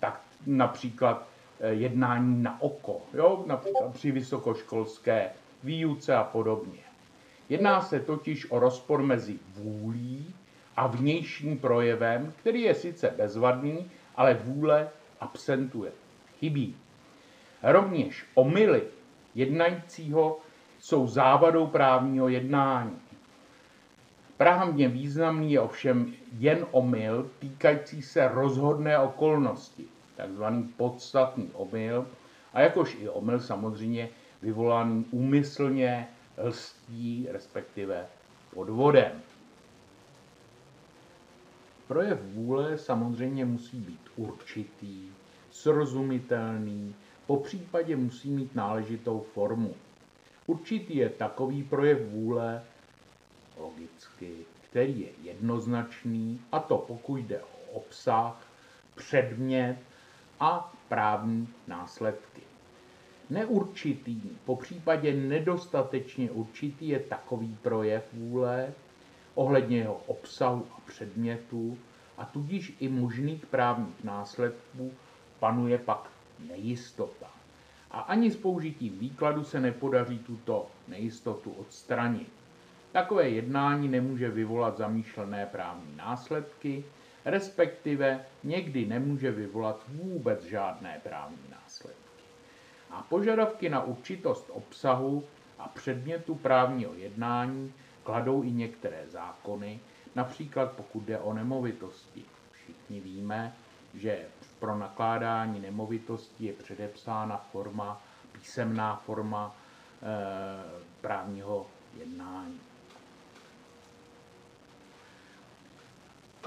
tak 0.00 0.20
například 0.46 1.26
eh, 1.60 1.72
jednání 1.72 2.42
na 2.42 2.62
oko, 2.62 3.00
jo? 3.14 3.44
například 3.46 3.92
při 3.92 4.10
vysokoškolské 4.10 5.30
výuce 5.64 6.14
a 6.14 6.24
podobně. 6.24 6.80
Jedná 7.48 7.80
se 7.80 8.00
totiž 8.00 8.50
o 8.50 8.58
rozpor 8.58 9.02
mezi 9.02 9.38
vůlí 9.54 10.34
a 10.76 10.86
vnějším 10.86 11.58
projevem, 11.58 12.32
který 12.36 12.62
je 12.62 12.74
sice 12.74 13.14
bezvadný, 13.16 13.90
ale 14.16 14.34
vůle 14.34 14.88
absentuje, 15.20 15.92
chybí. 16.38 16.76
Rovněž 17.62 18.24
omily 18.34 18.82
jednajícího 19.34 20.38
jsou 20.78 21.06
závadou 21.06 21.66
právního 21.66 22.28
jednání. 22.28 22.96
Právně 24.40 24.88
významný 24.88 25.52
je 25.52 25.60
ovšem 25.60 26.14
jen 26.38 26.66
omyl 26.70 27.30
týkající 27.38 28.02
se 28.02 28.28
rozhodné 28.28 28.98
okolnosti, 28.98 29.84
takzvaný 30.16 30.62
podstatný 30.76 31.50
omyl, 31.52 32.06
a 32.52 32.60
jakož 32.60 32.96
i 33.00 33.08
omyl 33.08 33.40
samozřejmě 33.40 34.08
vyvolaný 34.42 35.04
úmyslně 35.10 36.08
lstí, 36.44 37.28
respektive 37.30 38.06
podvodem. 38.54 39.12
Projev 41.88 42.18
vůle 42.22 42.78
samozřejmě 42.78 43.44
musí 43.44 43.80
být 43.80 44.08
určitý, 44.16 45.08
srozumitelný, 45.50 46.94
po 47.26 47.36
případě 47.36 47.96
musí 47.96 48.30
mít 48.30 48.54
náležitou 48.54 49.20
formu. 49.20 49.74
Určitý 50.46 50.96
je 50.96 51.08
takový 51.08 51.62
projev 51.62 52.10
vůle 52.10 52.62
logicky, 53.60 54.32
který 54.60 55.00
je 55.00 55.08
jednoznačný, 55.22 56.40
a 56.52 56.58
to 56.60 56.78
pokud 56.78 57.16
jde 57.16 57.40
o 57.42 57.72
obsah, 57.72 58.46
předmět 58.94 59.76
a 60.40 60.72
právní 60.88 61.48
následky. 61.66 62.40
Neurčitý, 63.30 64.20
po 64.44 64.56
případě 64.56 65.14
nedostatečně 65.14 66.30
určitý 66.30 66.88
je 66.88 67.00
takový 67.00 67.56
projev 67.62 68.04
vůle 68.12 68.72
ohledně 69.34 69.78
jeho 69.78 70.00
obsahu 70.06 70.66
a 70.76 70.80
předmětu 70.86 71.78
a 72.18 72.24
tudíž 72.24 72.72
i 72.80 72.88
možných 72.88 73.46
právních 73.46 74.04
následků 74.04 74.92
panuje 75.38 75.78
pak 75.78 76.10
nejistota. 76.48 77.30
A 77.90 78.00
ani 78.00 78.30
s 78.30 78.36
použitím 78.36 78.98
výkladu 78.98 79.44
se 79.44 79.60
nepodaří 79.60 80.18
tuto 80.18 80.66
nejistotu 80.88 81.50
odstranit. 81.50 82.39
Takové 82.92 83.28
jednání 83.28 83.88
nemůže 83.88 84.30
vyvolat 84.30 84.76
zamýšlené 84.76 85.46
právní 85.46 85.96
následky, 85.96 86.84
respektive 87.24 88.24
někdy 88.44 88.86
nemůže 88.86 89.30
vyvolat 89.30 89.84
vůbec 89.88 90.44
žádné 90.44 91.00
právní 91.02 91.50
následky. 91.50 92.00
A 92.90 93.02
požadavky 93.02 93.68
na 93.68 93.82
určitost 93.82 94.50
obsahu 94.52 95.24
a 95.58 95.68
předmětu 95.68 96.34
právního 96.34 96.94
jednání 96.94 97.72
kladou 98.02 98.42
i 98.42 98.50
některé 98.50 99.04
zákony, 99.08 99.80
například 100.14 100.72
pokud 100.72 101.00
jde 101.02 101.18
o 101.18 101.32
nemovitosti. 101.32 102.24
Všichni 102.52 103.00
víme, 103.00 103.54
že 103.94 104.24
pro 104.58 104.78
nakládání 104.78 105.60
nemovitosti 105.60 106.44
je 106.44 106.52
předepsána 106.52 107.36
forma, 107.36 108.02
písemná 108.32 108.96
forma 108.96 109.56
e, 110.02 110.06
právního 111.00 111.66
jednání. 111.98 112.60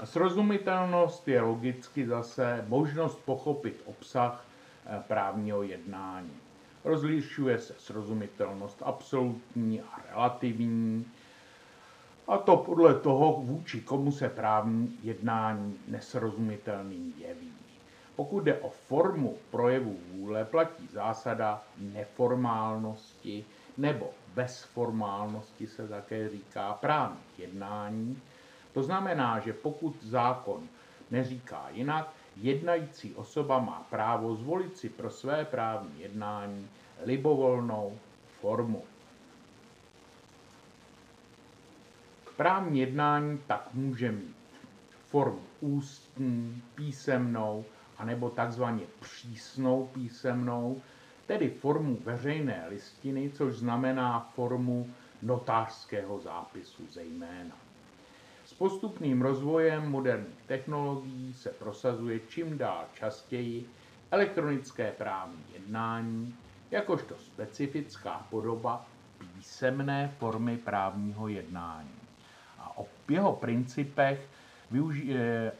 Srozumitelnost 0.04 1.28
je 1.28 1.40
logicky 1.40 2.06
zase 2.06 2.64
možnost 2.68 3.18
pochopit 3.24 3.82
obsah 3.84 4.44
eh, 4.86 5.02
právního 5.08 5.62
jednání. 5.62 6.36
Rozlišuje 6.84 7.58
se 7.58 7.74
srozumitelnost 7.78 8.82
absolutní 8.84 9.80
a 9.80 10.00
relativní, 10.10 11.06
a 12.28 12.38
to 12.38 12.56
podle 12.56 12.94
toho, 12.94 13.32
vůči 13.32 13.80
komu 13.80 14.12
se 14.12 14.28
právní 14.28 14.98
jednání 15.02 15.78
nesrozumitelným 15.88 17.14
jeví. 17.18 17.52
Pokud 18.16 18.40
jde 18.40 18.58
o 18.58 18.68
formu 18.70 19.36
projevu 19.50 19.96
vůle, 20.12 20.44
platí 20.44 20.88
zásada 20.92 21.62
neformálnosti 21.78 23.44
nebo 23.78 24.10
bezformálnosti 24.34 25.66
se 25.66 25.88
také 25.88 26.28
říká 26.28 26.74
právních 26.74 27.38
jednání, 27.38 28.22
to 28.74 28.82
znamená, 28.82 29.38
že 29.38 29.52
pokud 29.52 30.02
zákon 30.02 30.68
neříká 31.10 31.68
jinak, 31.72 32.12
jednající 32.36 33.14
osoba 33.14 33.58
má 33.58 33.86
právo 33.90 34.34
zvolit 34.34 34.76
si 34.76 34.88
pro 34.88 35.10
své 35.10 35.44
právní 35.44 36.00
jednání 36.00 36.68
libovolnou 37.02 37.98
formu. 38.40 38.84
Právní 42.36 42.80
jednání 42.80 43.38
tak 43.46 43.68
může 43.74 44.12
mít 44.12 44.36
formu 45.06 45.42
ústní, 45.60 46.62
písemnou, 46.74 47.64
anebo 47.98 48.30
takzvaně 48.30 48.84
přísnou 49.00 49.86
písemnou, 49.86 50.82
tedy 51.26 51.50
formu 51.50 51.98
veřejné 52.04 52.66
listiny, 52.68 53.30
což 53.30 53.54
znamená 53.54 54.30
formu 54.34 54.90
notářského 55.22 56.20
zápisu 56.20 56.86
zejména. 56.90 57.63
Postupným 58.58 59.22
rozvojem 59.22 59.90
moderních 59.90 60.42
technologií 60.46 61.34
se 61.34 61.50
prosazuje 61.50 62.20
čím 62.28 62.58
dál 62.58 62.84
častěji 62.94 63.68
elektronické 64.10 64.92
právní 64.92 65.44
jednání 65.52 66.34
jakožto 66.70 67.14
specifická 67.18 68.26
podoba 68.30 68.86
písemné 69.18 70.14
formy 70.18 70.56
právního 70.56 71.28
jednání. 71.28 72.00
A 72.58 72.78
o 72.78 72.86
jeho 73.08 73.32
principech 73.32 74.28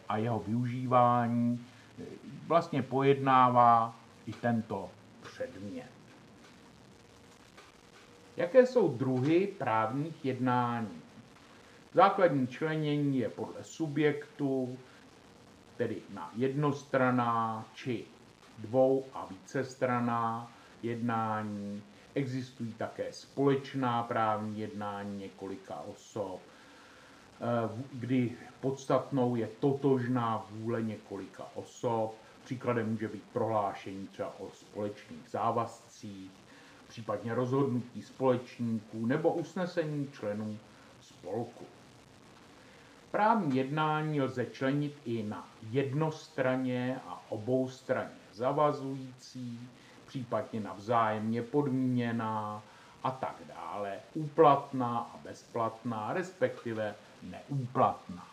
a 0.08 0.16
jeho 0.16 0.38
využívání 0.40 1.66
e, 1.98 2.02
vlastně 2.46 2.82
pojednává 2.82 3.96
i 4.26 4.32
tento 4.32 4.90
předmět. 5.22 5.90
Jaké 8.36 8.66
jsou 8.66 8.96
druhy 8.96 9.46
právních 9.58 10.24
jednání? 10.24 11.03
Základní 11.94 12.46
členění 12.46 13.18
je 13.18 13.28
podle 13.28 13.64
subjektu, 13.64 14.78
tedy 15.76 15.96
na 16.14 16.30
jednostraná 16.36 17.66
či 17.74 18.04
dvou 18.58 19.04
a 19.12 19.26
vícestraná 19.30 20.52
jednání. 20.82 21.82
Existují 22.14 22.72
také 22.72 23.12
společná 23.12 24.02
právní 24.02 24.60
jednání 24.60 25.18
několika 25.18 25.80
osob, 25.80 26.40
eh, 26.40 27.84
kdy 27.92 28.32
podstatnou 28.60 29.36
je 29.36 29.48
totožná 29.60 30.46
vůle 30.50 30.82
několika 30.82 31.46
osob. 31.54 32.14
Příkladem 32.44 32.90
může 32.90 33.08
být 33.08 33.24
prohlášení 33.32 34.06
třeba 34.06 34.40
o 34.40 34.50
společných 34.50 35.28
závazcích, 35.30 36.30
případně 36.88 37.34
rozhodnutí 37.34 38.02
společníků 38.02 39.06
nebo 39.06 39.32
usnesení 39.32 40.08
členů 40.12 40.58
spolku. 41.00 41.64
Právní 43.14 43.56
jednání 43.56 44.20
lze 44.20 44.46
členit 44.46 44.96
i 45.04 45.22
na 45.22 45.48
jednostraně 45.70 47.00
a 47.08 47.22
oboustraně 47.28 48.10
zavazující, 48.32 49.68
případně 50.06 50.60
na 50.60 50.72
vzájemně 50.72 51.42
podmíněná 51.42 52.62
a 53.02 53.10
tak 53.10 53.36
dále, 53.48 53.98
úplatná 54.14 54.98
a 54.98 55.16
bezplatná, 55.24 56.12
respektive 56.12 56.94
neúplatná. 57.22 58.26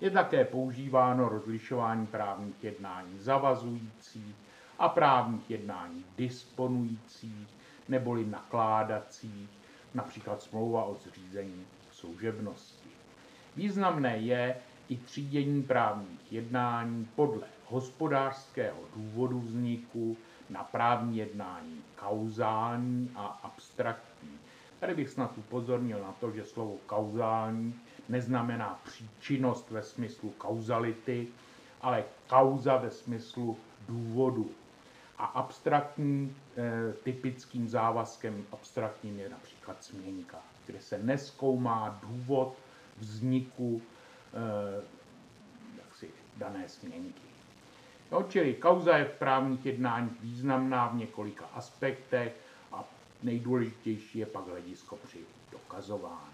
Je 0.00 0.10
také 0.10 0.44
používáno 0.44 1.28
rozlišování 1.28 2.06
právních 2.06 2.64
jednání 2.64 3.18
zavazujících 3.18 4.36
a 4.78 4.88
právních 4.88 5.50
jednání 5.50 6.04
disponujících 6.16 7.48
neboli 7.88 8.26
nakládacích, 8.26 9.50
například 9.94 10.42
smlouva 10.42 10.84
o 10.84 10.94
zřízení 10.94 11.66
služebnosti. 12.00 12.88
Významné 13.56 14.16
je 14.16 14.56
i 14.88 14.96
třídění 14.96 15.62
právních 15.62 16.32
jednání 16.32 17.08
podle 17.16 17.46
hospodářského 17.66 18.78
důvodu 18.96 19.40
vzniku 19.40 20.16
na 20.50 20.64
právní 20.64 21.16
jednání 21.18 21.82
kauzální 21.96 23.10
a 23.16 23.26
abstraktní. 23.26 24.38
Tady 24.80 24.94
bych 24.94 25.08
snad 25.10 25.38
upozornil 25.38 25.98
na 25.98 26.12
to, 26.20 26.30
že 26.30 26.44
slovo 26.44 26.76
kauzální 26.86 27.74
neznamená 28.08 28.80
příčinnost 28.84 29.70
ve 29.70 29.82
smyslu 29.82 30.30
kauzality, 30.38 31.28
ale 31.80 32.04
kauza 32.28 32.76
ve 32.76 32.90
smyslu 32.90 33.56
důvodu. 33.88 34.50
A 35.18 35.24
abstraktní, 35.24 36.36
e, 36.56 36.92
typickým 36.92 37.68
závazkem 37.68 38.44
abstraktním 38.52 39.18
je 39.18 39.28
například 39.28 39.84
směnka 39.84 40.38
kde 40.70 40.80
se 40.80 40.98
neskoumá 40.98 42.00
důvod 42.02 42.54
vzniku 42.98 43.82
eh, 44.34 44.82
jaksi, 45.78 46.10
dané 46.36 46.68
směnky. 46.68 47.22
No, 48.12 48.22
čili 48.22 48.54
kauza 48.54 48.96
je 48.96 49.04
v 49.04 49.18
právních 49.18 49.66
jednáních 49.66 50.20
významná 50.20 50.88
v 50.88 50.96
několika 50.96 51.44
aspektech 51.54 52.36
a 52.72 52.84
nejdůležitější 53.22 54.18
je 54.18 54.26
pak 54.26 54.46
hledisko 54.48 54.96
při 54.96 55.18
dokazování. 55.52 56.30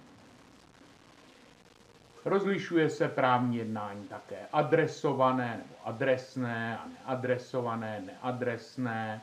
Rozlišuje 2.25 2.91
se 2.91 3.09
právní 3.09 3.57
jednání 3.57 4.09
také 4.09 4.37
adresované 4.53 5.57
nebo 5.57 5.75
adresné 5.85 6.79
a 6.79 6.87
neadresované, 6.89 8.01
neadresné. 8.07 9.23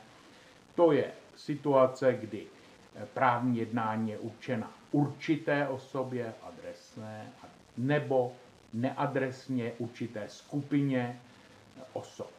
To 0.74 0.92
je 0.92 1.12
situace, 1.36 2.14
kdy 2.14 2.46
právní 3.14 3.58
jednání 3.58 4.10
je 4.10 4.18
určena 4.18 4.72
určité 4.94 5.68
osobě 5.68 6.34
adresné 6.42 7.26
nebo 7.76 8.32
neadresně 8.74 9.72
určité 9.78 10.28
skupině 10.28 11.20
osob. 11.92 12.30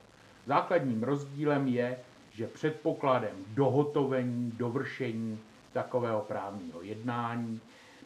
Základním 0.45 1.03
rozdílem 1.03 1.68
je, 1.68 1.99
že 2.32 2.47
předpokladem 2.47 3.36
dohotovení, 3.47 4.51
dovršení 4.51 5.39
takového 5.74 6.22
právního 6.22 6.82
jednání 6.82 7.62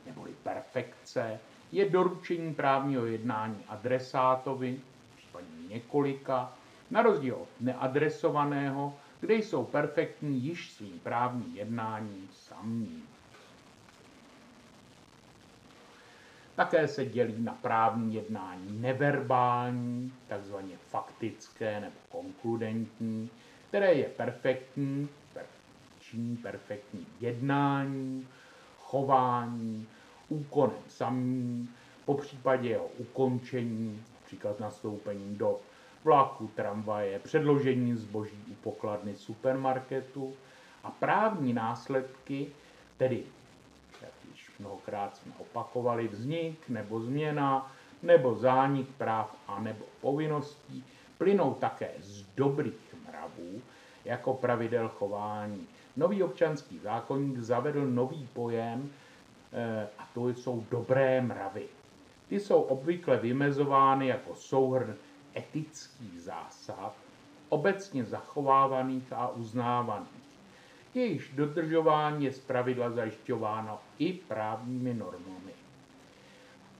neboli 0.05 0.31
perfekce 0.43 1.39
je 1.71 1.89
doručení 1.89 2.53
právního 2.53 3.05
jednání 3.05 3.63
adresátovi, 3.67 4.79
případně 5.17 5.67
několika, 5.69 6.53
Na 6.91 7.01
rozdíl 7.01 7.35
od 7.35 7.49
neadresovaného, 7.59 8.93
kde 9.19 9.33
jsou 9.35 9.63
perfektní 9.65 10.41
již 10.41 10.71
svým 10.71 10.99
právním 10.99 11.55
jednáním 11.55 12.29
samým. 12.31 13.08
Také 16.59 16.87
se 16.87 17.05
dělí 17.05 17.43
na 17.43 17.53
právní 17.53 18.13
jednání 18.15 18.79
neverbální, 18.81 20.13
takzvaně 20.27 20.77
faktické 20.87 21.79
nebo 21.79 21.95
konkludentní, 22.09 23.29
které 23.67 23.93
je 23.93 24.09
perfektní, 24.09 25.09
perfektní, 25.33 26.37
perfektní 26.37 27.07
jednání, 27.19 28.27
chování, 28.79 29.87
úkonem 30.29 30.77
samým, 30.87 31.69
po 32.05 32.13
případě 32.13 32.69
jeho 32.69 32.87
ukončení, 32.97 34.03
například 34.21 34.59
nastoupení 34.59 35.35
do 35.35 35.59
vlaku, 36.03 36.51
tramvaje, 36.55 37.19
předložení 37.19 37.95
zboží 37.95 38.43
u 38.51 38.53
pokladny 38.53 39.15
supermarketu 39.15 40.33
a 40.83 40.91
právní 40.91 41.53
následky, 41.53 42.47
tedy, 42.97 43.23
mnohokrát 44.59 45.17
jsme 45.17 45.31
opakovali, 45.37 46.07
vznik 46.07 46.69
nebo 46.69 46.99
změna, 46.99 47.71
nebo 48.03 48.35
zánik 48.35 48.87
práv 48.97 49.35
a 49.47 49.59
nebo 49.59 49.85
povinností, 50.01 50.83
plynou 51.17 51.53
také 51.53 51.91
z 51.99 52.23
dobrých 52.35 52.95
mravů, 53.07 53.61
jako 54.05 54.33
pravidel 54.33 54.89
chování. 54.89 55.67
Nový 55.97 56.23
občanský 56.23 56.79
zákonník 56.79 57.37
zavedl 57.37 57.85
nový 57.87 58.27
pojem, 58.33 58.89
eh, 59.53 59.87
a 59.97 60.09
to 60.13 60.29
jsou 60.29 60.65
dobré 60.71 61.21
mravy. 61.21 61.65
Ty 62.27 62.39
jsou 62.39 62.61
obvykle 62.61 63.17
vymezovány 63.17 64.07
jako 64.07 64.35
souhrn 64.35 64.95
etických 65.35 66.21
zásad, 66.21 66.93
obecně 67.49 68.05
zachovávaných 68.05 69.13
a 69.13 69.27
uznávaných. 69.27 70.18
Jejichž 70.93 71.31
dodržování 71.35 72.25
je 72.25 72.31
zpravidla 72.31 72.89
zajišťováno 72.89 73.79
i 73.99 74.13
právními 74.13 74.93
normami. 74.93 75.51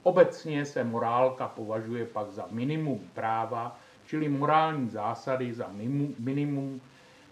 Obecně 0.02 0.64
se 0.64 0.84
morálka 0.84 1.48
považuje 1.48 2.06
pak 2.06 2.30
za 2.30 2.46
minimum 2.50 3.10
práva, 3.14 3.78
čili 4.06 4.28
morální 4.28 4.88
zásady 4.88 5.52
za 5.52 5.70
minimum 6.18 6.80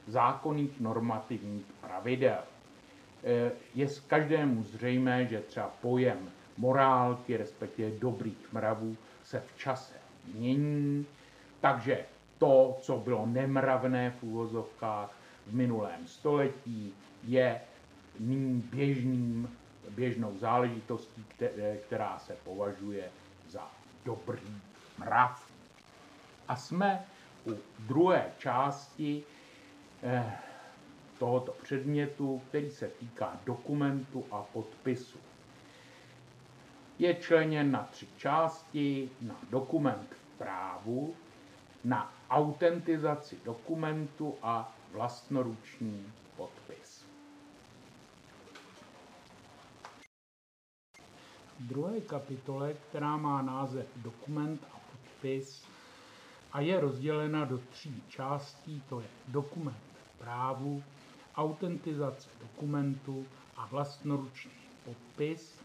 zákonných 0.07 0.81
normativních 0.81 1.67
pravidel. 1.81 2.39
E, 3.25 3.51
je 3.75 3.89
s 3.89 4.01
každému 4.01 4.63
zřejmé, 4.63 5.27
že 5.27 5.41
třeba 5.41 5.71
pojem 5.81 6.31
morálky, 6.57 7.37
respektive 7.37 7.91
dobrých 7.91 8.53
mravů, 8.53 8.97
se 9.25 9.41
v 9.41 9.59
čase 9.59 9.95
mění, 10.35 11.07
takže 11.61 12.05
to, 12.39 12.79
co 12.81 12.97
bylo 12.97 13.27
nemravné 13.27 14.11
v 14.11 14.23
úvozovkách 14.23 15.18
v 15.49 15.55
minulém 15.55 16.07
století, 16.07 16.95
je 17.25 17.61
nyní 18.19 18.61
běžným, 18.61 19.57
běžnou 19.91 20.39
záležitostí, 20.39 21.25
která 21.87 22.19
se 22.19 22.37
považuje 22.45 23.11
za 23.49 23.71
dobrý 24.05 24.61
mrav. 24.99 25.53
A 26.49 26.57
jsme 26.57 27.05
u 27.47 27.55
druhé 27.79 28.33
části 28.39 29.23
eh, 30.03 30.33
tohoto 31.19 31.53
předmětu, 31.63 32.43
který 32.49 32.71
se 32.71 32.89
týká 32.89 33.41
dokumentu 33.47 34.25
a 34.31 34.43
podpisu 34.43 35.19
je 36.99 37.15
členěn 37.15 37.71
na 37.71 37.89
tři 37.91 38.07
části, 38.17 39.11
na 39.21 39.37
dokument 39.51 40.15
v 40.15 40.39
právu, 40.39 41.15
na 41.85 42.13
autentizaci 42.31 43.39
dokumentu 43.45 44.35
a 44.43 44.77
vlastnoruční 44.93 46.13
podpis. 46.37 47.05
V 51.59 51.67
druhé 51.69 52.01
kapitole, 52.01 52.75
která 52.75 53.17
má 53.17 53.43
název 53.43 53.87
Dokument 53.97 54.67
a 54.75 54.79
podpis 54.93 55.65
a 56.53 56.61
je 56.61 56.81
rozdělena 56.81 57.45
do 57.45 57.59
tří 57.59 58.03
částí, 58.09 58.83
to 58.89 59.01
je 59.01 59.09
dokument 59.29 59.77
právu, 60.19 60.83
autentizace 61.37 62.31
dokumentu 62.41 63.27
a 63.57 63.67
vlastnoruční 63.67 64.53
podpis, 64.85 65.59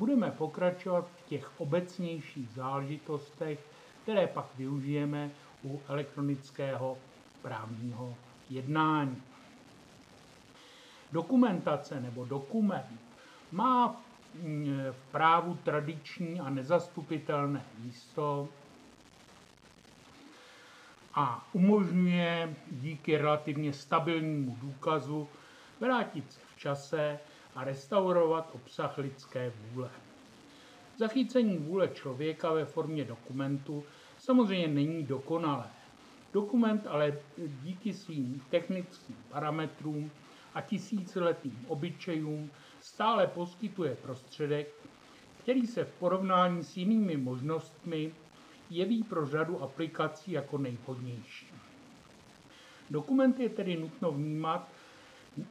Budeme 0.00 0.30
pokračovat 0.30 1.10
v 1.16 1.22
těch 1.28 1.60
obecnějších 1.60 2.48
záležitostech, 2.50 3.66
které 4.02 4.26
pak 4.26 4.46
využijeme 4.56 5.30
u 5.64 5.80
elektronického 5.88 6.98
právního 7.42 8.14
jednání. 8.50 9.22
Dokumentace 11.12 12.00
nebo 12.00 12.24
dokument 12.24 13.00
má 13.52 14.00
v 14.90 15.10
právu 15.10 15.58
tradiční 15.64 16.40
a 16.40 16.50
nezastupitelné 16.50 17.64
místo 17.78 18.48
a 21.14 21.48
umožňuje 21.52 22.56
díky 22.70 23.16
relativně 23.16 23.72
stabilnímu 23.72 24.56
důkazu 24.60 25.28
vrátit 25.80 26.32
se 26.32 26.40
v 26.54 26.58
čase 26.58 27.18
a 27.54 27.64
restaurovat 27.64 28.50
obsah 28.52 28.98
lidské 28.98 29.52
vůle. 29.72 29.90
Zachycení 30.98 31.56
vůle 31.58 31.88
člověka 31.88 32.52
ve 32.52 32.64
formě 32.64 33.04
dokumentu 33.04 33.84
samozřejmě 34.18 34.68
není 34.68 35.02
dokonalé. 35.02 35.66
Dokument 36.32 36.86
ale 36.86 37.18
díky 37.62 37.94
svým 37.94 38.42
technickým 38.50 39.16
parametrům 39.30 40.10
a 40.54 40.60
tisíciletým 40.60 41.64
obyčejům 41.68 42.50
stále 42.80 43.26
poskytuje 43.26 43.96
prostředek, 44.02 44.68
který 45.42 45.66
se 45.66 45.84
v 45.84 45.92
porovnání 45.92 46.64
s 46.64 46.76
jinými 46.76 47.16
možnostmi 47.16 48.14
jeví 48.70 49.02
pro 49.02 49.26
řadu 49.26 49.62
aplikací 49.62 50.32
jako 50.32 50.58
nejvhodnější. 50.58 51.46
Dokument 52.90 53.40
je 53.40 53.48
tedy 53.48 53.76
nutno 53.76 54.12
vnímat 54.12 54.68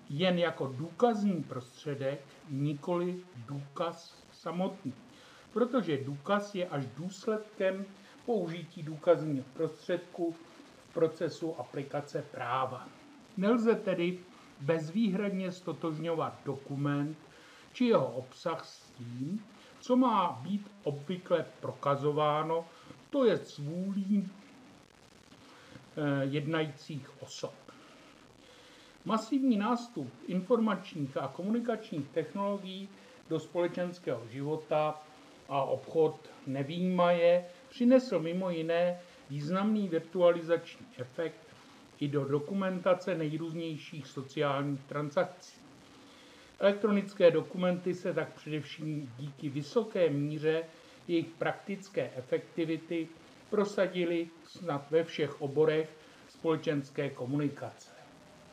jen 0.09 0.39
jako 0.39 0.67
důkazní 0.67 1.43
prostředek, 1.43 2.21
nikoli 2.49 3.23
důkaz 3.47 4.23
samotný. 4.31 4.93
Protože 5.53 5.97
důkaz 6.03 6.55
je 6.55 6.67
až 6.69 6.85
důsledkem 6.97 7.85
použití 8.25 8.83
důkazního 8.83 9.45
prostředku 9.53 10.35
procesu 10.93 11.55
aplikace 11.59 12.21
práva. 12.31 12.87
Nelze 13.37 13.75
tedy 13.75 14.19
bezvýhradně 14.61 15.51
stotožňovat 15.51 16.33
dokument 16.45 17.17
či 17.73 17.85
jeho 17.85 18.07
obsah 18.07 18.65
s 18.65 18.91
tím, 18.91 19.45
co 19.79 19.95
má 19.95 20.39
být 20.41 20.71
obvykle 20.83 21.45
prokazováno, 21.59 22.65
to 23.09 23.25
je 23.25 23.37
svůlí 23.37 24.29
eh, 25.97 26.25
jednajících 26.25 27.21
osob. 27.21 27.53
Masivní 29.05 29.57
nástup 29.57 30.13
informačních 30.27 31.17
a 31.17 31.27
komunikačních 31.27 32.09
technologií 32.09 32.89
do 33.29 33.39
společenského 33.39 34.27
života 34.27 35.01
a 35.49 35.63
obchod 35.63 36.29
nevýmaje 36.47 37.45
přinesl 37.69 38.19
mimo 38.19 38.49
jiné 38.49 38.99
významný 39.29 39.87
virtualizační 39.87 40.85
efekt 40.97 41.47
i 41.99 42.07
do 42.07 42.25
dokumentace 42.25 43.15
nejrůznějších 43.15 44.07
sociálních 44.07 44.83
transakcí. 44.83 45.59
Elektronické 46.59 47.31
dokumenty 47.31 47.93
se 47.95 48.13
tak 48.13 48.33
především 48.33 49.13
díky 49.17 49.49
vysoké 49.49 50.09
míře 50.09 50.63
jejich 51.07 51.27
praktické 51.27 52.11
efektivity 52.15 53.07
prosadily 53.49 54.27
snad 54.45 54.91
ve 54.91 55.03
všech 55.03 55.41
oborech 55.41 55.89
společenské 56.29 57.09
komunikace 57.09 57.99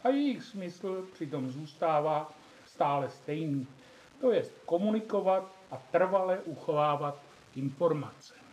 a 0.07 0.09
jejich 0.09 0.43
smysl 0.43 1.07
přitom 1.13 1.51
zůstává 1.51 2.33
stále 2.67 3.11
stejný. 3.11 3.67
To 4.21 4.33
je 4.33 4.43
komunikovat 4.67 5.57
a 5.71 5.77
trvale 5.77 6.39
uchovávat 6.41 7.23
informace. 7.57 8.46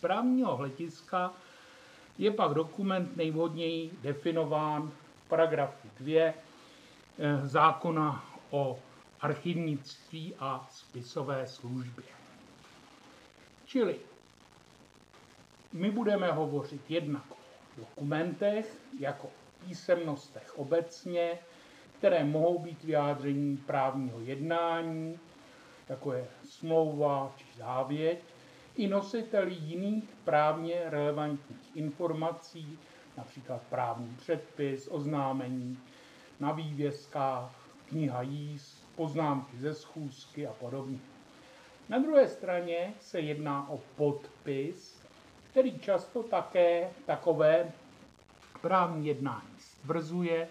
Právního 0.00 0.56
hlediska 0.56 1.32
je 2.18 2.30
pak 2.30 2.54
dokument 2.54 3.16
nejvhodněji 3.16 3.90
definován 4.02 4.90
v 5.24 5.28
paragrafu 5.28 5.88
2 6.00 6.20
eh, 6.22 6.34
zákona 7.44 8.24
o 8.50 8.78
archivnictví 9.20 10.34
a 10.38 10.68
spisové 10.70 11.46
službě. 11.46 12.04
Čili 13.64 13.96
my 15.72 15.90
budeme 15.90 16.32
hovořit 16.32 16.90
jednak 16.90 17.30
o 17.30 17.36
dokumentech 17.76 18.78
jako 18.98 19.30
písemnostech 19.66 20.58
obecně, 20.58 21.38
které 21.98 22.24
mohou 22.24 22.58
být 22.58 22.84
vyjádřením 22.84 23.56
právního 23.56 24.20
jednání, 24.20 25.18
jako 25.88 26.12
je 26.12 26.28
smlouva 26.44 27.32
či 27.36 27.44
závěť, 27.58 28.18
i 28.78 28.88
nositeli 28.88 29.54
jiných 29.54 30.04
právně 30.24 30.82
relevantních 30.86 31.76
informací, 31.76 32.78
například 33.16 33.62
právní 33.70 34.16
předpis, 34.16 34.88
oznámení 34.90 35.78
na 36.40 36.52
vývězkách, 36.52 37.50
kniha 37.88 38.22
jíst, 38.22 38.88
poznámky 38.96 39.56
ze 39.58 39.74
schůzky 39.74 40.46
a 40.46 40.52
podobně. 40.52 40.98
Na 41.88 41.98
druhé 41.98 42.28
straně 42.28 42.94
se 43.00 43.20
jedná 43.20 43.70
o 43.70 43.80
podpis, 43.96 45.02
který 45.50 45.78
často 45.78 46.22
také 46.22 46.90
takové 47.06 47.72
právní 48.60 49.06
jednání 49.06 49.58
stvrzuje, 49.58 50.48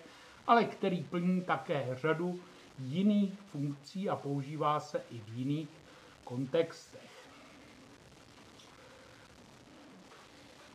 ale 0.47 0.65
který 0.65 1.03
plní 1.03 1.41
také 1.41 1.87
řadu 1.93 2.39
jiných 2.79 3.33
funkcí 3.39 4.09
a 4.09 4.15
používá 4.15 4.79
se 4.79 5.01
i 5.11 5.19
v 5.19 5.37
jiných 5.37 5.69
kontextech. 6.23 7.06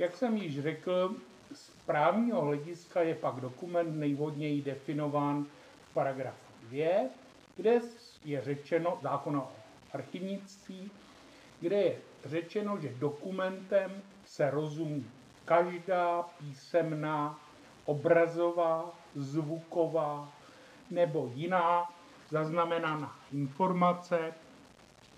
Jak 0.03 0.17
jsem 0.17 0.37
již 0.37 0.61
řekl, 0.61 1.15
z 1.53 1.71
právního 1.87 2.41
hlediska 2.41 3.03
je 3.03 3.15
pak 3.15 3.35
dokument 3.35 3.99
nejvhodněji 3.99 4.63
definován 4.63 5.47
v 5.91 5.95
paragrafu 5.95 6.53
2, 6.63 6.89
kde 7.57 7.81
je 8.25 8.41
řečeno 8.41 8.99
zákona 9.03 9.43
o 9.43 9.53
archivnictví, 9.93 10.91
kde 11.61 11.77
je 11.77 11.97
řečeno, 12.25 12.79
že 12.81 12.89
dokumentem 12.89 14.03
se 14.27 14.51
rozumí 14.51 15.07
každá 15.45 16.23
písemná, 16.23 17.41
obrazová, 17.85 18.91
zvuková 19.15 20.33
nebo 20.91 21.31
jiná 21.35 21.93
zaznamenaná 22.31 23.17
informace, 23.33 24.35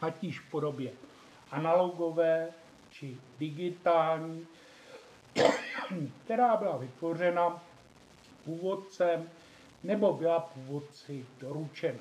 ať 0.01 0.24
již 0.24 0.41
v 0.41 0.51
podobě 0.51 0.93
analogové 1.51 2.49
či 2.91 3.16
digitální, 3.39 4.47
která 6.24 6.57
byla 6.57 6.76
vytvořena 6.76 7.62
původcem 8.45 9.30
nebo 9.82 10.12
byla 10.12 10.41
původci 10.41 11.26
doručena. 11.41 11.99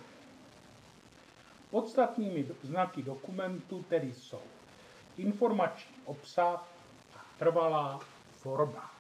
Podstatnými 1.70 2.46
znaky 2.64 3.04
dokumentu 3.04 3.86
tedy 3.90 4.14
jsou 4.14 4.42
informační 5.18 5.96
obsah 6.06 6.68
a 7.16 7.26
trvalá 7.40 8.00
forma. 8.38 8.92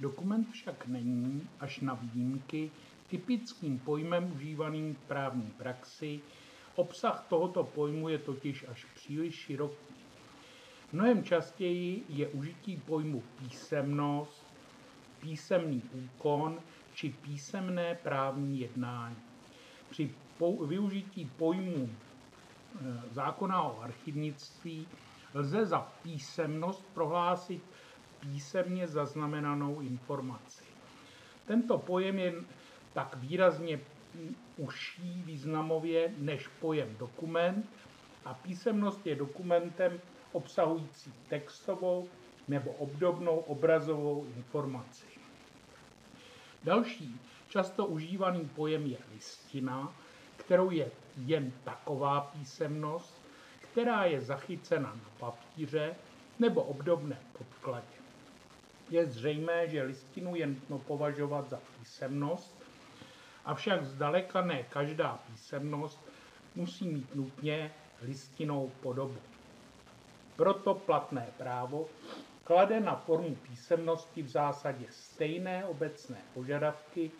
Dokument 0.00 0.48
však 0.52 0.86
není, 0.86 1.48
až 1.60 1.80
na 1.80 1.94
výjimky, 1.94 2.70
typickým 3.08 3.78
pojmem 3.78 4.32
užívaným 4.32 4.94
v 4.94 4.98
právní 5.08 5.50
praxi. 5.50 6.20
Obsah 6.76 7.26
tohoto 7.28 7.64
pojmu 7.64 8.08
je 8.08 8.18
totiž 8.18 8.64
až 8.68 8.84
příliš 8.94 9.34
široký. 9.34 9.94
Mnohem 10.92 11.24
častěji 11.24 12.04
je 12.08 12.28
užití 12.28 12.76
pojmu 12.76 13.22
písemnost, 13.38 14.46
písemný 15.20 15.82
úkon 15.92 16.60
či 16.94 17.08
písemné 17.08 17.94
právní 17.94 18.60
jednání. 18.60 19.16
Při 19.90 20.14
využití 20.66 21.24
pojmu 21.36 21.88
e, 21.88 23.14
zákona 23.14 23.62
o 23.62 23.80
archivnictví 23.80 24.86
lze 25.34 25.66
za 25.66 25.80
písemnost 26.02 26.84
prohlásit 26.94 27.62
písemně 28.20 28.88
zaznamenanou 28.88 29.80
informaci. 29.80 30.64
Tento 31.46 31.78
pojem 31.78 32.18
je 32.18 32.34
tak 32.92 33.16
výrazně 33.16 33.80
užší 34.56 35.22
významově 35.26 36.14
než 36.18 36.48
pojem 36.48 36.96
dokument 36.98 37.66
a 38.24 38.34
písemnost 38.34 39.06
je 39.06 39.16
dokumentem 39.16 40.00
obsahující 40.32 41.12
textovou 41.28 42.08
nebo 42.48 42.70
obdobnou 42.70 43.36
obrazovou 43.36 44.26
informaci. 44.36 45.06
Další 46.64 47.20
často 47.48 47.86
užívaný 47.86 48.48
pojem 48.54 48.86
je 48.86 48.98
listina, 49.14 49.94
kterou 50.36 50.70
je 50.70 50.90
jen 51.16 51.52
taková 51.64 52.20
písemnost, 52.20 53.22
která 53.60 54.04
je 54.04 54.20
zachycena 54.20 54.88
na 54.94 55.10
papíře 55.18 55.94
nebo 56.38 56.62
obdobné 56.62 57.18
podkladě. 57.38 57.96
Je 58.90 59.06
zřejmé, 59.06 59.68
že 59.68 59.82
listinu 59.82 60.36
je 60.36 60.46
nutno 60.46 60.78
považovat 60.78 61.50
za 61.50 61.60
písemnost, 61.78 62.61
avšak 63.44 63.84
zdaleka 63.84 64.40
ne 64.42 64.62
každá 64.62 65.18
písemnost 65.26 66.00
musí 66.54 66.88
mít 66.88 67.14
nutně 67.14 67.70
listinou 68.02 68.70
podobu. 68.80 69.18
Proto 70.36 70.74
platné 70.74 71.26
právo 71.38 71.88
klade 72.44 72.80
na 72.80 72.96
formu 72.96 73.34
písemnosti 73.34 74.22
v 74.22 74.28
zásadě 74.28 74.86
stejné 74.90 75.64
obecné 75.64 76.16
požadavky, 76.34 77.10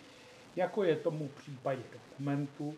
jako 0.57 0.85
je 0.85 0.97
tomu 0.97 1.29
v 1.29 1.35
případě 1.35 1.83
dokumentu, 1.93 2.75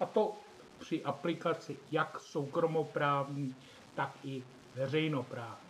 a 0.00 0.06
to 0.06 0.36
při 0.78 1.04
aplikaci 1.04 1.76
jak 1.90 2.20
soukromoprávní, 2.20 3.54
tak 3.94 4.18
i 4.24 4.42
veřejnoprávní. 4.74 5.68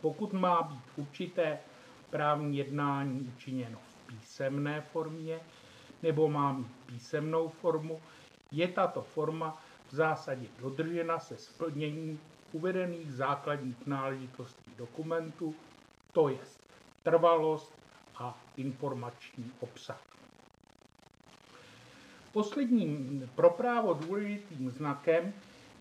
Pokud 0.00 0.32
má 0.32 0.62
být 0.62 0.82
určité 0.96 1.58
právní 2.10 2.58
jednání 2.58 3.32
učiněno 3.36 3.78
v 3.88 4.06
písemné 4.06 4.80
formě 4.80 5.40
nebo 6.02 6.28
má 6.28 6.52
mít 6.52 6.72
písemnou 6.86 7.48
formu, 7.48 8.00
je 8.52 8.68
tato 8.68 9.02
forma 9.02 9.62
v 9.88 9.94
zásadě 9.94 10.46
dodržena 10.60 11.18
se 11.18 11.36
splněním 11.36 12.20
uvedených 12.52 13.12
základních 13.12 13.86
náležitostí 13.86 14.70
dokumentu, 14.78 15.54
to 16.12 16.28
je 16.28 16.38
trvalost 17.02 17.72
a 18.18 18.38
informační 18.56 19.52
obsah. 19.60 20.02
Posledním 22.32 23.30
pro 23.34 23.50
právo 23.50 23.94
důležitým 23.94 24.70
znakem 24.70 25.32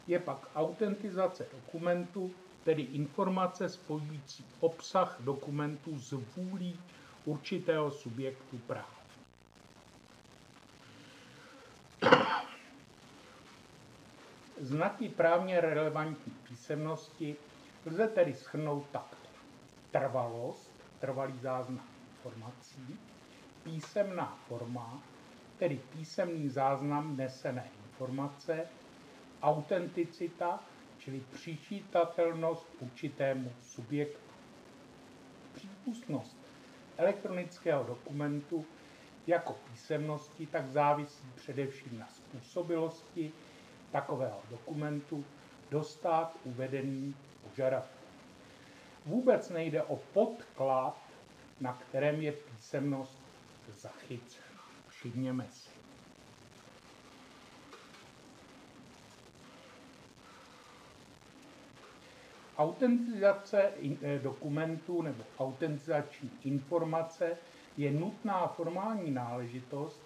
je 0.07 0.19
pak 0.19 0.47
autentizace 0.55 1.47
dokumentu, 1.53 2.31
tedy 2.63 2.81
informace 2.81 3.69
spojující 3.69 4.45
obsah 4.59 5.17
dokumentu 5.19 5.97
s 5.99 6.11
vůlí 6.11 6.79
určitého 7.25 7.91
subjektu 7.91 8.57
práv. 8.57 9.00
Znaky 14.61 15.09
právně 15.09 15.61
relevantní 15.61 16.33
písemnosti 16.33 17.35
lze 17.85 18.07
tedy 18.07 18.33
schrnout 18.33 18.85
takto. 18.91 19.29
Trvalost, 19.91 20.71
trvalý 20.99 21.39
záznam 21.39 21.87
informací, 22.17 22.99
písemná 23.63 24.37
forma, 24.47 25.03
tedy 25.59 25.81
písemný 25.93 26.49
záznam 26.49 27.17
nesené 27.17 27.69
informace, 27.85 28.67
autenticita, 29.41 30.63
čili 30.97 31.19
přičítatelnost 31.33 32.67
určitému 32.79 33.53
subjektu. 33.61 34.31
Přípustnost 35.53 36.37
elektronického 36.97 37.83
dokumentu 37.83 38.65
jako 39.27 39.53
písemnosti 39.71 40.45
tak 40.47 40.67
závisí 40.69 41.27
především 41.35 41.99
na 41.99 42.07
způsobilosti 42.07 43.31
takového 43.91 44.41
dokumentu 44.49 45.25
dostat 45.71 46.37
uvedený 46.43 47.15
požadavek. 47.49 47.89
Vůbec 49.05 49.49
nejde 49.49 49.83
o 49.83 49.95
podklad, 49.95 50.97
na 51.59 51.73
kterém 51.73 52.21
je 52.21 52.31
písemnost 52.31 53.19
zachycena. 53.69 54.45
Všimněme 54.87 55.47
si. 55.51 55.69
Autentizace 62.57 63.71
eh, 64.01 64.19
dokumentů 64.19 65.01
nebo 65.01 65.23
autentizační 65.39 66.31
informace 66.43 67.37
je 67.77 67.91
nutná 67.91 68.47
formální 68.47 69.11
náležitost 69.11 70.01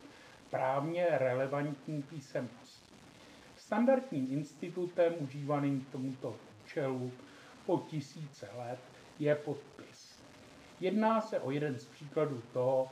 právně 0.50 1.08
relevantní 1.12 2.02
písemnosti. 2.04 2.65
Standardním 3.66 4.28
institutem 4.32 5.14
užívaným 5.20 5.82
k 5.82 5.92
tomuto 5.92 6.38
účelu 6.64 7.12
po 7.66 7.78
tisíce 7.90 8.50
let 8.58 8.80
je 9.20 9.36
podpis. 9.36 10.20
Jedná 10.80 11.22
se 11.22 11.40
o 11.40 11.52
jeden 11.52 11.80
z 11.80 11.86
příkladů 11.86 12.44
toho, 12.54 12.92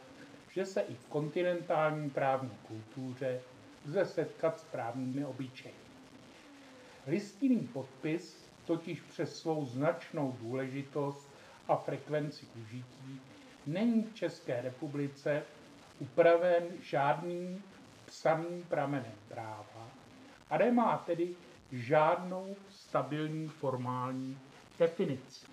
že 0.51 0.65
se 0.65 0.81
i 0.81 0.95
v 0.95 1.05
kontinentální 1.05 2.09
právní 2.09 2.51
kultuře 2.67 3.41
lze 3.87 4.05
setkat 4.05 4.59
s 4.59 4.63
právními 4.63 5.25
obyčeji. 5.25 5.75
Listinný 7.07 7.67
podpis 7.67 8.49
totiž 8.65 9.01
přes 9.01 9.39
svou 9.39 9.65
značnou 9.65 10.37
důležitost 10.41 11.29
a 11.67 11.75
frekvenci 11.75 12.45
užití 12.61 13.21
není 13.65 14.03
v 14.03 14.13
České 14.15 14.61
republice 14.61 15.43
upraven 15.99 16.63
žádným 16.81 17.63
psaným 18.05 18.63
pramenem 18.63 19.15
práva 19.27 20.02
a 20.53 20.57
nemá 20.57 20.97
tedy 20.97 21.35
žádnou 21.71 22.55
stabilní 22.69 23.47
formální 23.47 24.39
definici. 24.79 25.45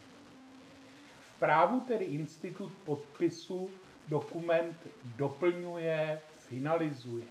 V 1.21 1.39
právu 1.39 1.81
tedy 1.81 2.05
institut 2.05 2.73
podpisu 2.85 3.71
dokument 4.09 4.77
doplňuje, 5.17 6.21
finalizuje 6.39 7.25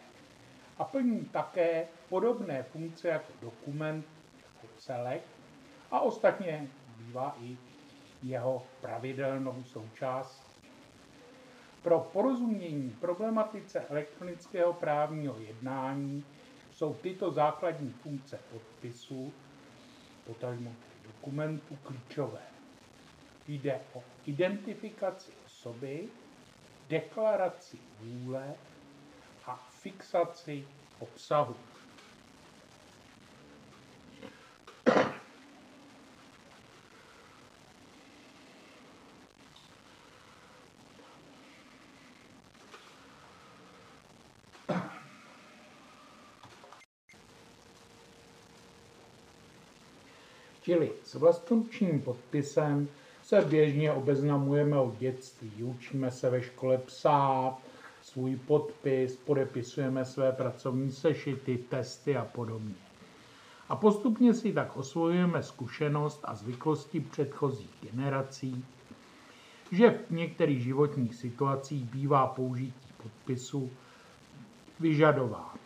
a 0.78 0.84
plní 0.84 1.26
také 1.26 1.88
podobné 2.10 2.64
funkce 2.64 3.08
jako 3.08 3.34
dokument, 3.42 4.06
jako 4.38 4.68
celek 4.78 5.22
a 5.92 6.00
ostatně 6.00 6.68
bývá 6.98 7.38
i 7.42 7.58
jeho 8.24 8.66
pravidelnou 8.82 9.64
součástí. 9.64 10.50
Pro 11.84 12.00
porozumění 12.00 12.90
problematice 12.90 13.80
elektronického 13.80 14.74
právního 14.74 15.40
jednání 15.40 16.26
jsou 16.80 16.94
tyto 16.94 17.32
základní 17.32 17.90
funkce 17.90 18.40
podpisu, 18.52 19.34
potažmo 20.28 20.76
dokumentu, 21.08 21.78
klíčové. 21.84 22.42
Jde 23.48 23.82
o 23.94 24.04
identifikaci 24.26 25.32
osoby, 25.46 26.10
deklaraci 26.90 27.78
vůle 28.00 28.56
a 29.46 29.56
fixaci 29.56 30.68
obsahu. 31.00 31.56
Čili 50.70 50.92
s 51.04 51.16
vlastnoručním 51.16 52.02
podpisem 52.02 52.88
se 53.24 53.42
běžně 53.42 53.92
obeznamujeme 53.92 54.80
od 54.80 54.98
dětství. 54.98 55.64
Učíme 55.64 56.12
se 56.12 56.30
ve 56.30 56.42
škole 56.42 56.78
psát, 56.78 57.58
svůj 58.02 58.36
podpis, 58.36 59.16
podepisujeme 59.16 60.06
své 60.06 60.32
pracovní 60.32 60.92
sešity, 60.92 61.58
testy 61.58 62.18
a 62.18 62.26
podobně. 62.26 62.76
A 63.70 63.76
postupně 63.76 64.34
si 64.34 64.54
tak 64.54 64.78
osvojujeme 64.78 65.44
zkušenost 65.44 66.20
a 66.24 66.36
zvyklosti 66.36 67.00
předchozích 67.00 67.78
generací, 67.82 68.66
že 69.72 70.00
v 70.10 70.12
některých 70.12 70.64
životních 70.64 71.16
situacích 71.16 71.84
bývá 71.84 72.28
použití 72.28 72.94
podpisu 73.04 73.70
vyžadováno. 74.80 75.59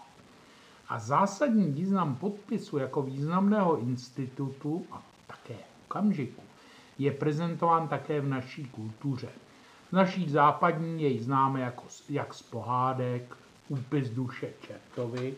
A 0.94 1.00
zásadní 1.00 1.72
význam 1.72 2.16
podpisu 2.16 2.78
jako 2.78 3.02
významného 3.02 3.80
institutu 3.80 4.86
a 4.92 5.04
také 5.28 5.56
okamžiku 5.86 6.42
je 7.00 7.12
prezentován 7.12 7.88
také 7.88 8.22
v 8.22 8.28
naší 8.28 8.66
kultuře. 8.66 9.30
V 9.90 9.94
naší 9.94 10.30
západní 10.30 11.04
jej 11.04 11.20
známe 11.20 11.62
jako, 11.62 11.84
jak 12.10 12.34
z 12.34 12.42
pohádek, 12.42 13.38
úpis 13.70 14.10
duše 14.10 14.54
Čertovi, 14.68 15.36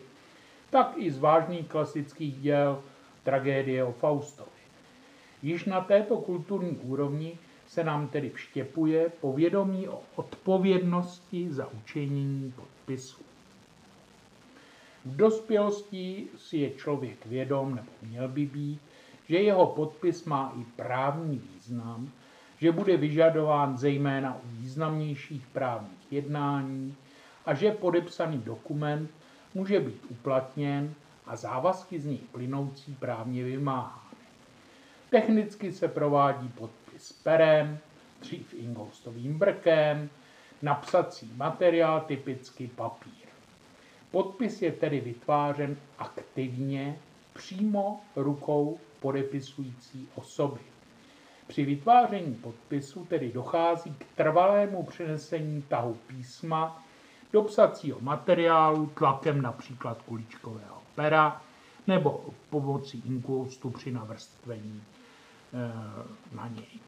tak 0.70 0.92
i 0.96 1.10
z 1.10 1.18
vážných 1.18 1.68
klasických 1.68 2.40
děl 2.40 2.82
tragédie 3.22 3.84
o 3.84 3.92
Faustovi. 3.92 4.50
Již 5.42 5.64
na 5.64 5.80
této 5.80 6.16
kulturní 6.16 6.76
úrovni 6.76 7.38
se 7.66 7.84
nám 7.84 8.08
tedy 8.08 8.30
vštěpuje 8.30 9.08
povědomí 9.20 9.88
o 9.88 10.02
odpovědnosti 10.16 11.48
za 11.50 11.66
učinění 11.66 12.52
podpisu. 12.56 13.25
V 15.06 15.16
dospělosti 15.16 16.28
si 16.36 16.56
je 16.56 16.70
člověk 16.70 17.26
vědom, 17.26 17.74
nebo 17.74 17.90
měl 18.02 18.28
by 18.28 18.46
být, 18.46 18.80
že 19.28 19.38
jeho 19.38 19.66
podpis 19.66 20.24
má 20.24 20.52
i 20.60 20.64
právní 20.76 21.38
význam, 21.38 22.10
že 22.58 22.72
bude 22.72 22.96
vyžadován 22.96 23.78
zejména 23.78 24.36
u 24.36 24.48
významnějších 24.48 25.46
právních 25.46 26.12
jednání 26.12 26.96
a 27.46 27.54
že 27.54 27.70
podepsaný 27.70 28.38
dokument 28.38 29.10
může 29.54 29.80
být 29.80 30.02
uplatněn 30.08 30.94
a 31.26 31.36
závazky 31.36 32.00
z 32.00 32.06
něj 32.06 32.20
plynoucí 32.32 32.94
právně 32.94 33.44
vymáhány. 33.44 34.16
Technicky 35.10 35.72
se 35.72 35.88
provádí 35.88 36.48
podpis 36.48 37.12
perem, 37.12 37.78
dřív 38.20 38.54
ingoustovým 38.54 39.38
brkem, 39.38 40.10
napsací 40.62 41.32
materiál, 41.36 42.00
typicky 42.00 42.66
papír. 42.66 43.25
Podpis 44.10 44.62
je 44.62 44.72
tedy 44.72 45.00
vytvářen 45.00 45.76
aktivně 45.98 46.98
přímo 47.34 48.00
rukou 48.16 48.78
podepisující 49.00 50.08
osoby. 50.14 50.60
Při 51.46 51.64
vytváření 51.64 52.34
podpisu 52.34 53.04
tedy 53.04 53.32
dochází 53.32 53.94
k 53.98 54.04
trvalému 54.16 54.82
přenesení 54.82 55.62
tahu 55.62 55.96
písma 56.06 56.82
do 57.32 57.42
psacího 57.42 57.98
materiálu 58.00 58.86
tlakem 58.86 59.42
například 59.42 60.02
kuličkového 60.02 60.82
pera 60.94 61.42
nebo 61.86 62.24
pomocí 62.50 63.02
inkoustu 63.06 63.70
při 63.70 63.92
navrstvení 63.92 64.82
e, 64.82 66.36
na 66.36 66.48
něj. 66.48 66.80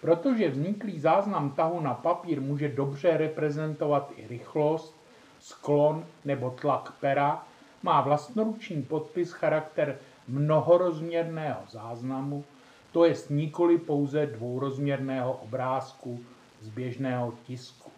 Protože 0.00 0.48
vzniklý 0.50 1.00
záznam 1.00 1.50
tahu 1.50 1.80
na 1.80 1.94
papír 1.94 2.40
může 2.40 2.68
dobře 2.68 3.16
reprezentovat 3.16 4.12
i 4.16 4.26
rychlost, 4.26 4.99
sklon 5.40 6.06
nebo 6.24 6.50
tlak 6.50 6.92
pera, 7.00 7.44
má 7.82 8.00
vlastnoruční 8.00 8.82
podpis 8.82 9.32
charakter 9.32 9.98
mnohorozměrného 10.28 11.60
záznamu, 11.68 12.44
to 12.92 13.04
jest 13.04 13.30
nikoli 13.30 13.78
pouze 13.78 14.26
dvourozměrného 14.26 15.32
obrázku 15.32 16.20
z 16.60 16.68
běžného 16.68 17.32
tisku. 17.46 17.90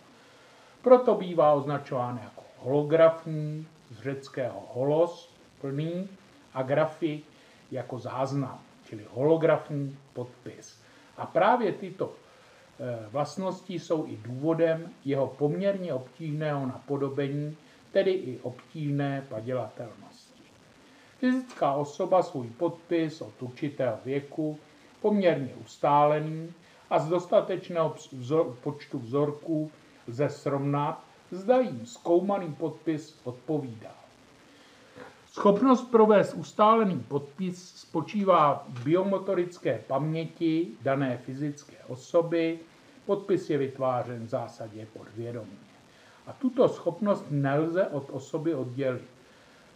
Proto 0.82 1.14
bývá 1.14 1.53
označován 1.53 2.20
jako 2.22 2.43
holografní, 2.59 3.66
z 3.90 3.99
řeckého 3.99 4.68
holos, 4.74 5.34
plný, 5.61 6.09
a 6.55 6.62
grafy 6.62 7.22
jako 7.70 7.99
záznam, 7.99 8.61
čili 8.84 9.07
holografní 9.11 9.99
podpis. 10.12 10.82
A 11.16 11.26
právě 11.26 11.72
tyto 11.72 12.12
vlastnosti 13.10 13.78
jsou 13.78 14.06
i 14.06 14.16
důvodem 14.16 14.90
jeho 15.04 15.26
poměrně 15.26 15.94
obtížného 15.94 16.66
napodobení, 16.66 17.56
tedy 17.92 18.10
i 18.10 18.40
obtížné 18.42 19.26
padělatelnosti. 19.28 20.42
Fyzická 21.18 21.72
osoba 21.74 22.22
svůj 22.22 22.46
podpis 22.50 23.20
od 23.20 23.42
určitého 23.42 23.98
věku 24.04 24.58
poměrně 25.00 25.54
ustálený 25.54 26.52
a 26.90 26.98
z 26.98 27.08
dostatečného 27.08 27.94
vzor, 28.12 28.56
počtu 28.62 28.98
vzorků 28.98 29.70
lze 30.08 30.28
srovnat, 30.28 31.04
zda 31.30 31.58
jim 31.60 31.86
zkoumaný 31.86 32.54
podpis 32.54 33.20
odpovídá. 33.24 34.01
Schopnost 35.34 35.90
provést 35.90 36.34
ustálený 36.34 37.00
podpis 37.08 37.72
spočívá 37.76 38.64
v 38.68 38.84
biomotorické 38.84 39.84
paměti 39.86 40.68
dané 40.82 41.18
fyzické 41.18 41.76
osoby. 41.88 42.58
Podpis 43.06 43.50
je 43.50 43.58
vytvářen 43.58 44.26
v 44.26 44.28
zásadě 44.28 44.86
podvědomě. 44.92 45.56
A 46.26 46.32
tuto 46.32 46.68
schopnost 46.68 47.26
nelze 47.30 47.86
od 47.86 48.10
osoby 48.10 48.54
oddělit. 48.54 49.08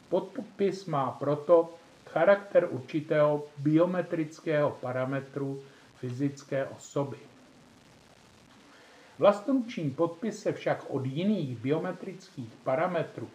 Podpis 0.08 0.86
má 0.86 1.10
proto 1.10 1.74
charakter 2.06 2.68
určitého 2.70 3.46
biometrického 3.58 4.70
parametru 4.70 5.62
fyzické 5.94 6.66
osoby. 6.66 7.16
Vlastnoruční 9.18 9.90
podpis 9.90 10.42
se 10.42 10.52
však 10.52 10.84
od 10.90 11.06
jiných 11.06 11.58
biometrických 11.58 12.52
parametrů, 12.64 13.28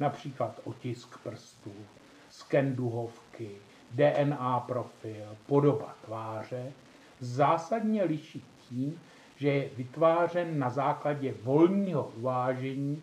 například 0.00 0.60
otisk 0.64 1.18
prstů, 1.18 1.72
sken 2.30 2.76
duhovky, 2.76 3.50
DNA 3.90 4.60
profil, 4.60 5.36
podoba 5.46 5.94
tváře, 6.04 6.72
zásadně 7.20 8.04
liší 8.04 8.44
tím, 8.68 9.00
že 9.36 9.48
je 9.48 9.70
vytvářen 9.76 10.58
na 10.58 10.70
základě 10.70 11.34
volního 11.42 12.12
uvážení, 12.16 13.02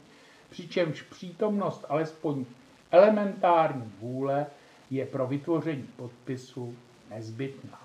přičemž 0.50 1.02
přítomnost 1.02 1.86
alespoň 1.89 2.46
elementární 2.91 3.91
vůle 4.00 4.46
je 4.89 5.06
pro 5.06 5.28
vytvoření 5.28 5.88
podpisu 5.96 6.76
nezbytná. 7.10 7.80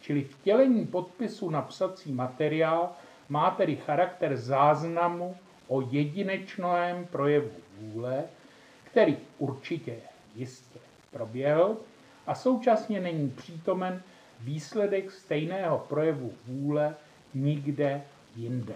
Čili 0.00 0.24
vtělení 0.24 0.86
podpisu 0.86 1.50
na 1.50 1.62
psací 1.62 2.12
materiál 2.12 2.92
má 3.28 3.50
tedy 3.50 3.76
charakter 3.76 4.36
záznamu 4.36 5.36
o 5.68 5.80
jedinečném 5.80 7.06
projevu 7.06 7.50
vůle, 7.80 8.24
který 8.84 9.16
určitě 9.38 9.96
jistě 10.34 10.78
proběhl 11.10 11.76
a 12.26 12.34
současně 12.34 13.00
není 13.00 13.30
přítomen 13.30 14.02
výsledek 14.40 15.10
stejného 15.10 15.78
projevu 15.78 16.32
vůle 16.46 16.94
nikde 17.34 18.02
jinde. 18.36 18.74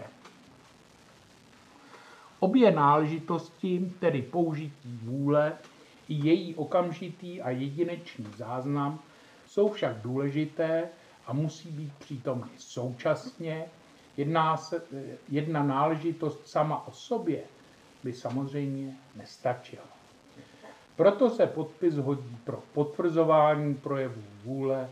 Obě 2.40 2.70
náležitosti, 2.70 3.92
tedy 4.00 4.22
použití 4.22 4.98
vůle 5.02 5.52
i 6.08 6.14
její 6.14 6.54
okamžitý 6.54 7.42
a 7.42 7.50
jedinečný 7.50 8.26
záznam, 8.36 9.00
jsou 9.46 9.72
však 9.72 10.02
důležité 10.02 10.88
a 11.26 11.32
musí 11.32 11.70
být 11.70 11.92
přítomny 11.92 12.50
současně. 12.58 13.64
Jedná 14.16 14.56
se, 14.56 14.82
jedna 15.28 15.62
náležitost 15.62 16.48
sama 16.48 16.86
o 16.86 16.92
sobě 16.92 17.42
by 18.04 18.12
samozřejmě 18.12 18.96
nestačila. 19.16 19.84
Proto 20.96 21.30
se 21.30 21.46
podpis 21.46 21.94
hodí 21.96 22.36
pro 22.44 22.62
potvrzování 22.72 23.74
projevů 23.74 24.22
vůle 24.44 24.90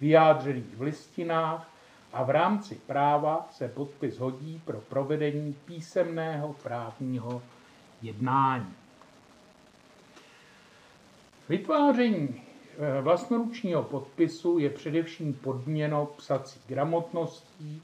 vyjádřených 0.00 0.76
v 0.76 0.82
listinách 0.82 1.70
a 2.12 2.22
v 2.22 2.30
rámci 2.30 2.74
práva 2.74 3.48
se 3.50 3.68
podpis 3.68 4.18
hodí 4.18 4.62
pro 4.64 4.80
provedení 4.80 5.52
písemného 5.64 6.52
právního 6.62 7.42
jednání. 8.02 8.74
Vytváření 11.48 12.42
eh, 12.78 13.00
vlastnoručního 13.02 13.82
podpisu 13.82 14.58
je 14.58 14.70
především 14.70 15.34
podměno 15.34 16.06
psací 16.06 16.60
gramotností, 16.66 17.82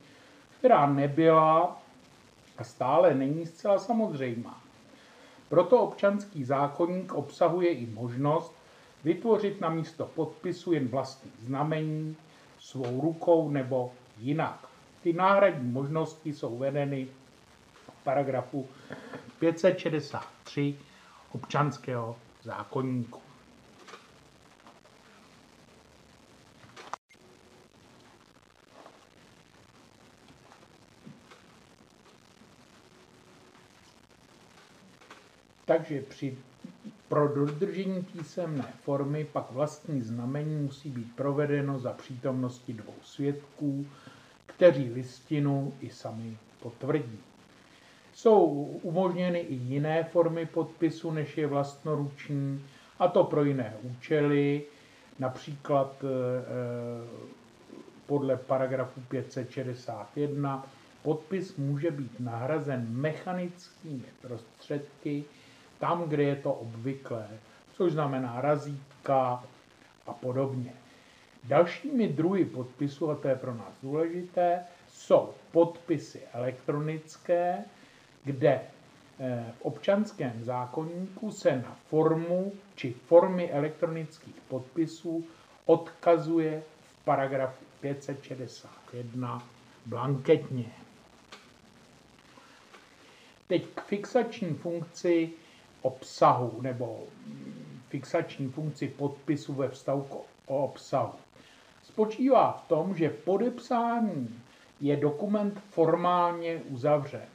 která 0.58 0.86
nebyla 0.86 1.82
a 2.58 2.64
stále 2.64 3.14
není 3.14 3.46
zcela 3.46 3.78
samozřejmá. 3.78 4.59
Proto 5.50 5.80
občanský 5.82 6.44
zákonník 6.44 7.12
obsahuje 7.12 7.68
i 7.72 7.86
možnost 7.86 8.54
vytvořit 9.04 9.60
na 9.60 9.68
místo 9.70 10.06
podpisu 10.06 10.72
jen 10.72 10.88
vlastní 10.88 11.32
znamení 11.40 12.16
svou 12.60 13.00
rukou 13.00 13.50
nebo 13.50 13.92
jinak. 14.18 14.68
Ty 15.02 15.12
náhradní 15.12 15.70
možnosti 15.72 16.34
jsou 16.34 16.58
vedeny 16.58 17.08
v 17.84 18.04
paragrafu 18.04 18.68
563 19.38 20.74
občanského 21.32 22.16
zákonníku. 22.42 23.20
Takže 35.70 36.02
při, 36.08 36.38
pro 37.08 37.28
dodržení 37.28 38.02
písemné 38.02 38.64
formy 38.82 39.24
pak 39.32 39.50
vlastní 39.50 40.02
znamení 40.02 40.56
musí 40.56 40.90
být 40.90 41.16
provedeno 41.16 41.78
za 41.78 41.92
přítomnosti 41.92 42.72
dvou 42.72 42.94
svědků, 43.02 43.86
kteří 44.46 44.92
listinu 44.92 45.72
i 45.80 45.90
sami 45.90 46.36
potvrdí. 46.62 47.18
Jsou 48.14 48.44
umožněny 48.82 49.38
i 49.38 49.54
jiné 49.54 50.04
formy 50.04 50.46
podpisu, 50.46 51.10
než 51.10 51.38
je 51.38 51.46
vlastnoruční, 51.46 52.64
a 52.98 53.08
to 53.08 53.24
pro 53.24 53.44
jiné 53.44 53.76
účely, 53.82 54.62
například 55.18 56.04
eh, 56.04 57.06
podle 58.06 58.36
paragrafu 58.36 59.00
561 59.08 60.66
podpis 61.02 61.56
může 61.56 61.90
být 61.90 62.20
nahrazen 62.20 62.86
mechanickými 62.90 64.04
prostředky, 64.20 65.24
tam, 65.80 66.02
kde 66.08 66.22
je 66.22 66.36
to 66.36 66.52
obvyklé, 66.52 67.28
což 67.72 67.92
znamená 67.92 68.40
razítka 68.40 69.44
a 70.06 70.12
podobně. 70.12 70.72
Dalšími 71.44 72.08
druhy 72.08 72.44
podpisu, 72.44 73.10
a 73.10 73.14
to 73.14 73.28
je 73.28 73.34
pro 73.36 73.54
nás 73.54 73.72
důležité, 73.82 74.64
jsou 74.88 75.34
podpisy 75.52 76.20
elektronické, 76.32 77.64
kde 78.24 78.60
eh, 79.20 79.52
v 79.58 79.62
občanském 79.62 80.44
zákonníku 80.44 81.30
se 81.30 81.56
na 81.56 81.76
formu 81.88 82.52
či 82.74 82.92
formy 82.92 83.50
elektronických 83.50 84.40
podpisů 84.48 85.24
odkazuje 85.64 86.62
v 87.00 87.04
paragrafu 87.04 87.64
561 87.80 89.48
blanketně. 89.86 90.72
Teď 93.46 93.66
k 93.74 93.80
fixační 93.80 94.54
funkci 94.54 95.32
obsahu 95.82 96.58
nebo 96.60 97.00
fixační 97.88 98.48
funkci 98.48 98.88
podpisu 98.88 99.54
ve 99.54 99.68
vztahu 99.68 100.02
k 100.02 100.16
obsahu. 100.46 101.12
Spočívá 101.82 102.52
v 102.52 102.68
tom, 102.68 102.96
že 102.96 103.10
podepsání 103.10 104.40
je 104.80 104.96
dokument 104.96 105.60
formálně 105.70 106.56
uzavřen. 106.56 107.26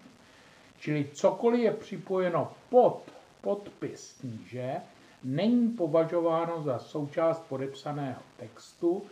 Čili 0.80 1.10
cokoliv 1.14 1.62
je 1.62 1.72
připojeno 1.72 2.52
pod 2.70 3.02
podpis 3.42 4.22
níže, 4.24 4.76
není 5.24 5.70
považováno 5.70 6.62
za 6.62 6.80
součást 6.80 7.40
podepsaného 7.40 8.22
textu, 8.38 9.04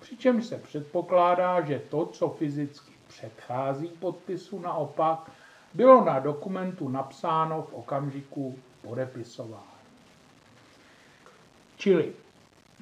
přičemž 0.00 0.46
se 0.46 0.58
předpokládá, 0.58 1.60
že 1.60 1.82
to, 1.90 2.06
co 2.06 2.28
fyzicky 2.28 2.92
předchází 3.08 3.88
podpisu, 3.88 4.58
naopak 4.58 5.30
bylo 5.74 6.04
na 6.04 6.18
dokumentu 6.18 6.88
napsáno 6.88 7.62
v 7.62 7.74
okamžiku 7.74 8.58
podepisování. 8.82 9.64
Čili 11.76 12.12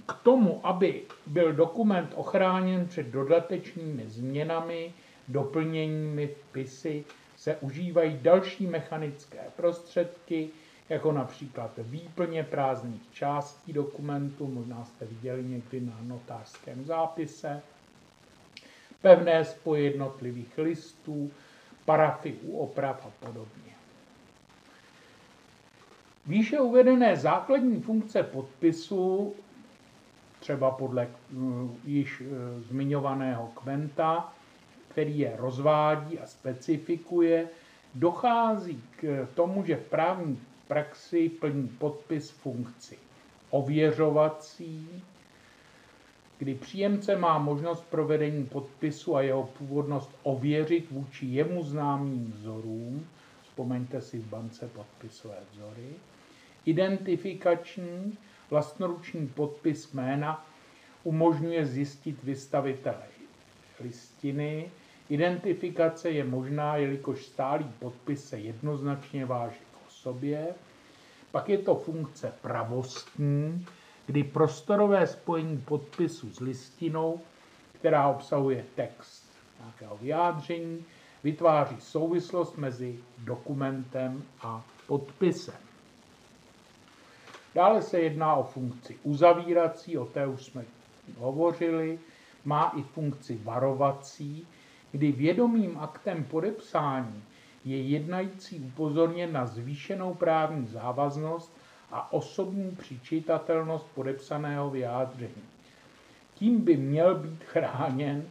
k 0.06 0.12
tomu, 0.22 0.60
aby 0.66 1.02
byl 1.26 1.52
dokument 1.52 2.12
ochráněn 2.16 2.86
před 2.86 3.06
dodatečnými 3.06 4.08
změnami, 4.08 4.92
doplněními, 5.28 6.26
vpisy, 6.26 7.04
se 7.36 7.56
užívají 7.56 8.18
další 8.22 8.66
mechanické 8.66 9.38
prostředky, 9.56 10.50
jako 10.88 11.12
například 11.12 11.70
výplně 11.78 12.44
prázdných 12.44 13.02
částí 13.12 13.72
dokumentu, 13.72 14.46
možná 14.46 14.84
jste 14.84 15.06
viděli 15.06 15.44
někdy 15.44 15.80
na 15.80 15.98
notářském 16.02 16.84
zápise, 16.84 17.62
pevné 19.02 19.44
spoje 19.44 19.82
jednotlivých 19.82 20.58
listů, 20.58 21.30
parafy 21.88 22.36
u 22.42 22.58
oprav 22.58 23.06
a 23.06 23.26
podobně. 23.26 23.72
Výše 26.26 26.60
uvedené 26.60 27.16
základní 27.16 27.80
funkce 27.80 28.22
podpisu, 28.22 29.34
třeba 30.40 30.70
podle 30.70 31.08
uh, 31.32 31.70
již 31.84 32.20
uh, 32.20 32.26
zmiňovaného 32.60 33.46
Kventa, 33.46 34.32
který 34.88 35.18
je 35.18 35.32
rozvádí 35.36 36.18
a 36.18 36.26
specifikuje, 36.26 37.48
dochází 37.94 38.82
k 39.00 39.28
tomu, 39.34 39.64
že 39.64 39.76
v 39.76 39.90
právní 39.90 40.40
praxi 40.66 41.28
plní 41.28 41.68
podpis 41.68 42.30
funkci 42.30 42.98
ověřovací, 43.50 45.02
kdy 46.38 46.54
příjemce 46.54 47.16
má 47.16 47.38
možnost 47.38 47.84
provedení 47.90 48.46
podpisu 48.46 49.16
a 49.16 49.22
jeho 49.22 49.42
původnost 49.58 50.10
ověřit 50.22 50.90
vůči 50.90 51.26
jemu 51.26 51.62
známým 51.64 52.32
vzorům, 52.36 53.06
vzpomeňte 53.42 54.00
si 54.00 54.18
v 54.18 54.26
bance 54.26 54.68
podpisové 54.68 55.38
vzory, 55.52 55.88
identifikační 56.66 58.18
vlastnoruční 58.50 59.26
podpis 59.28 59.92
jména 59.92 60.46
umožňuje 61.04 61.66
zjistit 61.66 62.22
vystavitele 62.22 63.02
listiny. 63.80 64.70
Identifikace 65.08 66.10
je 66.10 66.24
možná, 66.24 66.76
jelikož 66.76 67.26
stálý 67.26 67.66
podpis 67.78 68.28
se 68.28 68.38
jednoznačně 68.38 69.26
váží 69.26 69.58
k 69.72 69.88
osobě. 69.88 70.46
Pak 71.30 71.48
je 71.48 71.58
to 71.58 71.74
funkce 71.74 72.32
pravostní, 72.42 73.66
kdy 74.08 74.24
prostorové 74.24 75.06
spojení 75.06 75.58
podpisu 75.58 76.30
s 76.30 76.40
listinou, 76.40 77.20
která 77.72 78.08
obsahuje 78.08 78.64
text 78.74 79.24
nějakého 79.60 79.96
vyjádření, 79.96 80.84
vytváří 81.24 81.76
souvislost 81.80 82.56
mezi 82.56 82.98
dokumentem 83.18 84.22
a 84.42 84.64
podpisem. 84.86 85.54
Dále 87.54 87.82
se 87.82 88.00
jedná 88.00 88.34
o 88.34 88.42
funkci 88.42 88.98
uzavírací, 89.02 89.98
o 89.98 90.04
té 90.04 90.26
už 90.26 90.44
jsme 90.44 90.64
hovořili, 91.18 91.98
má 92.44 92.72
i 92.76 92.82
funkci 92.82 93.40
varovací, 93.44 94.46
kdy 94.92 95.12
vědomým 95.12 95.78
aktem 95.78 96.24
podepsání 96.24 97.24
je 97.64 97.82
jednající 97.82 98.60
upozorněn 98.60 99.32
na 99.32 99.46
zvýšenou 99.46 100.14
právní 100.14 100.66
závaznost 100.66 101.57
a 101.92 102.12
osobní 102.12 102.70
přičítatelnost 102.70 103.86
podepsaného 103.94 104.70
vyjádření. 104.70 105.42
Tím 106.34 106.60
by 106.64 106.76
měl 106.76 107.14
být 107.14 107.44
chráněn 107.44 108.24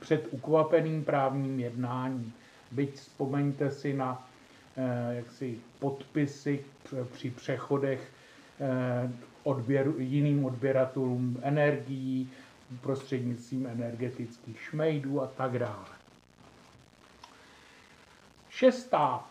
před 0.00 0.26
ukvapeným 0.30 1.04
právním 1.04 1.60
jednáním. 1.60 2.32
Byť 2.72 2.94
vzpomeňte 2.94 3.70
si 3.70 3.94
na 3.94 4.28
eh, 4.76 5.14
jaksi 5.14 5.58
podpisy 5.78 6.64
při 7.12 7.30
přechodech 7.30 8.10
eh, 8.60 9.10
odběru, 9.42 9.94
jiným 9.98 10.44
odběratelům 10.44 11.38
energií, 11.42 12.30
prostřednictvím 12.80 13.66
energetických 13.66 14.60
šmejdů 14.60 15.22
a 15.22 15.26
tak 15.26 15.58
dále. 15.58 15.86
Šestá 18.50 19.24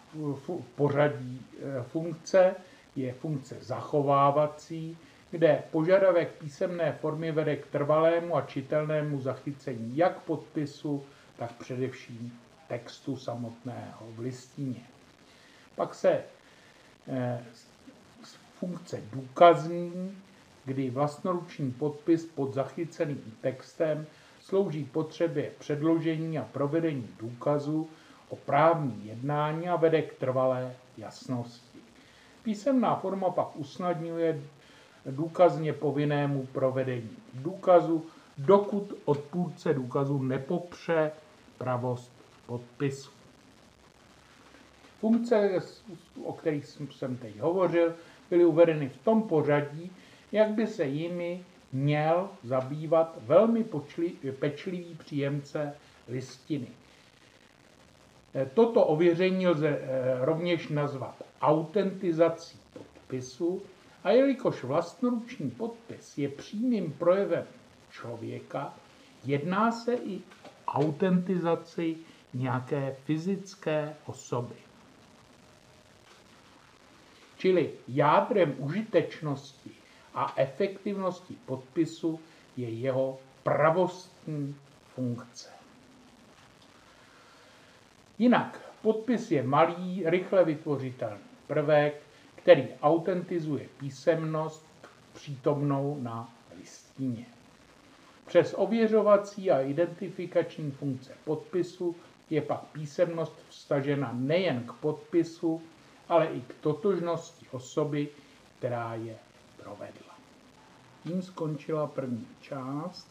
pořadí 0.76 1.42
e, 1.80 1.84
funkce 1.84 2.56
je 2.96 3.14
funkce 3.14 3.58
zachovávací, 3.62 4.98
kde 5.32 5.64
požadavek 5.72 6.32
písemné 6.32 6.98
formy 7.02 7.32
vede 7.32 7.56
k 7.56 7.68
trvalému 7.68 8.36
a 8.36 8.42
čitelnému 8.42 9.22
zachycení 9.22 9.98
jak 9.98 10.20
podpisu, 10.20 11.04
tak 11.38 11.52
především 11.52 12.40
textu 12.68 13.18
samotného 13.18 14.06
v 14.16 14.20
listině. 14.20 14.82
Pak 15.76 15.96
se 15.96 16.24
e, 17.08 17.44
funkce 18.60 19.02
důkazní, 19.14 20.18
kdy 20.66 20.90
vlastnoruční 20.90 21.72
podpis 21.72 22.26
pod 22.26 22.54
zachyceným 22.54 23.38
textem 23.42 24.06
slouží 24.40 24.84
potřebě 24.86 25.52
předložení 25.60 26.40
a 26.40 26.44
provedení 26.44 27.10
důkazu 27.20 27.90
o 28.30 28.36
právní 28.36 29.08
jednání 29.08 29.70
a 29.70 29.76
vede 29.76 30.02
k 30.02 30.14
trvalé 30.14 30.76
jasnosti. 30.98 31.73
Písemná 32.44 32.96
forma 32.96 33.30
pak 33.30 33.56
usnadňuje 33.56 34.42
důkazně 35.06 35.74
povinnému 35.74 36.46
provedení 36.46 37.10
důkazu, 37.34 38.06
dokud 38.38 38.94
odpůrce 39.06 39.74
důkazu 39.74 40.24
nepopře 40.24 41.12
pravost 41.58 42.12
podpisu. 42.46 43.12
Funkce, 45.00 45.62
o 46.24 46.34
kterých 46.34 46.66
jsem 46.66 47.18
teď 47.18 47.40
hovořil, 47.40 47.94
byly 48.30 48.46
uvedeny 48.46 48.90
v 48.90 48.98
tom 48.98 49.24
pořadí, 49.24 49.92
jak 50.32 50.50
by 50.50 50.68
se 50.68 50.86
jimi 50.86 51.46
měl 51.72 52.30
zabývat 52.44 53.18
velmi 53.22 53.66
pečlivý 54.40 54.96
příjemce 54.96 55.76
listiny. 56.08 56.68
Toto 58.54 58.86
ověření 58.86 59.48
lze 59.48 59.70
e, 59.70 59.80
rovněž 60.26 60.68
nazvat 60.68 61.16
autentizací 61.44 62.60
podpisu 62.74 63.62
a 64.04 64.12
jelikož 64.12 64.64
vlastnoruční 64.64 65.52
podpis 65.52 66.18
je 66.18 66.30
přímým 66.30 66.94
projevem 66.94 67.48
člověka, 67.92 68.74
jedná 69.26 69.72
se 69.72 69.94
i 69.94 70.22
autentizaci 70.68 71.98
nějaké 72.34 72.96
fyzické 73.06 73.96
osoby. 74.06 74.56
Čili 77.38 77.72
jádrem 77.88 78.56
užitečnosti 78.58 79.72
a 80.14 80.34
efektivnosti 80.36 81.36
podpisu 81.46 82.20
je 82.58 82.70
jeho 82.70 83.20
pravostní 83.44 84.56
funkce. 84.96 85.50
Jinak 88.20 88.62
podpis 88.82 89.32
je 89.32 89.44
malý, 89.44 90.04
rychle 90.06 90.46
vytvořitelný 90.46 91.33
prvek, 91.54 92.02
který 92.36 92.68
autentizuje 92.82 93.68
písemnost 93.80 94.66
přítomnou 95.14 95.98
na 96.02 96.34
listině. 96.58 97.26
Přes 98.26 98.56
ověřovací 98.58 99.52
a 99.52 99.62
identifikační 99.62 100.72
funkce 100.72 101.12
podpisu 101.26 101.96
je 102.30 102.42
pak 102.42 102.64
písemnost 102.64 103.34
vstažena 103.50 104.12
nejen 104.14 104.64
k 104.64 104.74
podpisu, 104.74 105.62
ale 106.10 106.26
i 106.26 106.42
k 106.42 106.54
totožnosti 106.62 107.46
osoby, 107.52 108.08
která 108.58 108.96
je 108.96 109.16
provedla. 109.58 110.18
Tím 111.04 111.22
skončila 111.22 111.88
první 111.88 112.28
část 112.42 113.08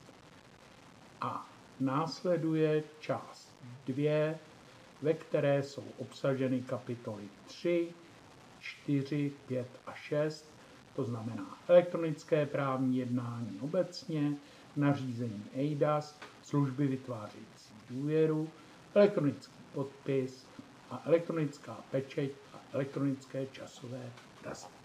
a 1.21 1.47
následuje 1.81 2.83
část 3.01 3.55
dvě, 3.87 4.39
ve 5.03 5.15
které 5.15 5.63
jsou 5.63 5.85
obsaženy 5.99 6.61
kapitoly 6.61 7.25
3, 7.47 7.89
4, 8.63 9.33
5 9.47 9.67
a 9.87 9.93
6, 9.95 10.45
to 10.97 11.05
znamená 11.05 11.59
elektronické 11.69 12.47
právní 12.47 12.99
jednání 12.99 13.59
obecně, 13.61 14.33
nařízení 14.77 15.45
EIDAS, 15.55 16.21
služby 16.43 16.87
vytvářející 16.87 17.75
důvěru, 17.91 18.49
elektronický 18.95 19.55
podpis 19.75 20.47
a 20.91 21.03
elektronická 21.07 21.77
pečeť 21.91 22.31
a 22.55 22.61
elektronické 22.73 23.47
časové 23.47 24.13
razítko. 24.45 24.82